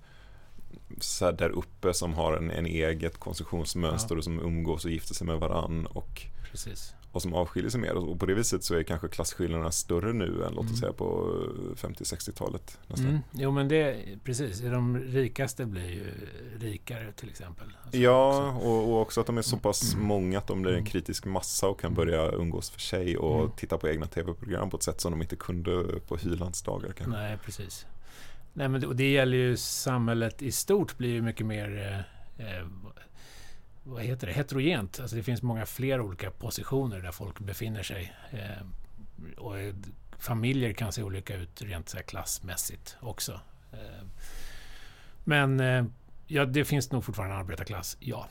så 0.99 1.31
där 1.31 1.49
uppe 1.49 1.93
som 1.93 2.13
har 2.13 2.37
en, 2.37 2.51
en 2.51 2.65
eget 2.65 3.17
konsumtionsmönster 3.17 4.15
Ja. 4.15 4.17
och 4.17 4.23
som 4.23 4.39
umgås 4.39 4.85
och 4.85 4.91
gifter 4.91 5.13
sig 5.13 5.27
med 5.27 5.39
varann 5.39 5.85
och, 5.85 6.21
Precis. 6.51 6.93
Och 7.11 7.21
som 7.21 7.33
avskiljer 7.33 7.69
sig 7.71 7.79
mer. 7.81 7.93
Och 7.93 8.19
på 8.19 8.25
det 8.25 8.33
viset 8.33 8.63
så 8.63 8.75
är 8.75 8.83
kanske 8.83 9.07
klasskillnaderna 9.07 9.71
större 9.71 10.13
nu 10.13 10.43
än 10.43 10.53
låt 10.53 10.65
oss 10.65 10.69
Mm. 10.69 10.75
säga 10.75 10.93
på 10.93 11.33
eh, 11.71 11.75
50-60-talet. 11.87 12.79
nästan. 12.87 13.07
Mm. 13.07 13.19
Jo 13.31 13.51
men 13.51 13.67
det, 13.67 13.95
precis. 14.23 14.59
De 14.59 14.97
rikaste 14.99 15.65
blir 15.65 15.89
ju 15.89 16.05
rikare 16.59 17.11
till 17.11 17.29
exempel. 17.29 17.67
Alltså, 17.83 17.97
Ja, 17.99 18.51
också. 18.55 18.67
och, 18.67 18.89
och 18.93 19.01
också 19.01 19.21
att 19.21 19.27
de 19.27 19.37
är 19.37 19.41
så 19.41 19.57
pass 19.57 19.95
många 19.95 20.37
att 20.37 20.47
de 20.47 20.61
blir 20.61 20.71
en 20.71 20.77
Mm. 20.77 20.89
kritisk 20.89 21.25
massa 21.25 21.67
och 21.67 21.79
kan 21.79 21.87
Mm. 21.93 21.95
börja 21.95 22.31
umgås 22.31 22.69
för 22.69 22.79
sig 22.79 23.17
och 23.17 23.39
Mm. 23.39 23.51
titta 23.57 23.77
på 23.77 23.89
egna 23.89 24.05
tv-program 24.05 24.69
på 24.69 24.77
ett 24.77 24.83
sätt 24.83 25.01
som 25.01 25.11
de 25.11 25.21
inte 25.21 25.35
kunde 25.35 25.99
på 26.07 26.17
Hylands 26.17 26.61
dagar 26.61 26.91
kanske. 26.97 27.17
Nej, 27.19 27.37
precis. 27.45 27.85
Nej, 28.53 28.67
men 28.69 28.81
det, 28.81 28.87
och 28.87 28.95
det 28.95 29.11
gäller 29.11 29.37
ju 29.37 29.57
samhället 29.57 30.41
i 30.41 30.51
stort 30.51 30.97
blir 30.97 31.09
ju 31.09 31.21
mycket 31.21 31.45
mer 31.45 31.77
eh, 32.37 32.47
eh, 32.57 32.65
vad 33.83 34.03
heter 34.03 34.27
det? 34.27 34.33
heterogent. 34.33 34.99
Alltså 34.99 35.15
det 35.15 35.23
finns 35.23 35.41
många 35.41 35.65
fler 35.65 36.01
olika 36.01 36.31
positioner 36.31 36.99
där 36.99 37.11
folk 37.11 37.39
befinner 37.39 37.83
sig. 37.83 38.13
Eh, 38.31 38.65
och 39.37 39.59
eh, 39.59 39.75
familjer 40.17 40.73
kan 40.73 40.93
se 40.93 41.03
olika 41.03 41.35
ut 41.35 41.61
rent 41.61 41.89
så 41.89 41.97
klassmässigt 41.97 42.97
också. 42.99 43.39
Eh, 43.71 44.05
men 45.23 45.59
eh, 45.59 45.85
ja, 46.27 46.45
det 46.45 46.65
finns 46.65 46.91
nog 46.91 47.05
fortfarande 47.05 47.35
en 47.35 47.41
arbetarklass, 47.41 47.97
ja. 47.99 48.27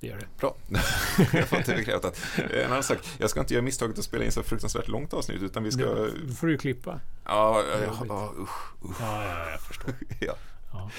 Det 0.00 0.06
gör 0.06 0.18
det. 0.18 0.26
Bra, 0.40 0.56
jag 1.32 1.48
får 1.48 1.58
inte 1.58 1.74
bekräftat. 1.74 2.20
En 2.54 2.70
annan 2.70 2.82
sak, 2.82 2.98
jag 3.18 3.30
ska 3.30 3.40
inte 3.40 3.54
göra 3.54 3.64
misstaget 3.64 3.98
att 3.98 4.04
spela 4.04 4.24
in 4.24 4.32
så 4.32 4.42
fruktansvärt 4.42 4.88
långt 4.88 5.12
avsnitt 5.14 5.42
utan 5.42 5.64
vi 5.64 5.72
ska... 5.72 5.84
Då 5.84 6.34
får 6.34 6.46
du 6.46 6.52
ju 6.52 6.58
klippa. 6.58 7.00
Ja, 7.24 7.62
Det 7.62 7.84
ja, 7.84 8.04
ja, 8.08 8.32
usch, 8.38 8.90
usch. 8.90 9.00
Ja, 9.00 9.24
ja, 9.24 9.50
jag 9.50 9.60
förstår. 9.60 9.94
Ja. 10.20 10.34
Ja. 10.72 10.90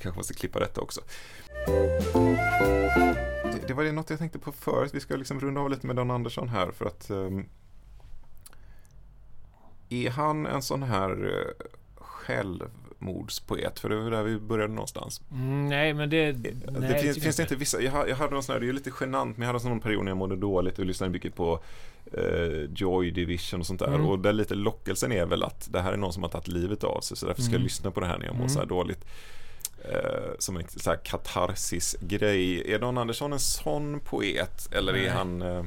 Kanske 0.00 0.18
måste 0.18 0.34
klippa 0.34 0.58
detta 0.58 0.80
också. 0.80 1.00
Det, 3.44 3.68
det 3.68 3.74
var 3.74 3.84
det 3.84 3.92
något 3.92 4.10
jag 4.10 4.18
tänkte 4.18 4.38
på 4.38 4.52
förut. 4.52 4.90
Vi 4.94 5.00
ska 5.00 5.16
liksom 5.16 5.40
runda 5.40 5.60
av 5.60 5.70
lite 5.70 5.86
med 5.86 5.96
Dan 5.96 6.10
Andersson 6.10 6.48
här 6.48 6.70
för 6.70 6.86
att 6.86 7.10
ehm, 7.10 7.44
är 9.88 10.10
han 10.10 10.46
en 10.46 10.62
sån 10.62 10.82
här 10.82 11.24
uh, 11.24 11.44
självmordspoet? 11.96 13.78
För 13.80 13.88
det 13.88 13.96
var 13.96 14.10
där 14.10 14.22
vi 14.22 14.38
började 14.38 14.72
någonstans. 14.72 15.22
Mm, 15.32 15.68
nej, 15.68 15.94
men 15.94 16.10
det... 16.10 16.32
det 16.32 16.54
nej, 16.70 16.90
jag 16.90 17.00
finns, 17.00 17.22
finns 17.22 17.36
det 17.36 17.42
inte 17.42 17.56
vissa, 17.56 17.80
jag, 17.80 18.08
jag 18.08 18.16
hade 18.16 18.34
någon 18.34 18.42
sån 18.42 18.52
här, 18.52 18.60
det 18.60 18.68
är 18.68 18.72
lite 18.72 18.92
genant, 19.00 19.36
men 19.36 19.46
jag 19.46 19.52
hade 19.52 19.60
sån 19.60 19.80
period 19.80 20.04
när 20.04 20.10
jag 20.10 20.16
mådde 20.18 20.36
dåligt 20.36 20.78
och 20.78 20.86
lyssnade 20.86 21.12
mycket 21.12 21.34
på 21.34 21.60
eh, 22.12 22.70
Joy 22.74 23.10
Division 23.10 23.60
och 23.60 23.66
sånt 23.66 23.80
där. 23.80 23.88
Mm. 23.88 24.06
Och 24.06 24.18
där 24.18 24.32
lite 24.32 24.54
lockelsen 24.54 25.12
är 25.12 25.26
väl 25.26 25.42
att 25.42 25.68
det 25.72 25.80
här 25.80 25.92
är 25.92 25.96
någon 25.96 26.12
som 26.12 26.22
har 26.22 26.30
tagit 26.30 26.48
livet 26.48 26.84
av 26.84 27.00
sig, 27.00 27.16
så 27.16 27.26
därför 27.26 27.42
ska 27.42 27.50
jag 27.52 27.56
Mm. 27.58 27.64
lyssna 27.64 27.90
på 27.90 28.00
det 28.00 28.06
här 28.06 28.18
när 28.18 28.26
jag 28.26 28.34
mår 28.34 28.40
Mm. 28.40 28.48
så 28.48 28.58
här 28.58 28.66
dåligt. 28.66 29.04
Eh, 29.84 30.30
som 30.38 30.56
en 30.56 30.68
så 30.68 30.94
katarsis-grej. 31.04 32.72
Är 32.72 32.78
Dan 32.78 32.98
Andersson 32.98 33.32
en 33.32 33.40
sån 33.40 34.00
poet? 34.00 34.68
Eller 34.72 34.92
är 34.92 34.96
Nej. 34.96 35.08
han... 35.08 35.42
Eh, 35.42 35.64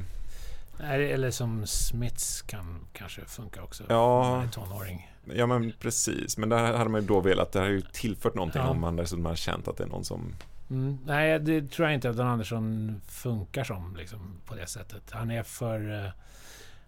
Nej, 0.80 1.12
eller 1.12 1.30
som 1.30 1.66
Smiths 1.66 2.42
kan 2.42 2.86
kanske 2.92 3.24
funka 3.24 3.62
också. 3.62 3.84
Ja. 3.88 4.42
Är 4.42 4.48
tonåring. 4.48 5.12
ja 5.24 5.46
men 5.46 5.72
precis, 5.80 6.36
men 6.38 6.48
där 6.48 6.72
hade 6.76 6.90
man 6.90 7.00
ju 7.00 7.06
då 7.06 7.20
velat, 7.20 7.52
det 7.52 7.58
har 7.60 7.66
ju 7.68 7.80
tillfört 7.92 8.34
någonting 8.34 8.62
Ja. 8.62 8.68
om 8.68 8.80
man 8.80 8.96
dessutom 8.96 9.24
har 9.26 9.34
känt 9.34 9.68
att 9.68 9.76
det 9.76 9.84
är 9.84 9.88
någon 9.88 10.04
som... 10.04 10.34
Mm, 10.70 10.98
nej, 11.06 11.38
det 11.38 11.68
tror 11.70 11.88
jag 11.88 11.94
inte 11.94 12.10
att 12.10 12.16
Don 12.16 12.26
Andersson 12.26 13.00
funkar 13.08 13.64
som 13.64 13.96
liksom, 13.96 14.40
på 14.46 14.54
det 14.54 14.66
sättet. 14.66 15.02
Han 15.10 15.30
är 15.30 15.42
för, 15.42 16.04
eh, 16.04 16.10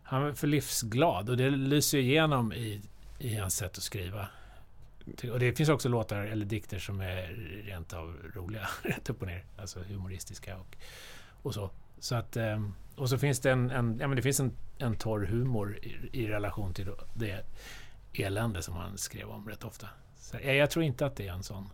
han 0.03 0.23
är 0.23 0.33
för 0.33 0.47
livsglad 0.47 1.31
och 1.31 1.37
det 1.37 1.51
lyser 1.51 1.99
igenom 1.99 2.53
i, 2.53 2.81
i 3.19 3.37
hans 3.37 3.57
sätt 3.57 3.79
att 3.79 3.85
skriva. 3.85 4.27
Och 5.33 5.39
det 5.41 5.53
finns 5.57 5.69
också 5.69 5.89
låtar 5.89 6.17
eller 6.17 6.47
dikter 6.47 6.79
som 6.79 7.01
är 7.01 7.27
rent 7.67 7.93
av 7.93 8.17
roliga, 8.35 8.69
rätt 8.83 9.11
upp 9.11 9.21
och 9.23 9.27
ner. 9.29 9.45
Alltså 9.59 9.81
humoristiska 9.89 10.57
och, 10.57 10.77
och 11.43 11.55
så. 11.55 11.71
så 11.99 12.15
att, 12.15 12.37
eh, 12.37 12.69
och 12.97 13.09
så 13.11 13.19
finns 13.19 13.41
det 13.41 13.51
en, 13.51 13.71
en, 13.71 13.99
ja, 14.01 14.07
men 14.09 14.17
det 14.17 14.23
finns 14.23 14.41
en, 14.41 14.53
en 14.79 14.97
torr 14.97 15.25
humor 15.27 15.79
i, 15.83 15.97
i 16.23 16.29
relation 16.29 16.75
till 16.75 16.91
det 17.15 17.45
elände 18.13 18.63
som 18.63 18.75
han 18.77 18.99
skrev 18.99 19.29
om 19.29 19.49
rätt 19.49 19.65
ofta. 19.65 19.89
Så 20.17 20.37
jag, 20.43 20.57
jag 20.57 20.71
tror 20.71 20.85
inte 20.85 21.07
att 21.07 21.17
det 21.17 21.29
är 21.29 21.33
en 21.33 21.43
sån 21.43 21.71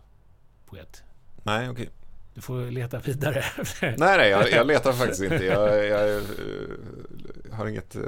poet. 0.65 1.03
Nej, 1.43 1.69
okej. 1.69 1.89
Du 2.33 2.41
får 2.41 2.71
leta 2.71 2.99
vidare. 2.99 3.43
Nej, 3.81 3.95
nej, 3.97 4.29
jag, 4.29 4.51
jag 4.51 4.67
letar 4.67 4.93
faktiskt 4.93 5.21
inte. 5.23 5.45
Jag, 5.45 5.85
jag, 5.87 6.15
eh, 6.17 6.23
har 7.51 7.67
inget... 7.67 7.95
eh, 7.95 8.01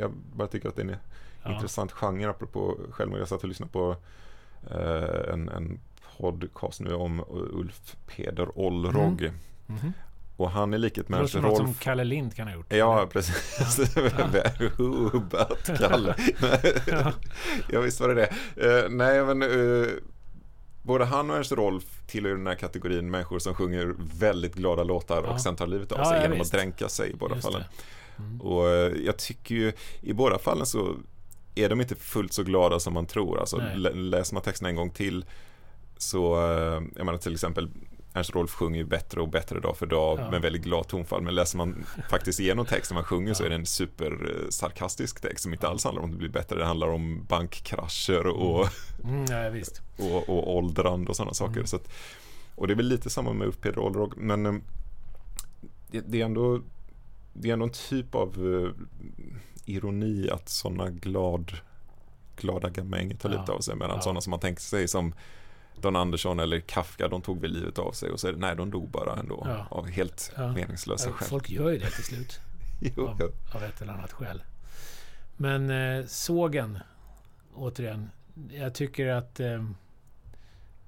Jag, 0.00 0.12
bara 0.12 0.48
tycker 0.48 0.68
att 0.68 0.76
det 0.76 0.82
är 0.82 0.86
en 0.86 0.96
Ja. 1.42 1.54
intressant 1.54 1.92
genre 1.92 2.28
apropå 2.30 2.78
självmord. 2.90 3.20
Jag 3.20 3.28
satt 3.28 3.42
och 3.42 3.48
lyssnade 3.48 3.72
på 3.72 3.96
en, 5.32 5.48
en 5.48 5.80
podcast 6.18 6.80
nu 6.80 6.94
om 6.94 7.24
Ulf 7.28 7.96
Peder 8.06 8.58
Olrog. 8.58 9.30
Mhm. 9.66 9.92
Och 10.36 10.50
han 10.50 10.74
i 10.74 10.78
likhet 10.78 11.08
med 11.08 11.30
som 11.30 11.42
något 11.42 11.56
som 11.56 11.66
Rolf... 11.66 11.80
Kalle 11.80 12.04
Lind 12.04 12.34
kan 12.36 12.48
ha 12.48 12.54
gjort. 12.54 12.72
Ja, 12.72 13.06
precis. 13.12 13.96
Hubbat 14.76 15.66
Kalle. 15.78 16.14
Ja. 16.86 17.12
ja, 17.70 17.80
visst 17.80 18.00
var 18.00 18.08
det 18.08 18.14
det. 18.14 18.82
Eh, 18.84 18.90
nej, 18.90 19.24
men 19.24 19.42
eh, 19.42 19.86
både 20.82 21.04
han 21.04 21.30
och 21.30 21.36
Ernst 21.36 21.52
Rolf 21.52 21.84
tillhör 22.06 22.32
den 22.32 22.46
här 22.46 22.54
kategorin 22.54 23.10
människor 23.10 23.38
som 23.38 23.54
sjunger 23.54 23.94
väldigt 24.18 24.54
glada 24.54 24.82
låtar 24.82 25.22
Ja. 25.24 25.30
och 25.32 25.40
sen 25.40 25.56
tar 25.56 25.66
livet 25.66 25.92
av 25.92 26.04
sig 26.04 26.16
ja, 26.16 26.22
genom 26.22 26.38
visst. 26.38 26.54
att 26.54 26.60
dränka 26.60 26.88
sig 26.88 27.10
i 27.10 27.14
båda 27.14 27.34
Just 27.34 27.46
fallen. 27.46 27.64
Mm. 28.18 28.40
Och 28.40 28.68
eh, 28.68 28.92
jag 29.04 29.16
tycker 29.16 29.54
ju 29.54 29.72
i 30.00 30.12
båda 30.12 30.38
fallen 30.38 30.66
så 30.66 30.96
är 31.58 31.68
de 31.68 31.80
inte 31.80 31.94
fullt 31.94 32.32
så 32.32 32.42
glada 32.42 32.80
som 32.80 32.94
man 32.94 33.06
tror. 33.06 33.40
Alltså 33.40 33.56
Nej. 33.56 33.94
läser 33.94 34.34
man 34.34 34.42
texten 34.42 34.66
en 34.66 34.76
gång 34.76 34.90
till 34.90 35.24
så, 35.96 36.34
eh, 36.36 36.82
jag 36.96 37.04
menar 37.06 37.16
till 37.18 37.32
exempel 37.32 37.70
Ernst 38.14 38.34
Rolf 38.34 38.50
sjunger 38.50 38.78
ju 38.78 38.84
bättre 38.84 39.20
och 39.20 39.28
bättre 39.28 39.60
dag 39.60 39.76
för 39.76 39.86
dag 39.86 40.18
Ja. 40.20 40.30
med 40.30 40.42
väldigt 40.42 40.62
glad 40.62 40.88
tonfall. 40.88 41.22
Men 41.22 41.34
läser 41.34 41.58
man 41.58 41.84
faktiskt 42.10 42.40
igenom 42.40 42.66
texten 42.66 42.94
man 42.94 43.04
sjunger 43.04 43.34
så 43.34 43.42
Ja. 43.42 43.46
är 43.46 43.50
det 43.50 43.56
en 43.56 43.66
supersarkastisk 43.66 45.20
text 45.20 45.42
som 45.42 45.52
inte 45.52 45.68
alls 45.68 45.84
handlar 45.84 46.02
om 46.02 46.10
att 46.10 46.16
bli 46.16 46.28
bättre. 46.28 46.58
Det 46.58 46.64
handlar 46.64 46.88
om 46.88 47.24
bankkrascher 47.28 48.26
och, 48.26 48.68
Mm, 49.04 49.24
ja, 49.24 49.50
visst. 49.50 49.82
och, 49.98 50.28
och 50.28 50.56
åldrande 50.56 51.10
och 51.10 51.16
sådana 51.16 51.34
saker. 51.34 51.52
Mm. 51.54 51.66
Så 51.66 51.76
att, 51.76 51.88
och 52.54 52.66
det 52.66 52.72
är 52.72 52.76
väl 52.76 52.88
lite 52.88 53.10
samma 53.10 53.32
med 53.32 53.48
Upp 53.48 53.60
Peder 53.60 53.78
Ålderog, 53.78 54.16
men 54.16 54.46
eh, 54.46 54.54
det, 55.90 56.00
det 56.00 56.20
är 56.20 56.24
ändå 56.24 56.60
det 57.32 57.48
är 57.48 57.52
ändå 57.52 57.64
en 57.64 57.72
typ 57.72 58.14
av 58.14 58.28
eh, 58.28 58.70
ironi 59.68 60.30
att 60.30 60.48
sådana 60.48 60.90
glad, 60.90 61.52
glada 62.36 62.68
gamänger 62.68 63.16
tar 63.16 63.30
Ja. 63.30 63.40
lite 63.40 63.52
av 63.52 63.60
sig 63.60 63.74
medan 63.76 63.96
Ja. 63.96 64.00
sådana 64.02 64.20
som 64.20 64.30
man 64.30 64.40
tänker 64.40 64.62
sig 64.62 64.88
som 64.88 65.14
Don 65.80 65.96
Andersson 65.96 66.40
eller 66.40 66.60
Kafka, 66.60 67.08
de 67.08 67.22
tog 67.22 67.40
väl 67.40 67.52
livet 67.52 67.78
av 67.78 67.92
sig 67.92 68.10
och 68.10 68.20
så 68.20 68.28
är 68.28 68.32
det, 68.32 68.38
nej, 68.38 68.56
de 68.56 68.70
dog 68.70 68.88
bara 68.90 69.16
ändå 69.16 69.42
Ja. 69.46 69.66
av 69.70 69.86
helt 69.88 70.32
Ja. 70.36 70.52
meningslösa 70.52 71.08
Ja, 71.08 71.12
skäl. 71.14 71.28
Folk 71.28 71.50
gör 71.50 71.70
ju 71.70 71.78
det 71.78 71.90
till 71.90 72.04
slut. 72.04 72.38
Jo, 72.96 73.06
av, 73.08 73.20
av 73.54 73.62
ett 73.64 73.82
eller 73.82 73.92
annat 73.92 74.12
skäl. 74.12 74.42
Men 75.36 75.70
eh, 75.70 76.06
sågen, 76.06 76.78
återigen. 77.54 78.10
Jag 78.50 78.74
tycker 78.74 79.08
att 79.08 79.40
eh, 79.40 79.64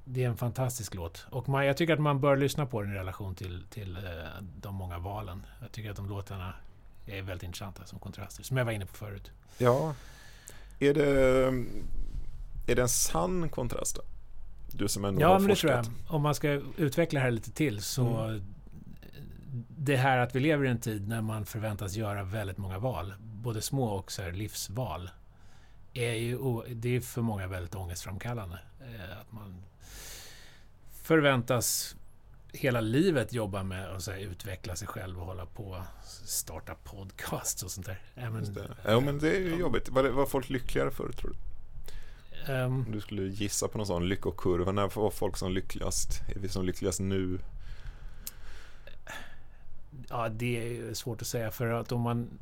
det 0.05 0.25
är 0.25 0.29
en 0.29 0.37
fantastisk 0.37 0.95
låt. 0.95 1.27
Och 1.31 1.49
man, 1.49 1.67
jag 1.67 1.77
tycker 1.77 1.93
att 1.95 2.01
man 2.01 2.21
bör 2.21 2.37
lyssna 2.37 2.67
på 2.67 2.83
den 2.83 2.93
i 2.93 2.95
relation 2.95 3.35
till, 3.35 3.65
till 3.71 3.97
eh, 3.97 4.03
de 4.61 4.75
många 4.75 4.99
valen. 4.99 5.47
Jag 5.61 5.73
tycker 5.73 5.91
att 5.91 5.97
de 5.97 6.09
låtarna 6.09 6.55
är 7.07 7.23
väldigt 7.23 7.43
intressanta 7.43 7.87
som 7.87 7.99
kontraster. 7.99 8.43
Som 8.43 8.57
jag 8.57 8.65
var 8.65 8.73
inne 8.73 8.87
på 8.87 8.95
förut. 8.95 9.31
Ja. 9.59 9.95
Är 10.79 10.95
det, 10.95 11.09
är 12.67 12.77
det 12.77 12.83
en 12.83 12.89
sann 12.89 13.49
kontrast 13.49 13.97
då? 13.97 14.03
Du 14.73 14.89
som 14.89 15.05
ändå 15.05 15.21
Ja, 15.21 15.29
har 15.29 15.39
men 15.39 15.49
det 15.49 15.57
tror 15.57 15.73
jag. 15.73 15.85
forskat. 15.85 16.11
Om 16.11 16.23
man 16.23 16.35
ska 16.35 16.49
utveckla 16.77 17.21
det 17.21 17.25
här 17.25 17.31
lite 17.31 17.51
till 17.53 17.83
så... 17.83 18.41
Det 19.79 19.97
här 19.97 20.19
att 20.19 20.35
vi 20.35 20.41
lever 20.41 20.65
i 20.65 20.69
en 20.69 20.81
tid 20.81 21.09
när 21.09 21.21
man 21.21 21.47
förväntas 21.47 21.95
göra 21.95 22.23
väldigt 22.25 22.59
många 22.59 22.79
val, 22.79 23.15
både 23.21 23.63
små 23.63 23.85
och 23.85 24.13
så 24.13 24.31
livsval, 24.31 25.11
är 25.93 26.13
ju 26.15 26.39
det 26.75 26.97
är 26.97 27.01
för 27.01 27.23
många 27.23 27.47
väldigt 27.47 27.75
ångestframkallande. 27.75 28.59
Eh, 28.81 29.19
Att 29.21 29.33
man 29.33 29.63
förväntas 31.03 31.97
hela 32.53 32.81
livet 32.81 33.33
jobba 33.33 33.63
med 33.63 33.89
att 33.89 34.03
så 34.03 34.11
här, 34.11 34.19
utveckla 34.19 34.77
sig 34.77 34.89
själv 34.89 35.21
och 35.21 35.27
hålla 35.27 35.47
på 35.47 35.83
starta 36.25 36.75
podcast 36.75 37.63
och 37.63 37.71
sånt 37.71 37.87
där. 37.87 37.99
Ja, 38.15 38.31
men, 38.31 38.39
Just 38.41 38.55
det. 38.55 38.69
Ja, 38.85 39.01
men 39.01 39.19
det 39.19 39.37
är 39.37 39.41
ju 39.41 39.57
jobbigt. 39.57 39.89
Var, 39.89 40.03
det, 40.03 40.11
var 40.11 40.27
folk 40.27 40.49
lyckligare 40.51 40.91
förr 40.91 41.13
tror 41.13 41.31
du? 41.31 42.53
ehm, 42.53 42.85
Om 42.87 42.93
du 42.93 43.01
skulle 43.01 43.23
gissa 43.23 43.69
på 43.69 43.79
någon 43.79 43.87
sån 43.87 44.09
lyckokurva, 44.09 44.73
när 44.73 44.89
var 44.89 45.11
folk 45.11 45.37
som 45.37 45.53
lyckligast? 45.53 46.21
Är 46.37 46.41
vi 46.41 46.49
som 46.49 46.65
lyckligast 46.67 47.01
nu? 47.01 47.39
Ja, 50.09 50.29
det 50.29 50.79
är 50.79 50.95
svårt 50.95 51.21
att 51.23 51.29
säga 51.29 51.51
för 51.51 51.67
att 51.67 51.93
om 51.93 52.01
man... 52.01 52.39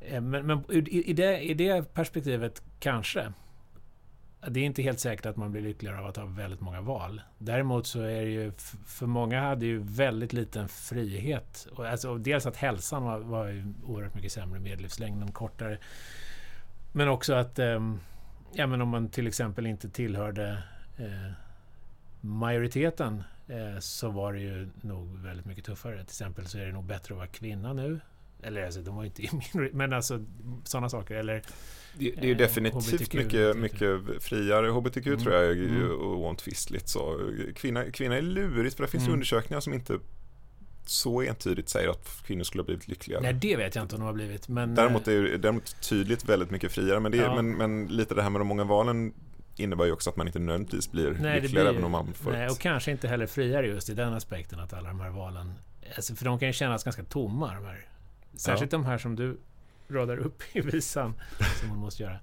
eh, 0.00 0.20
Men, 0.20 0.46
men 0.46 0.64
i, 0.70 1.10
i, 1.10 1.12
det, 1.12 1.40
i 1.40 1.54
det 1.54 1.94
perspektivet 1.94 2.62
kanske. 2.80 3.32
Det 4.48 4.60
är 4.60 4.64
inte 4.64 4.82
helt 4.82 5.00
säkert 5.00 5.26
att 5.26 5.36
man 5.36 5.52
blir 5.52 5.62
lyckligare 5.62 5.98
av 5.98 6.06
att 6.06 6.16
ha 6.16 6.24
väldigt 6.24 6.60
många 6.60 6.80
val. 6.80 7.20
Däremot 7.38 7.86
så 7.86 8.00
är 8.00 8.24
det 8.24 8.30
ju, 8.30 8.52
för 8.86 9.06
många 9.06 9.40
hade 9.40 9.66
ju 9.66 9.78
väldigt 9.78 10.32
liten 10.32 10.68
frihet. 10.68 11.68
Och 11.72 11.86
alltså, 11.86 12.18
dels 12.18 12.46
att 12.46 12.56
hälsan 12.56 13.02
var, 13.02 13.18
var 13.18 13.46
ju 13.46 13.74
oerhört 13.84 14.14
mycket 14.14 14.32
sämre, 14.32 14.60
medellivslängden 14.60 15.32
kortare. 15.32 15.78
Men 16.92 17.08
också 17.08 17.34
att, 17.34 17.58
eh, 17.58 17.94
ja 18.52 18.66
men 18.66 18.80
om 18.80 18.88
man 18.88 19.08
till 19.08 19.26
exempel 19.26 19.66
inte 19.66 19.88
tillhörde 19.90 20.62
eh, 20.96 21.32
majoriteten 22.20 23.22
eh, 23.48 23.78
så 23.78 24.10
var 24.10 24.32
det 24.32 24.40
ju 24.40 24.68
nog 24.80 25.18
väldigt 25.18 25.46
mycket 25.46 25.64
tuffare. 25.64 25.96
Till 25.96 26.02
exempel 26.02 26.46
så 26.46 26.58
är 26.58 26.66
det 26.66 26.72
nog 26.72 26.84
bättre 26.84 27.14
att 27.14 27.18
vara 27.18 27.28
kvinna 27.28 27.72
nu. 27.72 28.00
Eller 28.42 28.64
alltså, 28.64 28.80
de 28.80 28.96
var 28.96 29.02
ju 29.02 29.08
inte 29.08 29.22
i 29.22 29.30
minoritet, 29.32 29.76
men 29.76 29.92
alltså 29.92 30.24
sådana 30.64 30.88
saker. 30.88 31.14
Eller 31.14 31.42
det, 31.98 32.10
det 32.10 32.20
är 32.20 32.24
ju 32.24 32.32
Eh, 32.32 32.36
definitivt 32.38 33.14
mycket, 33.14 33.56
mycket 33.56 34.00
friare. 34.22 34.68
HBTQ 34.70 35.06
Mm. 35.06 35.20
tror 35.20 35.34
jag 35.34 35.44
är 35.44 35.52
Mm. 35.52 35.90
oomtvistligt. 35.92 36.88
Så 36.88 37.30
kvinna, 37.56 37.90
kvinna 37.90 38.16
är 38.16 38.22
lurigt 38.22 38.76
för 38.76 38.82
det 38.84 38.90
finns 38.90 39.02
Mm. 39.04 39.12
undersökningar 39.14 39.60
som 39.60 39.74
inte 39.74 39.98
så 40.86 41.20
entydigt 41.22 41.68
säger 41.68 41.88
att 41.88 42.22
kvinnor 42.26 42.44
skulle 42.44 42.62
ha 42.62 42.66
blivit 42.66 42.88
lyckligare. 42.88 43.22
nej, 43.22 43.32
det 43.32 43.56
vet 43.56 43.74
jag 43.74 43.84
inte 43.84 43.94
om 43.94 44.00
de 44.00 44.06
har 44.06 44.12
blivit. 44.12 44.48
Men, 44.48 44.74
Däremot 44.74 45.08
eh, 45.08 45.14
är 45.14 45.22
det 45.22 45.38
däremot 45.38 45.80
tydligt 45.88 46.24
väldigt 46.28 46.50
mycket 46.50 46.72
friare. 46.72 47.00
Men, 47.00 47.12
det 47.12 47.18
Ja. 47.18 47.34
men, 47.42 47.56
men 47.56 47.86
lite 47.86 48.14
det 48.14 48.22
här 48.22 48.30
med 48.30 48.40
de 48.40 48.46
många 48.48 48.64
valen 48.64 49.14
innebär 49.56 49.84
ju 49.84 49.92
också 49.92 50.10
att 50.10 50.16
man 50.16 50.26
inte 50.26 50.38
nödvändigtvis 50.38 50.90
blir 50.92 51.10
nej, 51.10 51.40
lyckligare 51.40 51.64
blir, 51.64 51.72
även 51.72 51.84
om 51.84 51.90
man 51.90 52.12
får 52.12 52.32
nej, 52.32 52.44
ett... 52.46 52.52
och 52.52 52.58
kanske 52.58 52.90
inte 52.90 53.08
heller 53.08 53.26
friare 53.26 53.66
just 53.66 53.88
i 53.90 53.94
den 53.94 54.12
aspekten 54.14 54.60
att 54.60 54.72
alla 54.72 54.88
de 54.88 55.00
här 55.00 55.10
valen... 55.10 55.52
Alltså, 55.96 56.14
för 56.14 56.24
de 56.24 56.38
kan 56.38 56.48
ju 56.48 56.52
kännas 56.52 56.84
ganska 56.84 57.04
tomma, 57.04 57.54
de 57.54 57.64
här. 57.64 57.86
Särskilt 58.36 58.70
de 58.70 58.84
här 58.84 58.98
som 58.98 59.16
du 59.16 59.38
radar 59.92 60.16
upp 60.16 60.42
i 60.52 60.60
visan, 60.60 61.14
som 61.60 61.68
man 61.68 61.78
måste 61.78 62.02
göra. 62.02 62.18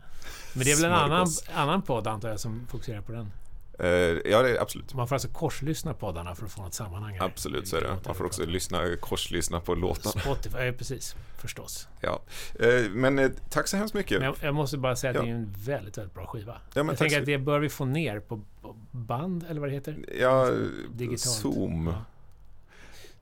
Men 0.53 0.63
det 0.65 0.71
är 0.71 0.75
väl 0.75 0.85
en 0.85 0.91
annan, 0.91 1.27
annan 1.53 1.81
podd, 1.81 2.07
antar 2.07 2.29
jag, 2.29 2.39
som 2.39 2.67
fokuserar 2.67 3.01
på 3.01 3.11
den. 3.11 3.31
Eh, 3.79 3.89
ja, 4.31 4.41
det 4.41 4.57
är 4.57 4.61
absolut. 4.61 4.93
Man 4.93 5.07
får 5.07 5.15
alltså 5.15 5.27
korslyssna 5.27 5.93
poddarna 5.93 6.35
för 6.35 6.45
att 6.45 6.51
få 6.51 6.61
något 6.61 6.73
sammanhang. 6.73 7.13
här. 7.19 7.25
Absolut 7.25 7.67
så 7.67 7.77
är 7.77 7.81
det. 7.81 7.97
Man 8.05 8.15
får 8.15 8.25
också 8.25 8.45
lyssna, 8.45 8.95
korslyssna 8.99 9.59
på 9.59 9.75
låtarna. 9.75 10.21
Spotify, 10.21 10.57
ja, 10.57 10.71
precis. 10.71 11.15
Förstås. 11.37 11.87
Ja. 12.01 12.21
Eh, 12.59 12.89
Men 12.91 13.19
eh, 13.19 13.31
tack 13.49 13.67
så 13.67 13.77
hemskt 13.77 13.93
mycket. 13.93 14.19
Men 14.19 14.25
jag, 14.25 14.35
jag 14.41 14.55
måste 14.55 14.77
bara 14.77 14.95
säga 14.95 15.09
att 15.11 15.15
Ja. 15.15 15.21
det 15.21 15.29
är 15.29 15.33
en 15.33 15.53
väldigt, 15.57 15.97
väldigt 15.97 16.13
bra 16.13 16.25
skiva. 16.25 16.53
Ja, 16.73 16.83
men 16.83 16.87
jag 16.87 16.97
tänker 16.97 17.15
så- 17.15 17.19
att 17.19 17.25
det 17.25 17.37
bör 17.37 17.59
vi 17.59 17.69
få 17.69 17.85
ner 17.85 18.19
på 18.19 18.41
på 18.61 18.75
band, 18.91 19.45
eller 19.49 19.59
vad 19.61 19.69
det 19.69 19.73
heter. 19.73 19.97
Ja, 20.19 20.51
Digitalt. 20.89 21.19
Zoom. 21.19 21.87
Ja. 21.87 22.03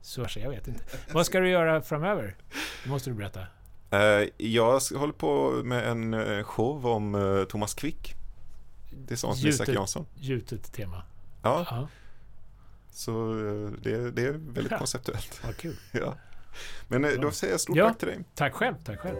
Så, 0.00 0.26
jag 0.36 0.50
vet 0.50 0.68
inte. 0.68 0.84
Vad 1.12 1.26
ska 1.26 1.40
du 1.40 1.48
göra 1.50 1.82
framöver? 1.82 2.36
Det 2.84 2.90
måste 2.90 3.10
du 3.10 3.14
berätta. 3.14 3.40
Eh, 3.90 4.28
Jag 4.36 4.80
håller 4.96 5.12
på 5.12 5.50
med 5.64 5.88
en 5.88 6.14
eh, 6.14 6.42
show 6.44 6.86
om 6.86 7.14
eh, 7.14 7.44
Thomas 7.44 7.74
Quick. 7.74 8.14
Tillsammans 9.08 9.42
med 9.42 9.52
Isak 9.52 9.68
Jansson. 9.68 10.06
Gjutet 10.14 10.72
tema. 10.72 11.02
Ja, 11.42 11.66
Ja, 11.70 11.88
så 12.90 13.10
det, 13.82 14.10
det 14.10 14.22
är 14.22 14.32
väldigt 14.32 14.70
Ja. 14.70 14.78
konceptuellt. 14.78 15.40
vad 15.44 15.56
kul. 15.56 15.76
Ja. 15.92 16.14
Men 16.88 17.20
då 17.20 17.30
säger 17.30 17.52
jag 17.54 17.60
stort 17.60 17.76
Ja. 17.76 17.88
tack 17.88 17.98
till 17.98 18.08
dig. 18.08 18.18
Tack 18.34 18.52
själv, 18.54 18.74
tack 18.84 18.98
själv. 19.00 19.16